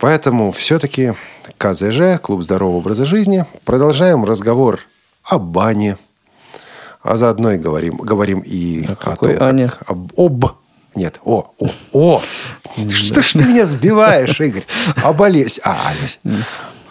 поэтому 0.00 0.52
все-таки 0.52 1.14
КЗЖ, 1.58 2.20
Клуб 2.20 2.42
здорового 2.42 2.78
образа 2.78 3.04
жизни. 3.04 3.44
Продолжаем 3.64 4.24
разговор 4.24 4.80
о 5.24 5.38
бане, 5.38 5.96
а 7.02 7.16
заодно 7.16 7.52
и 7.52 7.58
говорим, 7.58 7.96
говорим 7.96 8.40
и 8.40 8.84
О 8.86 8.92
о 8.92 8.96
какой 8.96 9.36
том, 9.36 9.48
Ане? 9.48 9.68
как- 9.68 9.90
об, 9.90 10.12
об 10.16 10.44
нет, 10.94 11.20
о, 11.24 11.50
о, 11.58 11.68
о. 11.92 12.20
Что 12.88 13.22
ж 13.22 13.32
ты 13.32 13.44
меня 13.44 13.64
сбиваешь, 13.66 14.38
Игорь? 14.40 14.64
О 15.02 15.12
болезни. 15.14 15.62
А, 15.64 15.88
Олесь. 15.90 16.20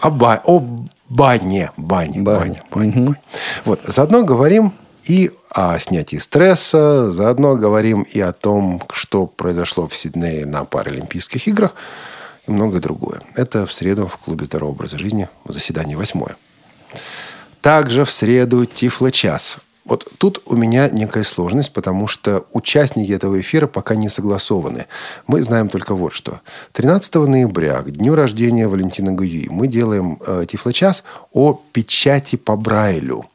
О, 0.02 0.10
ба- 0.10 0.41
о 0.43 0.60
бане. 1.08 1.72
Бане. 1.78 2.22
Бане. 2.22 2.22
Бане. 2.22 2.64
бане, 2.74 2.91
бане. 2.91 3.16
Вот. 3.66 3.80
Заодно 3.86 4.24
говорим 4.24 4.74
и 5.04 5.30
о 5.52 5.78
снятии 5.80 6.18
стресса, 6.18 7.12
заодно 7.12 7.56
говорим 7.56 8.02
и 8.02 8.20
о 8.20 8.32
том, 8.32 8.82
что 8.91 9.28
произошло 9.28 9.88
в 9.88 9.95
Сиднее 9.95 10.45
на 10.47 10.66
Паралимпийских 10.66 11.47
играх 11.47 11.76
и 12.47 12.51
многое 12.51 12.81
другое. 12.81 13.21
Это 13.35 13.65
в 13.65 13.73
среду 13.73 14.07
в 14.07 14.17
клубе 14.17 14.45
здорового 14.45 14.75
образа 14.75 14.97
жизни, 14.97 15.29
заседание 15.45 15.97
восьмое. 15.97 16.35
Также 17.61 18.05
в 18.05 18.11
среду 18.11 18.65
Тифло-час. 18.65 19.59
Вот 19.83 20.11
тут 20.19 20.41
у 20.45 20.55
меня 20.55 20.89
некая 20.89 21.23
сложность, 21.23 21.73
потому 21.73 22.07
что 22.07 22.45
участники 22.53 23.11
этого 23.11 23.39
эфира 23.39 23.65
пока 23.65 23.95
не 23.95 24.09
согласованы. 24.09 24.85
Мы 25.25 25.41
знаем 25.41 25.69
только 25.69 25.95
вот 25.95 26.13
что. 26.13 26.41
13 26.73 27.15
ноября, 27.15 27.81
к 27.81 27.91
дню 27.91 28.13
рождения 28.13 28.67
Валентина 28.67 29.11
Гуи, 29.11 29.47
мы 29.49 29.67
делаем 29.67 30.19
э, 30.25 30.45
Тифло-час 30.47 31.03
о 31.33 31.59
печати 31.71 32.35
по 32.35 32.55
Брайлю. 32.55 33.25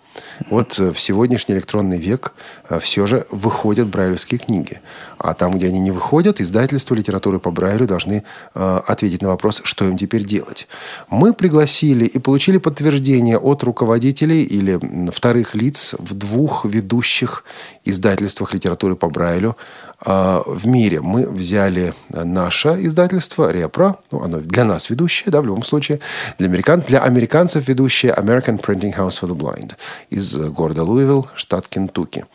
Вот 0.51 0.79
э, 0.79 0.93
в 0.93 1.01
сегодняшний 1.01 1.55
электронный 1.55 1.99
век 1.99 2.33
э, 2.69 2.79
все 2.79 3.07
же 3.07 3.27
выходят 3.31 3.89
брайлевские 3.89 4.39
книги. 4.39 4.81
А 5.19 5.35
там, 5.35 5.57
где 5.57 5.69
они 5.69 5.81
не 5.81 5.91
выходят, 5.91 6.41
издательства 6.41 6.95
литературы 6.95 7.39
по 7.39 7.51
Брайлю 7.51 7.87
должны 7.87 8.23
э, 8.55 8.81
ответить 8.87 9.23
на 9.23 9.29
вопрос, 9.29 9.61
что 9.65 9.85
им 9.85 9.97
теперь 9.97 10.25
делать. 10.25 10.69
Мы 11.09 11.33
пригласили 11.33 12.05
и 12.05 12.19
получили 12.19 12.59
подтверждение 12.59 13.39
от 13.39 13.63
руководителей 13.63 14.43
или 14.43 14.79
вторых 15.11 15.55
лиц 15.55 15.95
в 15.99 16.15
двух 16.15 16.65
ведущих 16.65 17.45
издательствах 17.85 18.53
литературы 18.55 18.97
по 18.97 19.09
Брайлю 19.09 19.57
в 20.01 20.67
мире. 20.67 21.01
Мы 21.01 21.27
взяли 21.27 21.95
э, 22.11 22.25
наше 22.25 22.77
издательство 22.81 23.51
Репро, 23.51 23.97
ну, 24.11 24.23
оно 24.23 24.41
для 24.41 24.65
нас 24.65 24.91
ведущее, 24.91 25.31
да, 25.31 25.41
в 25.41 25.47
любом 25.47 25.63
случае, 25.63 26.01
для, 26.39 26.49
американ, 26.49 26.81
для 26.81 27.01
американцев 27.01 27.67
ведущее 27.67 28.13
American 28.13 28.61
Printing 28.61 28.95
House 28.95 29.21
for 29.21 29.29
the 29.29 29.37
Blind 29.37 29.73
из 30.11 30.37
города 30.37 30.83
Луивилл, 30.83 31.29
штат 31.35 31.69
Кентукки. 31.69 32.27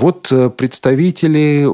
Вот 0.00 0.32
э, 0.32 0.48
представители, 0.48 1.66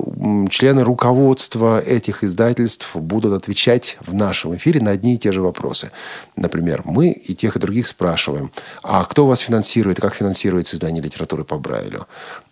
члены 0.50 0.82
руководства 0.82 1.80
этих 1.80 2.24
издательств 2.24 2.96
будут 2.96 3.34
отвечать 3.34 3.98
в 4.00 4.14
нашем 4.14 4.56
эфире 4.56 4.80
на 4.80 4.90
одни 4.90 5.14
и 5.14 5.18
те 5.18 5.30
же 5.30 5.42
вопросы. 5.42 5.92
Например, 6.34 6.82
мы 6.84 7.10
и 7.10 7.34
тех, 7.34 7.54
и 7.54 7.60
других 7.60 7.86
спрашиваем, 7.86 8.50
а 8.82 9.04
кто 9.04 9.26
вас 9.28 9.40
финансирует, 9.40 10.00
как 10.00 10.14
финансируется 10.14 10.74
издание 10.74 11.02
литературы 11.02 11.44
по 11.44 11.56
Брайлю? 11.58 12.08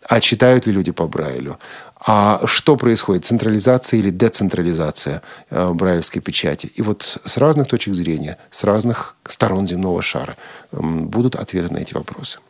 А 0.06 0.20
читают 0.20 0.66
ли 0.66 0.72
люди 0.72 0.92
по 0.92 1.08
Брайлю? 1.08 1.58
А 2.06 2.46
что 2.46 2.76
происходит, 2.76 3.24
централизация 3.24 3.98
или 3.98 4.10
децентрализация 4.10 5.22
э, 5.48 5.70
брайлевской 5.72 6.20
печати? 6.20 6.66
И 6.74 6.82
вот 6.82 7.18
с 7.24 7.36
разных 7.38 7.66
точек 7.66 7.94
зрения, 7.94 8.36
с 8.50 8.62
разных 8.64 9.16
сторон 9.26 9.66
земного 9.66 10.02
шара 10.02 10.36
будут 10.70 11.34
ответы 11.34 11.72
на 11.72 11.78
эти 11.78 11.94
вопросы. 11.94 12.40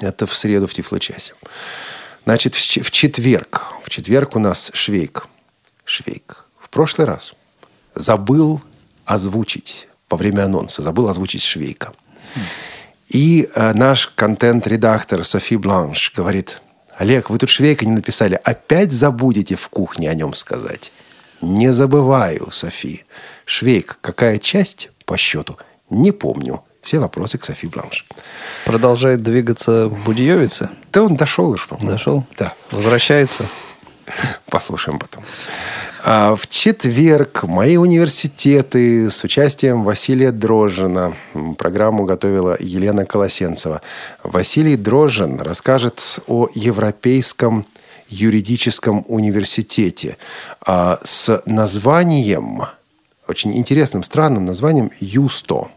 Это 0.00 0.26
в 0.26 0.36
среду 0.36 0.68
в 0.68 0.72
Тифло-часе. 0.72 1.32
Значит, 2.24 2.54
в 2.54 2.90
четверг. 2.90 3.72
В 3.82 3.90
четверг 3.90 4.36
у 4.36 4.38
нас 4.38 4.70
Швейк. 4.74 5.26
Швейк. 5.84 6.44
В 6.60 6.68
прошлый 6.68 7.06
раз 7.06 7.34
забыл 7.96 8.60
озвучить 9.04 9.88
во 10.08 10.16
время 10.16 10.44
анонса, 10.44 10.82
забыл 10.82 11.08
озвучить 11.08 11.42
Швейка. 11.42 11.94
И 13.08 13.48
э, 13.52 13.72
наш 13.72 14.06
контент-редактор 14.06 15.24
Софи 15.24 15.56
Бланш 15.56 16.12
говорит, 16.14 16.60
Олег, 16.98 17.30
вы 17.30 17.38
тут 17.38 17.48
Швейка 17.48 17.86
не 17.86 17.92
написали, 17.92 18.40
опять 18.42 18.90
забудете 18.92 19.54
в 19.54 19.68
кухне 19.68 20.10
о 20.10 20.14
нем 20.14 20.34
сказать. 20.34 20.92
Не 21.40 21.72
забываю, 21.72 22.48
Софи. 22.50 23.04
Швейк, 23.44 23.98
какая 24.00 24.38
часть 24.38 24.90
по 25.04 25.16
счету? 25.16 25.56
Не 25.90 26.10
помню. 26.10 26.64
Все 26.82 26.98
вопросы 26.98 27.38
к 27.38 27.44
Софи 27.44 27.68
Бланш. 27.68 28.04
Продолжает 28.64 29.22
двигаться 29.22 29.86
в 29.86 30.04
Будиевице. 30.04 30.70
Да 30.92 31.04
он 31.04 31.14
дошел 31.16 31.50
уж, 31.50 31.68
по-моему. 31.68 31.90
Дошел? 31.92 32.26
Да. 32.36 32.54
Возвращается. 32.72 33.46
Послушаем 34.46 34.98
потом. 34.98 35.24
А 36.10 36.36
В 36.36 36.46
четверг 36.46 37.42
мои 37.42 37.76
университеты 37.76 39.10
с 39.10 39.22
участием 39.24 39.84
Василия 39.84 40.32
Дрожжина. 40.32 41.14
Программу 41.58 42.06
готовила 42.06 42.56
Елена 42.58 43.04
Колосенцева. 43.04 43.82
Василий 44.22 44.76
Дрожжин 44.76 45.38
расскажет 45.42 46.20
о 46.26 46.48
Европейском 46.54 47.66
юридическом 48.08 49.04
университете 49.06 50.16
а, 50.62 50.98
с 51.04 51.42
названием, 51.44 52.62
очень 53.26 53.54
интересным, 53.54 54.02
странным 54.02 54.46
названием 54.46 54.90
«Юсто». 55.00 55.68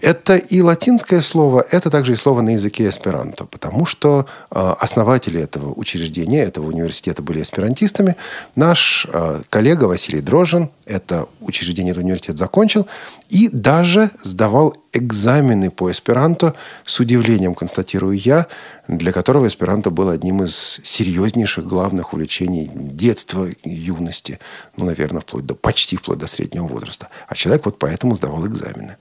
Это 0.00 0.36
и 0.36 0.62
латинское 0.62 1.20
слово, 1.20 1.64
это 1.70 1.90
также 1.90 2.12
и 2.12 2.16
слово 2.16 2.40
на 2.40 2.50
языке 2.50 2.88
эсперанто, 2.88 3.44
потому 3.44 3.84
что 3.84 4.26
э, 4.50 4.74
основатели 4.78 5.40
этого 5.40 5.72
учреждения, 5.72 6.42
этого 6.42 6.66
университета 6.66 7.22
были 7.22 7.42
эсперантистами. 7.42 8.16
Наш 8.56 9.06
э, 9.12 9.42
коллега 9.50 9.84
Василий 9.84 10.20
Дрожжин 10.20 10.70
это 10.90 11.28
учреждение, 11.40 11.92
этот 11.92 12.02
университет 12.02 12.38
закончил 12.38 12.86
и 13.28 13.48
даже 13.48 14.10
сдавал 14.22 14.74
экзамены 14.92 15.70
по 15.70 15.90
эсперанто, 15.90 16.54
с 16.84 16.98
удивлением 16.98 17.54
констатирую 17.54 18.18
я, 18.18 18.48
для 18.88 19.12
которого 19.12 19.46
эсперанто 19.46 19.90
был 19.90 20.08
одним 20.08 20.42
из 20.42 20.80
серьезнейших 20.82 21.64
главных 21.64 22.12
увлечений 22.12 22.70
детства, 22.74 23.46
юности, 23.62 24.40
ну, 24.76 24.86
наверное, 24.86 25.20
вплоть 25.20 25.46
до, 25.46 25.54
почти 25.54 25.96
вплоть 25.96 26.18
до 26.18 26.26
среднего 26.26 26.66
возраста. 26.66 27.08
А 27.28 27.34
человек 27.36 27.66
вот 27.66 27.78
поэтому 27.78 28.16
сдавал 28.16 28.46
экзамены. 28.46 28.96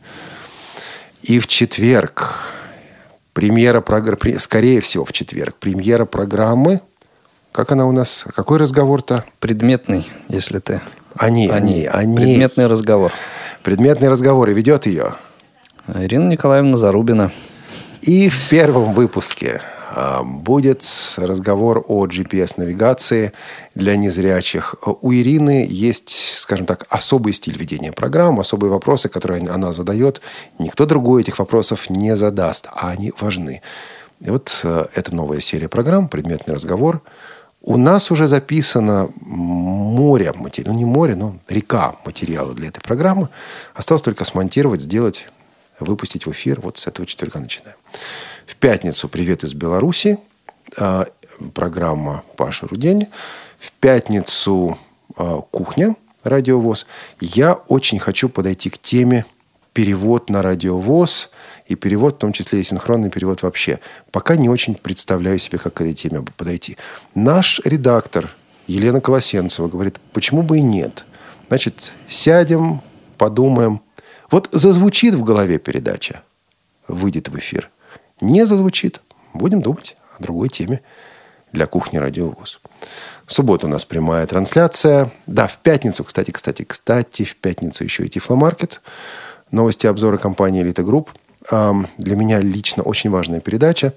И 1.21 1.39
в 1.39 1.47
четверг 1.47 2.35
премьера 3.33 3.81
программы, 3.81 4.39
скорее 4.39 4.81
всего, 4.81 5.05
в 5.05 5.13
четверг 5.13 5.55
премьера 5.55 6.05
программы. 6.05 6.81
Как 7.51 7.71
она 7.71 7.87
у 7.87 7.91
нас? 7.91 8.25
Какой 8.35 8.57
разговор-то? 8.57 9.25
Предметный, 9.39 10.07
если 10.29 10.59
ты. 10.59 10.81
Они, 11.15 11.47
они, 11.49 11.85
они. 11.85 12.15
Предметный 12.15 12.67
разговор. 12.67 13.11
Предметный 13.63 14.09
разговор. 14.09 14.49
И 14.49 14.53
ведет 14.53 14.85
ее. 14.85 15.13
Ирина 15.87 16.29
Николаевна 16.29 16.77
Зарубина. 16.77 17.31
И 18.01 18.29
в 18.29 18.49
первом 18.49 18.93
выпуске 18.93 19.61
а, 19.61 19.78
будет 20.23 20.83
разговор 21.17 21.83
о 21.87 22.05
GPS-навигации 22.05 23.31
для 23.75 23.95
незрячих. 23.95 24.75
У 25.01 25.11
Ирины 25.11 25.65
есть, 25.69 26.09
скажем 26.35 26.65
так, 26.65 26.85
особый 26.89 27.33
стиль 27.33 27.57
ведения 27.57 27.91
программ, 27.91 28.39
особые 28.39 28.71
вопросы, 28.71 29.09
которые 29.09 29.47
она 29.49 29.71
задает. 29.71 30.21
Никто 30.59 30.85
другой 30.85 31.21
этих 31.23 31.39
вопросов 31.39 31.89
не 31.89 32.15
задаст, 32.15 32.67
а 32.71 32.89
они 32.89 33.13
важны. 33.19 33.61
И 34.21 34.29
вот 34.29 34.59
э, 34.63 34.85
эта 34.95 35.15
новая 35.15 35.39
серия 35.39 35.69
программ 35.69 36.09
«Предметный 36.09 36.53
разговор». 36.53 37.01
У 37.61 37.77
нас 37.77 38.09
уже 38.09 38.27
записано 38.27 39.09
море 39.19 40.33
ну 40.33 40.73
не 40.73 40.85
море, 40.85 41.15
но 41.15 41.35
река 41.49 41.95
материала 42.05 42.53
для 42.53 42.69
этой 42.69 42.81
программы. 42.81 43.29
Осталось 43.73 44.01
только 44.01 44.23
смонтировать, 44.23 44.81
сделать, 44.81 45.27
выпустить 45.79 46.25
в 46.25 46.31
эфир. 46.31 46.61
Вот 46.61 46.77
с 46.77 46.87
этого 46.87 47.05
четверга 47.05 47.39
начинаем. 47.39 47.75
В 48.49 48.55
пятницу 48.55 49.07
«Привет 49.07 49.43
из 49.43 49.53
Беларуси». 49.53 50.17
А, 50.75 51.05
Программа 51.53 52.23
Паша 52.35 52.65
Рудень. 52.65 53.05
В 53.59 53.71
пятницу 53.73 54.75
а, 55.15 55.41
«Кухня» 55.51 55.95
радиовоз. 56.23 56.87
Я 57.21 57.53
очень 57.53 57.99
хочу 57.99 58.27
подойти 58.27 58.71
к 58.71 58.79
теме 58.79 59.27
перевод 59.71 60.31
на 60.31 60.41
радиовоз 60.41 61.29
и 61.67 61.75
перевод, 61.75 62.15
в 62.15 62.17
том 62.17 62.33
числе 62.33 62.61
и 62.61 62.63
синхронный 62.63 63.11
перевод 63.11 63.43
вообще. 63.43 63.79
Пока 64.11 64.35
не 64.35 64.49
очень 64.49 64.73
представляю 64.73 65.37
себе, 65.37 65.59
как 65.59 65.75
к 65.75 65.81
этой 65.81 65.93
теме 65.93 66.25
подойти. 66.35 66.75
Наш 67.13 67.61
редактор 67.63 68.35
Елена 68.65 68.99
Колосенцева 68.99 69.67
говорит, 69.67 69.99
почему 70.11 70.41
бы 70.41 70.57
и 70.57 70.63
нет. 70.63 71.05
Значит, 71.49 71.93
сядем, 72.09 72.81
подумаем. 73.19 73.81
Вот 74.31 74.49
зазвучит 74.51 75.13
в 75.13 75.23
голове 75.23 75.59
передача, 75.59 76.23
выйдет 76.87 77.29
в 77.29 77.37
эфир. 77.37 77.69
Не 78.21 78.45
зазвучит, 78.45 79.01
будем 79.33 79.61
думать 79.61 79.95
о 80.17 80.23
другой 80.23 80.49
теме 80.49 80.81
для 81.51 81.65
кухни 81.65 81.97
радиовоз. 81.97 82.59
В 83.25 83.33
субботу 83.33 83.67
у 83.67 83.69
нас 83.69 83.85
прямая 83.85 84.25
трансляция. 84.27 85.11
Да, 85.27 85.47
в 85.47 85.57
пятницу, 85.57 86.03
кстати, 86.03 86.31
кстати, 86.31 86.63
кстати, 86.63 87.23
в 87.23 87.35
пятницу 87.35 87.83
еще 87.83 88.05
и 88.05 88.09
Тифломаркет. 88.09 88.81
Новости 89.51 89.85
и 89.85 89.89
обзоры 89.89 90.17
компании 90.17 90.61
«Элита 90.61 90.83
Групп». 90.83 91.11
Для 91.49 92.15
меня 92.15 92.39
лично 92.39 92.83
очень 92.83 93.09
важная 93.09 93.39
передача. 93.39 93.93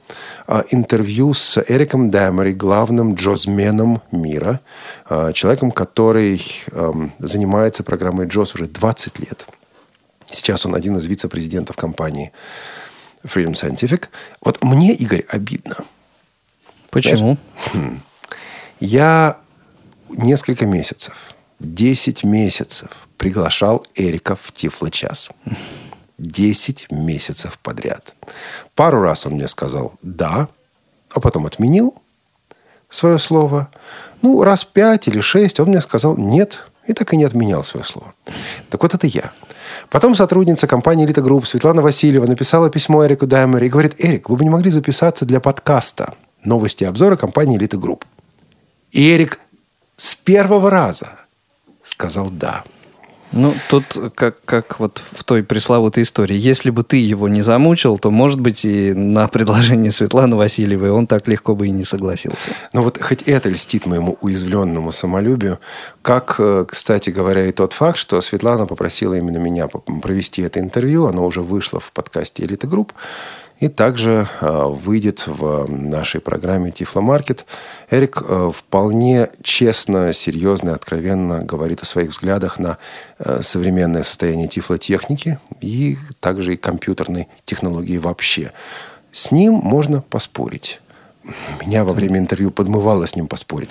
А, 0.46 0.64
Интервью 0.70 1.34
с 1.34 1.62
Эриком 1.68 2.08
Дэмери, 2.08 2.52
главным 2.52 3.14
JAWS-меном 3.14 4.00
мира. 4.12 4.60
А, 5.06 5.32
Человеком, 5.32 5.72
который 5.72 6.40
занимается 7.18 7.82
программой 7.82 8.26
JAWS 8.26 8.54
уже 8.54 8.66
20 8.66 9.18
лет. 9.18 9.46
Сейчас 10.24 10.64
он 10.64 10.74
один 10.74 10.96
из 10.96 11.04
вице-президентов 11.04 11.76
компании 11.76 12.32
Freedom 13.24 13.52
Scientific. 13.52 14.08
Вот 14.40 14.62
мне, 14.62 14.94
Игорь, 14.94 15.24
обидно. 15.28 15.76
Почему? 16.90 17.38
Я 18.80 19.38
несколько 20.10 20.66
месяцев, 20.66 21.34
10 21.60 22.24
месяцев 22.24 22.90
приглашал 23.16 23.86
Эрика 23.94 24.36
в 24.36 24.52
Тифло-час. 24.52 25.30
10 26.18 26.90
месяцев 26.90 27.58
подряд. 27.58 28.14
Пару 28.74 29.00
раз 29.00 29.26
он 29.26 29.34
мне 29.34 29.48
сказал 29.48 29.94
«да», 30.02 30.48
а 31.10 31.20
потом 31.20 31.46
отменил 31.46 31.94
свое 32.88 33.18
слово. 33.18 33.70
Ну, 34.20 34.42
раз 34.42 34.64
пять 34.64 35.08
или 35.08 35.20
шесть 35.20 35.58
он 35.60 35.68
мне 35.68 35.80
сказал 35.80 36.16
«нет», 36.16 36.64
и 36.86 36.92
так 36.92 37.12
и 37.12 37.16
не 37.16 37.24
отменял 37.24 37.64
свое 37.64 37.84
слово. 37.84 38.14
Так 38.70 38.82
вот 38.82 38.94
это 38.94 39.06
я. 39.06 39.32
Потом 39.90 40.14
сотрудница 40.14 40.66
компании 40.66 41.04
«Элита 41.04 41.22
Групп» 41.22 41.46
Светлана 41.46 41.82
Васильева 41.82 42.26
написала 42.26 42.70
письмо 42.70 43.06
Эрику 43.06 43.26
Дэмери 43.26 43.64
и 43.64 43.68
говорит, 43.68 43.94
«Эрик, 43.98 44.28
вы 44.28 44.36
бы 44.36 44.44
не 44.44 44.50
могли 44.50 44.70
записаться 44.70 45.24
для 45.24 45.40
подкаста 45.40 46.14
новости 46.44 46.84
и 46.84 46.86
обзоры 46.86 47.16
компании 47.16 47.56
«Элита 47.56 47.76
Групп». 47.76 48.04
И 48.90 49.12
Эрик 49.12 49.40
с 49.96 50.14
первого 50.14 50.70
раза 50.70 51.10
сказал 51.84 52.30
«да». 52.30 52.64
Ну, 53.32 53.54
тут 53.68 53.96
как, 54.14 54.44
как 54.44 54.78
вот 54.78 55.00
в 55.12 55.24
той 55.24 55.42
пресловутой 55.42 56.02
истории. 56.02 56.36
Если 56.36 56.70
бы 56.70 56.82
ты 56.82 56.98
его 56.98 57.28
не 57.28 57.42
замучил, 57.42 57.98
то, 57.98 58.10
может 58.10 58.40
быть, 58.40 58.64
и 58.64 58.92
на 58.92 59.26
предложение 59.28 59.90
Светланы 59.90 60.36
Васильевой 60.36 60.90
он 60.90 61.06
так 61.06 61.28
легко 61.28 61.54
бы 61.54 61.66
и 61.66 61.70
не 61.70 61.84
согласился. 61.84 62.50
Но 62.72 62.82
вот 62.82 63.00
хоть 63.00 63.22
это 63.22 63.48
льстит 63.48 63.86
моему 63.86 64.18
уязвленному 64.20 64.92
самолюбию, 64.92 65.58
как, 66.02 66.36
э, 66.38 66.66
кстати 66.68 67.10
говоря, 67.10 67.46
и 67.46 67.52
тот 67.52 67.72
факт, 67.72 67.96
что 67.96 68.20
Светлана 68.20 68.66
попросила 68.66 69.14
именно 69.14 69.38
меня 69.38 69.66
провести 69.68 70.42
это 70.42 70.60
интервью, 70.60 71.06
оно 71.06 71.24
уже 71.24 71.40
вышло 71.40 71.80
в 71.80 71.92
подкасте 71.92 72.44
«Элита 72.44 72.66
Групп», 72.66 72.92
и 73.62 73.68
также 73.68 74.28
э, 74.40 74.64
выйдет 74.66 75.28
в 75.28 75.68
нашей 75.68 76.20
программе 76.20 76.72
«Тифломаркет». 76.72 77.46
Эрик 77.90 78.20
э, 78.26 78.50
вполне 78.52 79.28
честно, 79.44 80.12
серьезно 80.12 80.70
и 80.70 80.74
откровенно 80.74 81.44
говорит 81.44 81.80
о 81.80 81.86
своих 81.86 82.10
взглядах 82.10 82.58
на 82.58 82.78
э, 83.20 83.40
современное 83.40 84.02
состояние 84.02 84.48
тифлотехники 84.48 85.38
и 85.60 85.96
также 86.18 86.54
и 86.54 86.56
компьютерной 86.56 87.28
технологии 87.44 87.98
вообще. 87.98 88.50
С 89.12 89.30
ним 89.30 89.54
можно 89.54 90.02
поспорить. 90.02 90.80
Меня 91.64 91.84
во 91.84 91.92
время 91.92 92.18
интервью 92.18 92.50
подмывало 92.50 93.06
с 93.06 93.14
ним 93.14 93.28
поспорить. 93.28 93.70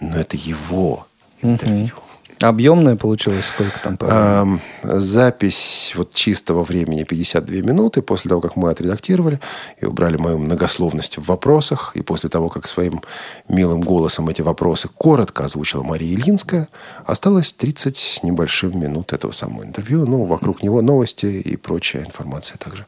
Но 0.00 0.16
это 0.16 0.36
его 0.36 1.08
интервью. 1.42 2.03
Объемное 2.48 2.96
получилось, 2.96 3.46
сколько 3.46 3.80
там 3.82 3.96
по 3.96 4.06
Ам, 4.10 4.60
запись 4.82 5.92
вот 5.96 6.12
чистого 6.12 6.62
времени 6.62 7.04
52 7.04 7.56
минуты 7.62 8.02
после 8.02 8.28
того, 8.28 8.40
как 8.40 8.56
мы 8.56 8.70
отредактировали 8.70 9.40
и 9.80 9.86
убрали 9.86 10.18
мою 10.18 10.38
многословность 10.38 11.16
в 11.16 11.24
вопросах, 11.24 11.92
и 11.94 12.02
после 12.02 12.28
того, 12.28 12.50
как 12.50 12.68
своим 12.68 13.02
милым 13.48 13.80
голосом 13.80 14.28
эти 14.28 14.42
вопросы 14.42 14.88
коротко 14.88 15.44
озвучила 15.44 15.82
Мария 15.82 16.14
Ильинская, 16.14 16.68
осталось 17.06 17.52
30 17.52 17.96
с 17.96 18.22
небольшим 18.22 18.78
минут 18.78 19.12
этого 19.12 19.32
самого 19.32 19.64
интервью. 19.64 20.06
Ну, 20.06 20.24
вокруг 20.24 20.62
него 20.62 20.82
новости 20.82 21.26
и 21.26 21.56
прочая 21.56 22.04
информация 22.04 22.58
также 22.58 22.84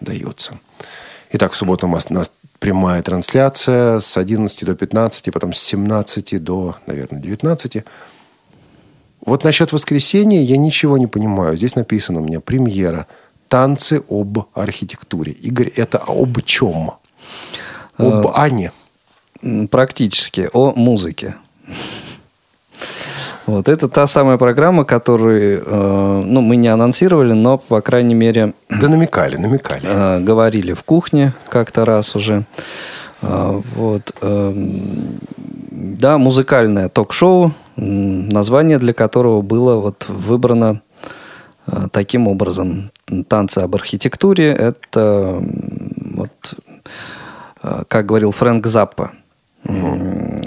дается. 0.00 0.58
Итак, 1.32 1.52
в 1.52 1.56
субботу 1.56 1.86
у 1.86 1.90
нас, 1.90 2.06
у 2.08 2.14
нас 2.14 2.32
прямая 2.58 3.02
трансляция 3.02 4.00
с 4.00 4.16
11 4.16 4.64
до 4.64 4.74
15, 4.74 5.32
потом 5.32 5.52
с 5.52 5.58
17 5.58 6.42
до, 6.42 6.76
наверное, 6.86 7.20
19. 7.20 7.84
Вот 9.26 9.44
насчет 9.44 9.72
воскресенья 9.72 10.40
я 10.40 10.56
ничего 10.56 10.96
не 10.98 11.06
понимаю. 11.06 11.56
Здесь 11.56 11.74
написано 11.76 12.20
у 12.20 12.24
меня 12.24 12.40
премьера 12.40 13.06
«Танцы 13.48 14.02
об 14.08 14.38
архитектуре». 14.54 15.32
Игорь, 15.32 15.72
это 15.76 15.98
об 15.98 16.40
чем? 16.44 16.92
Об 17.98 18.28
Ане. 18.34 18.72
М, 19.42 19.68
Практически 19.68 20.48
о 20.52 20.72
музыке. 20.76 21.34
Вот 23.46 23.68
это 23.68 23.88
та 23.88 24.06
самая 24.08 24.38
программа, 24.38 24.84
которую 24.84 25.62
э, 25.64 26.22
ну, 26.26 26.40
мы 26.40 26.56
не 26.56 26.66
анонсировали, 26.66 27.32
но, 27.32 27.58
по 27.58 27.80
крайней 27.80 28.14
мере, 28.14 28.54
Да 28.68 28.88
намекали, 28.88 29.36
намекали. 29.36 29.82
э, 29.84 30.18
говорили 30.20 30.72
в 30.72 30.82
кухне 30.82 31.32
как-то 31.48 31.84
раз 31.84 32.16
уже. 32.16 32.44
Э, 33.22 33.60
вот. 33.76 34.12
эм, 34.20 35.20
да, 35.76 36.16
музыкальное 36.18 36.88
ток-шоу, 36.88 37.52
название 37.76 38.78
для 38.78 38.94
которого 38.94 39.42
было 39.42 39.74
вот 39.76 40.06
выбрано 40.08 40.80
э, 41.66 41.88
таким 41.92 42.28
образом. 42.28 42.90
Танцы 43.28 43.58
об 43.58 43.74
архитектуре– 43.74 44.46
это, 44.58 45.42
вот, 46.14 46.54
э, 47.62 47.82
как 47.88 48.06
говорил 48.06 48.30
Фрэнк 48.32 48.66
Заппа, 48.66 49.12
м, 49.64 50.40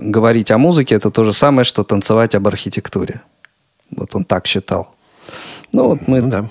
говорить 0.00 0.50
о 0.52 0.58
музыке– 0.58 0.94
это 0.96 1.10
то 1.10 1.24
же 1.24 1.32
самое, 1.32 1.64
что 1.64 1.82
танцевать 1.82 2.34
об 2.36 2.46
архитектуре. 2.46 3.20
Вот 3.90 4.14
он 4.14 4.24
так 4.24 4.46
считал. 4.46 4.94
Ну, 5.72 5.88
вот 5.88 6.06
мы 6.06 6.20
Ну 6.22 6.28
да. 6.30 6.44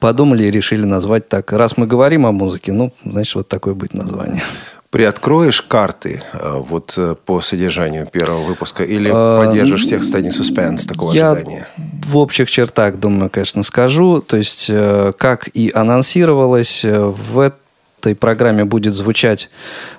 подумали 0.00 0.44
и 0.44 0.50
решили 0.50 0.84
назвать 0.84 1.28
так. 1.28 1.52
Раз 1.52 1.76
мы 1.76 1.86
говорим 1.86 2.26
о 2.26 2.32
музыке, 2.32 2.72
ну, 2.72 2.92
значит, 3.04 3.34
вот 3.36 3.48
такое 3.48 3.74
будет 3.74 3.94
название. 3.94 4.42
Приоткроешь 4.94 5.60
карты 5.62 6.22
э, 6.32 6.62
вот 6.68 6.94
э, 6.96 7.16
по 7.26 7.40
содержанию 7.40 8.06
первого 8.06 8.44
выпуска 8.44 8.84
или 8.84 9.10
А, 9.12 9.44
поддержишь 9.44 9.82
всех 9.82 10.02
в 10.02 10.02
состоянии 10.04 10.30
суспенс 10.30 10.86
такого 10.86 11.12
Я 11.12 11.30
ожидания? 11.30 11.66
в 11.76 12.16
общих 12.16 12.48
чертах, 12.48 13.00
думаю, 13.00 13.28
конечно, 13.28 13.64
скажу. 13.64 14.20
То 14.20 14.36
есть, 14.36 14.66
э, 14.68 15.12
как 15.18 15.48
и 15.48 15.72
анонсировалось, 15.74 16.84
э, 16.84 17.00
в 17.00 17.40
этой 17.40 18.14
программе 18.14 18.64
будет 18.64 18.94
звучать 18.94 19.50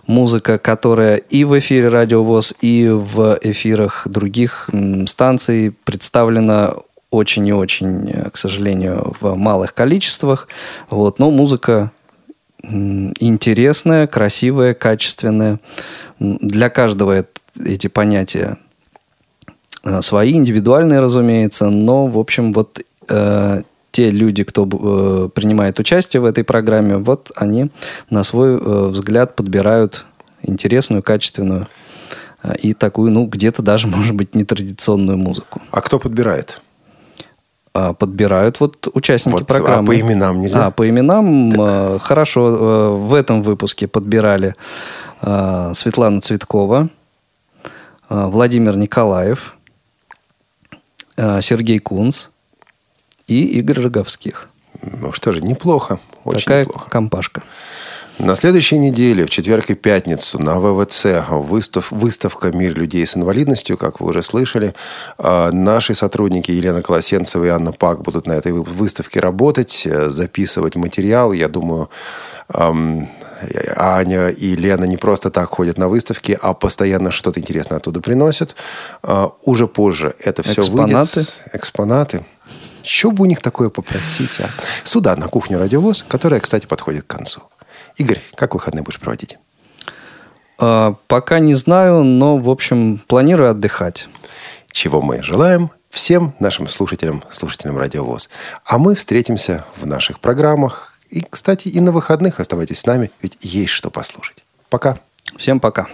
музыка, 0.07 0.57
которая 0.57 1.17
и 1.17 1.43
в 1.43 1.59
эфире 1.59 1.89
Радио 1.89 2.23
ВОЗ, 2.23 2.53
и 2.61 2.87
в 2.87 3.37
эфирах 3.41 4.07
других 4.07 4.69
станций 5.07 5.75
представлена 5.83 6.75
очень 7.11 7.45
и 7.47 7.53
очень, 7.53 8.09
э, 8.09 8.29
к 8.29 8.37
сожалению, 8.37 9.13
в 9.19 9.35
малых 9.35 9.73
количествах. 9.73 10.47
Вот. 10.89 11.19
Но 11.19 11.31
музыка 11.31 11.91
красивая, 14.07 14.73
качественная. 14.73 15.59
М, 16.19 16.37
Для 16.41 16.69
каждого 16.69 17.17
эт- 17.19 17.41
эти 17.63 17.87
понятия 17.87 18.57
э, 19.83 20.01
свои, 20.01 20.33
индивидуальные, 20.33 20.99
разумеется, 20.99 21.69
но, 21.69 22.07
в 22.07 22.17
общем, 22.17 22.53
вот 22.53 22.79
э, 23.09 23.61
те 23.91 24.09
люди, 24.11 24.43
кто 24.43 24.63
э, 24.67 25.29
принимает 25.33 25.79
участие 25.79 26.21
в 26.21 26.25
этой 26.25 26.43
программе, 26.43 26.97
вот 26.97 27.31
они 27.35 27.69
на 28.09 28.23
свой 28.23 28.55
э, 28.57 28.87
взгляд 28.87 29.35
подбирают 29.35 30.05
интересную, 30.41 31.01
качественную 31.03 31.67
э, 32.43 32.55
и 32.57 32.73
такую, 32.73 33.11
ну, 33.11 33.25
где-то 33.25 33.61
даже, 33.61 33.87
может 33.97 34.15
быть, 34.15 34.35
нетрадиционную 34.35 35.17
музыку. 35.17 35.61
А 35.71 35.81
кто 35.81 35.99
подбирает? 35.99 36.61
А, 37.77 37.91
Подбирают 37.93 38.61
вот 38.61 38.87
участники 38.93 39.33
Вот, 39.33 39.41
а 39.41 39.45
программы. 39.45 39.87
по 39.87 39.99
именам 39.99 40.39
нельзя? 40.39 40.67
А, 40.67 40.71
по 40.71 40.87
именам 40.89 41.51
э, 41.51 41.99
хорошо. 42.01 42.47
э, 42.47 42.89
В 42.95 43.13
этом 43.13 43.43
выпуске 43.43 43.87
подбирали 43.89 44.55
э, 45.21 45.71
Светлана 45.75 46.21
Цветкова, 46.21 46.89
Владимир 48.07 48.77
Николаев, 48.77 49.55
Сергей 51.17 51.79
Кунц 51.79 52.27
и 53.27 53.43
Игорь 53.59 53.81
Роговских. 53.81 54.47
Ну 54.81 55.11
что 55.11 55.31
же, 55.31 55.41
неплохо. 55.41 55.99
Очень 56.23 56.41
Такая 56.41 56.65
неплохо. 56.65 56.89
компашка. 56.89 57.43
На 58.17 58.35
следующей 58.35 58.77
неделе, 58.77 59.25
в 59.25 59.29
четверг 59.29 59.69
и 59.69 59.75
пятницу, 59.75 60.39
на 60.39 60.57
ВВЦ 60.59 61.05
выстав, 61.29 61.91
выставка 61.91 62.51
«Мир 62.51 62.73
людей 62.73 63.05
с 63.05 63.17
инвалидностью», 63.17 63.77
как 63.77 63.99
вы 63.99 64.07
уже 64.09 64.23
слышали. 64.23 64.73
А, 65.17 65.51
Наши 65.51 65.93
сотрудники 65.95 66.49
Елена 66.49 66.81
Колосенцева 66.81 67.43
и 67.43 67.49
Анна 67.49 67.73
Пак 67.73 68.01
будут 68.03 68.25
на 68.25 68.31
этой 68.33 68.53
вы- 68.53 68.63
выставке 68.63 69.19
работать, 69.19 69.85
э, 69.85 70.09
записывать 70.09 70.75
материал. 70.77 71.33
Я 71.33 71.49
думаю, 71.49 71.89
ам, 72.47 73.09
Аня 73.75 74.29
и 74.29 74.55
Лена 74.55 74.85
не 74.85 74.95
просто 74.97 75.29
так 75.29 75.49
ходят 75.49 75.77
на 75.77 75.89
выставки, 75.89 76.37
а 76.41 76.53
постоянно 76.53 77.11
что-то 77.11 77.41
интересное 77.41 77.77
оттуда 77.79 77.99
приносят. 78.01 78.55
А, 79.03 79.31
Уже 79.43 79.67
позже 79.67 80.15
это 80.19 80.41
все 80.41 80.61
Экспонаты. 80.61 81.19
выйдет. 81.19 81.39
Экспонаты. 81.51 82.25
Что 82.81 83.11
бы 83.11 83.23
у 83.23 83.25
них 83.25 83.41
такое 83.41 83.69
попросить, 83.69 84.39
а? 84.39 84.47
Сюда, 84.85 85.15
на 85.17 85.27
кухню 85.27 85.59
«Радиовоз», 85.59 86.05
которая, 86.07 86.39
кстати, 86.39 86.65
подходит 86.65 87.03
к 87.03 87.07
концу. 87.07 87.41
Игорь, 87.97 88.21
как 88.35 88.53
выходные 88.53 88.83
будешь 88.83 88.99
проводить? 88.99 89.37
А, 90.57 90.95
Пока 91.07 91.39
не 91.39 91.55
знаю, 91.55 92.03
но, 92.03 92.37
в 92.37 92.49
общем, 92.49 93.01
планирую 93.07 93.49
отдыхать. 93.49 94.07
Чего 94.71 95.01
мы 95.01 95.23
желаем 95.23 95.71
всем 95.89 96.35
нашим 96.39 96.67
слушателям, 96.67 97.23
слушателям 97.31 97.77
Радио 97.77 98.03
ВОЗ. 98.03 98.29
А 98.65 98.77
мы 98.77 98.95
встретимся 98.95 99.65
в 99.77 99.87
наших 99.87 100.19
программах. 100.19 100.93
И, 101.09 101.21
кстати, 101.21 101.69
и 101.69 101.79
на 101.79 101.93
выходных 101.93 102.39
оставайтесь 102.41 102.79
с 102.79 102.85
нами, 102.85 103.11
ведь 103.21 103.37
есть 103.39 103.71
что 103.71 103.89
послушать. 103.89 104.43
Пока. 104.69 104.99
Всем 105.37 105.59
пока. 105.61 105.87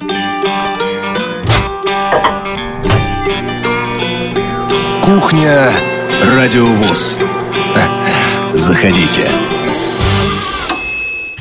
Кухня 5.04 5.72
Радио 6.24 6.66
ВОЗ. 6.66 7.20
Заходите. 8.54 9.51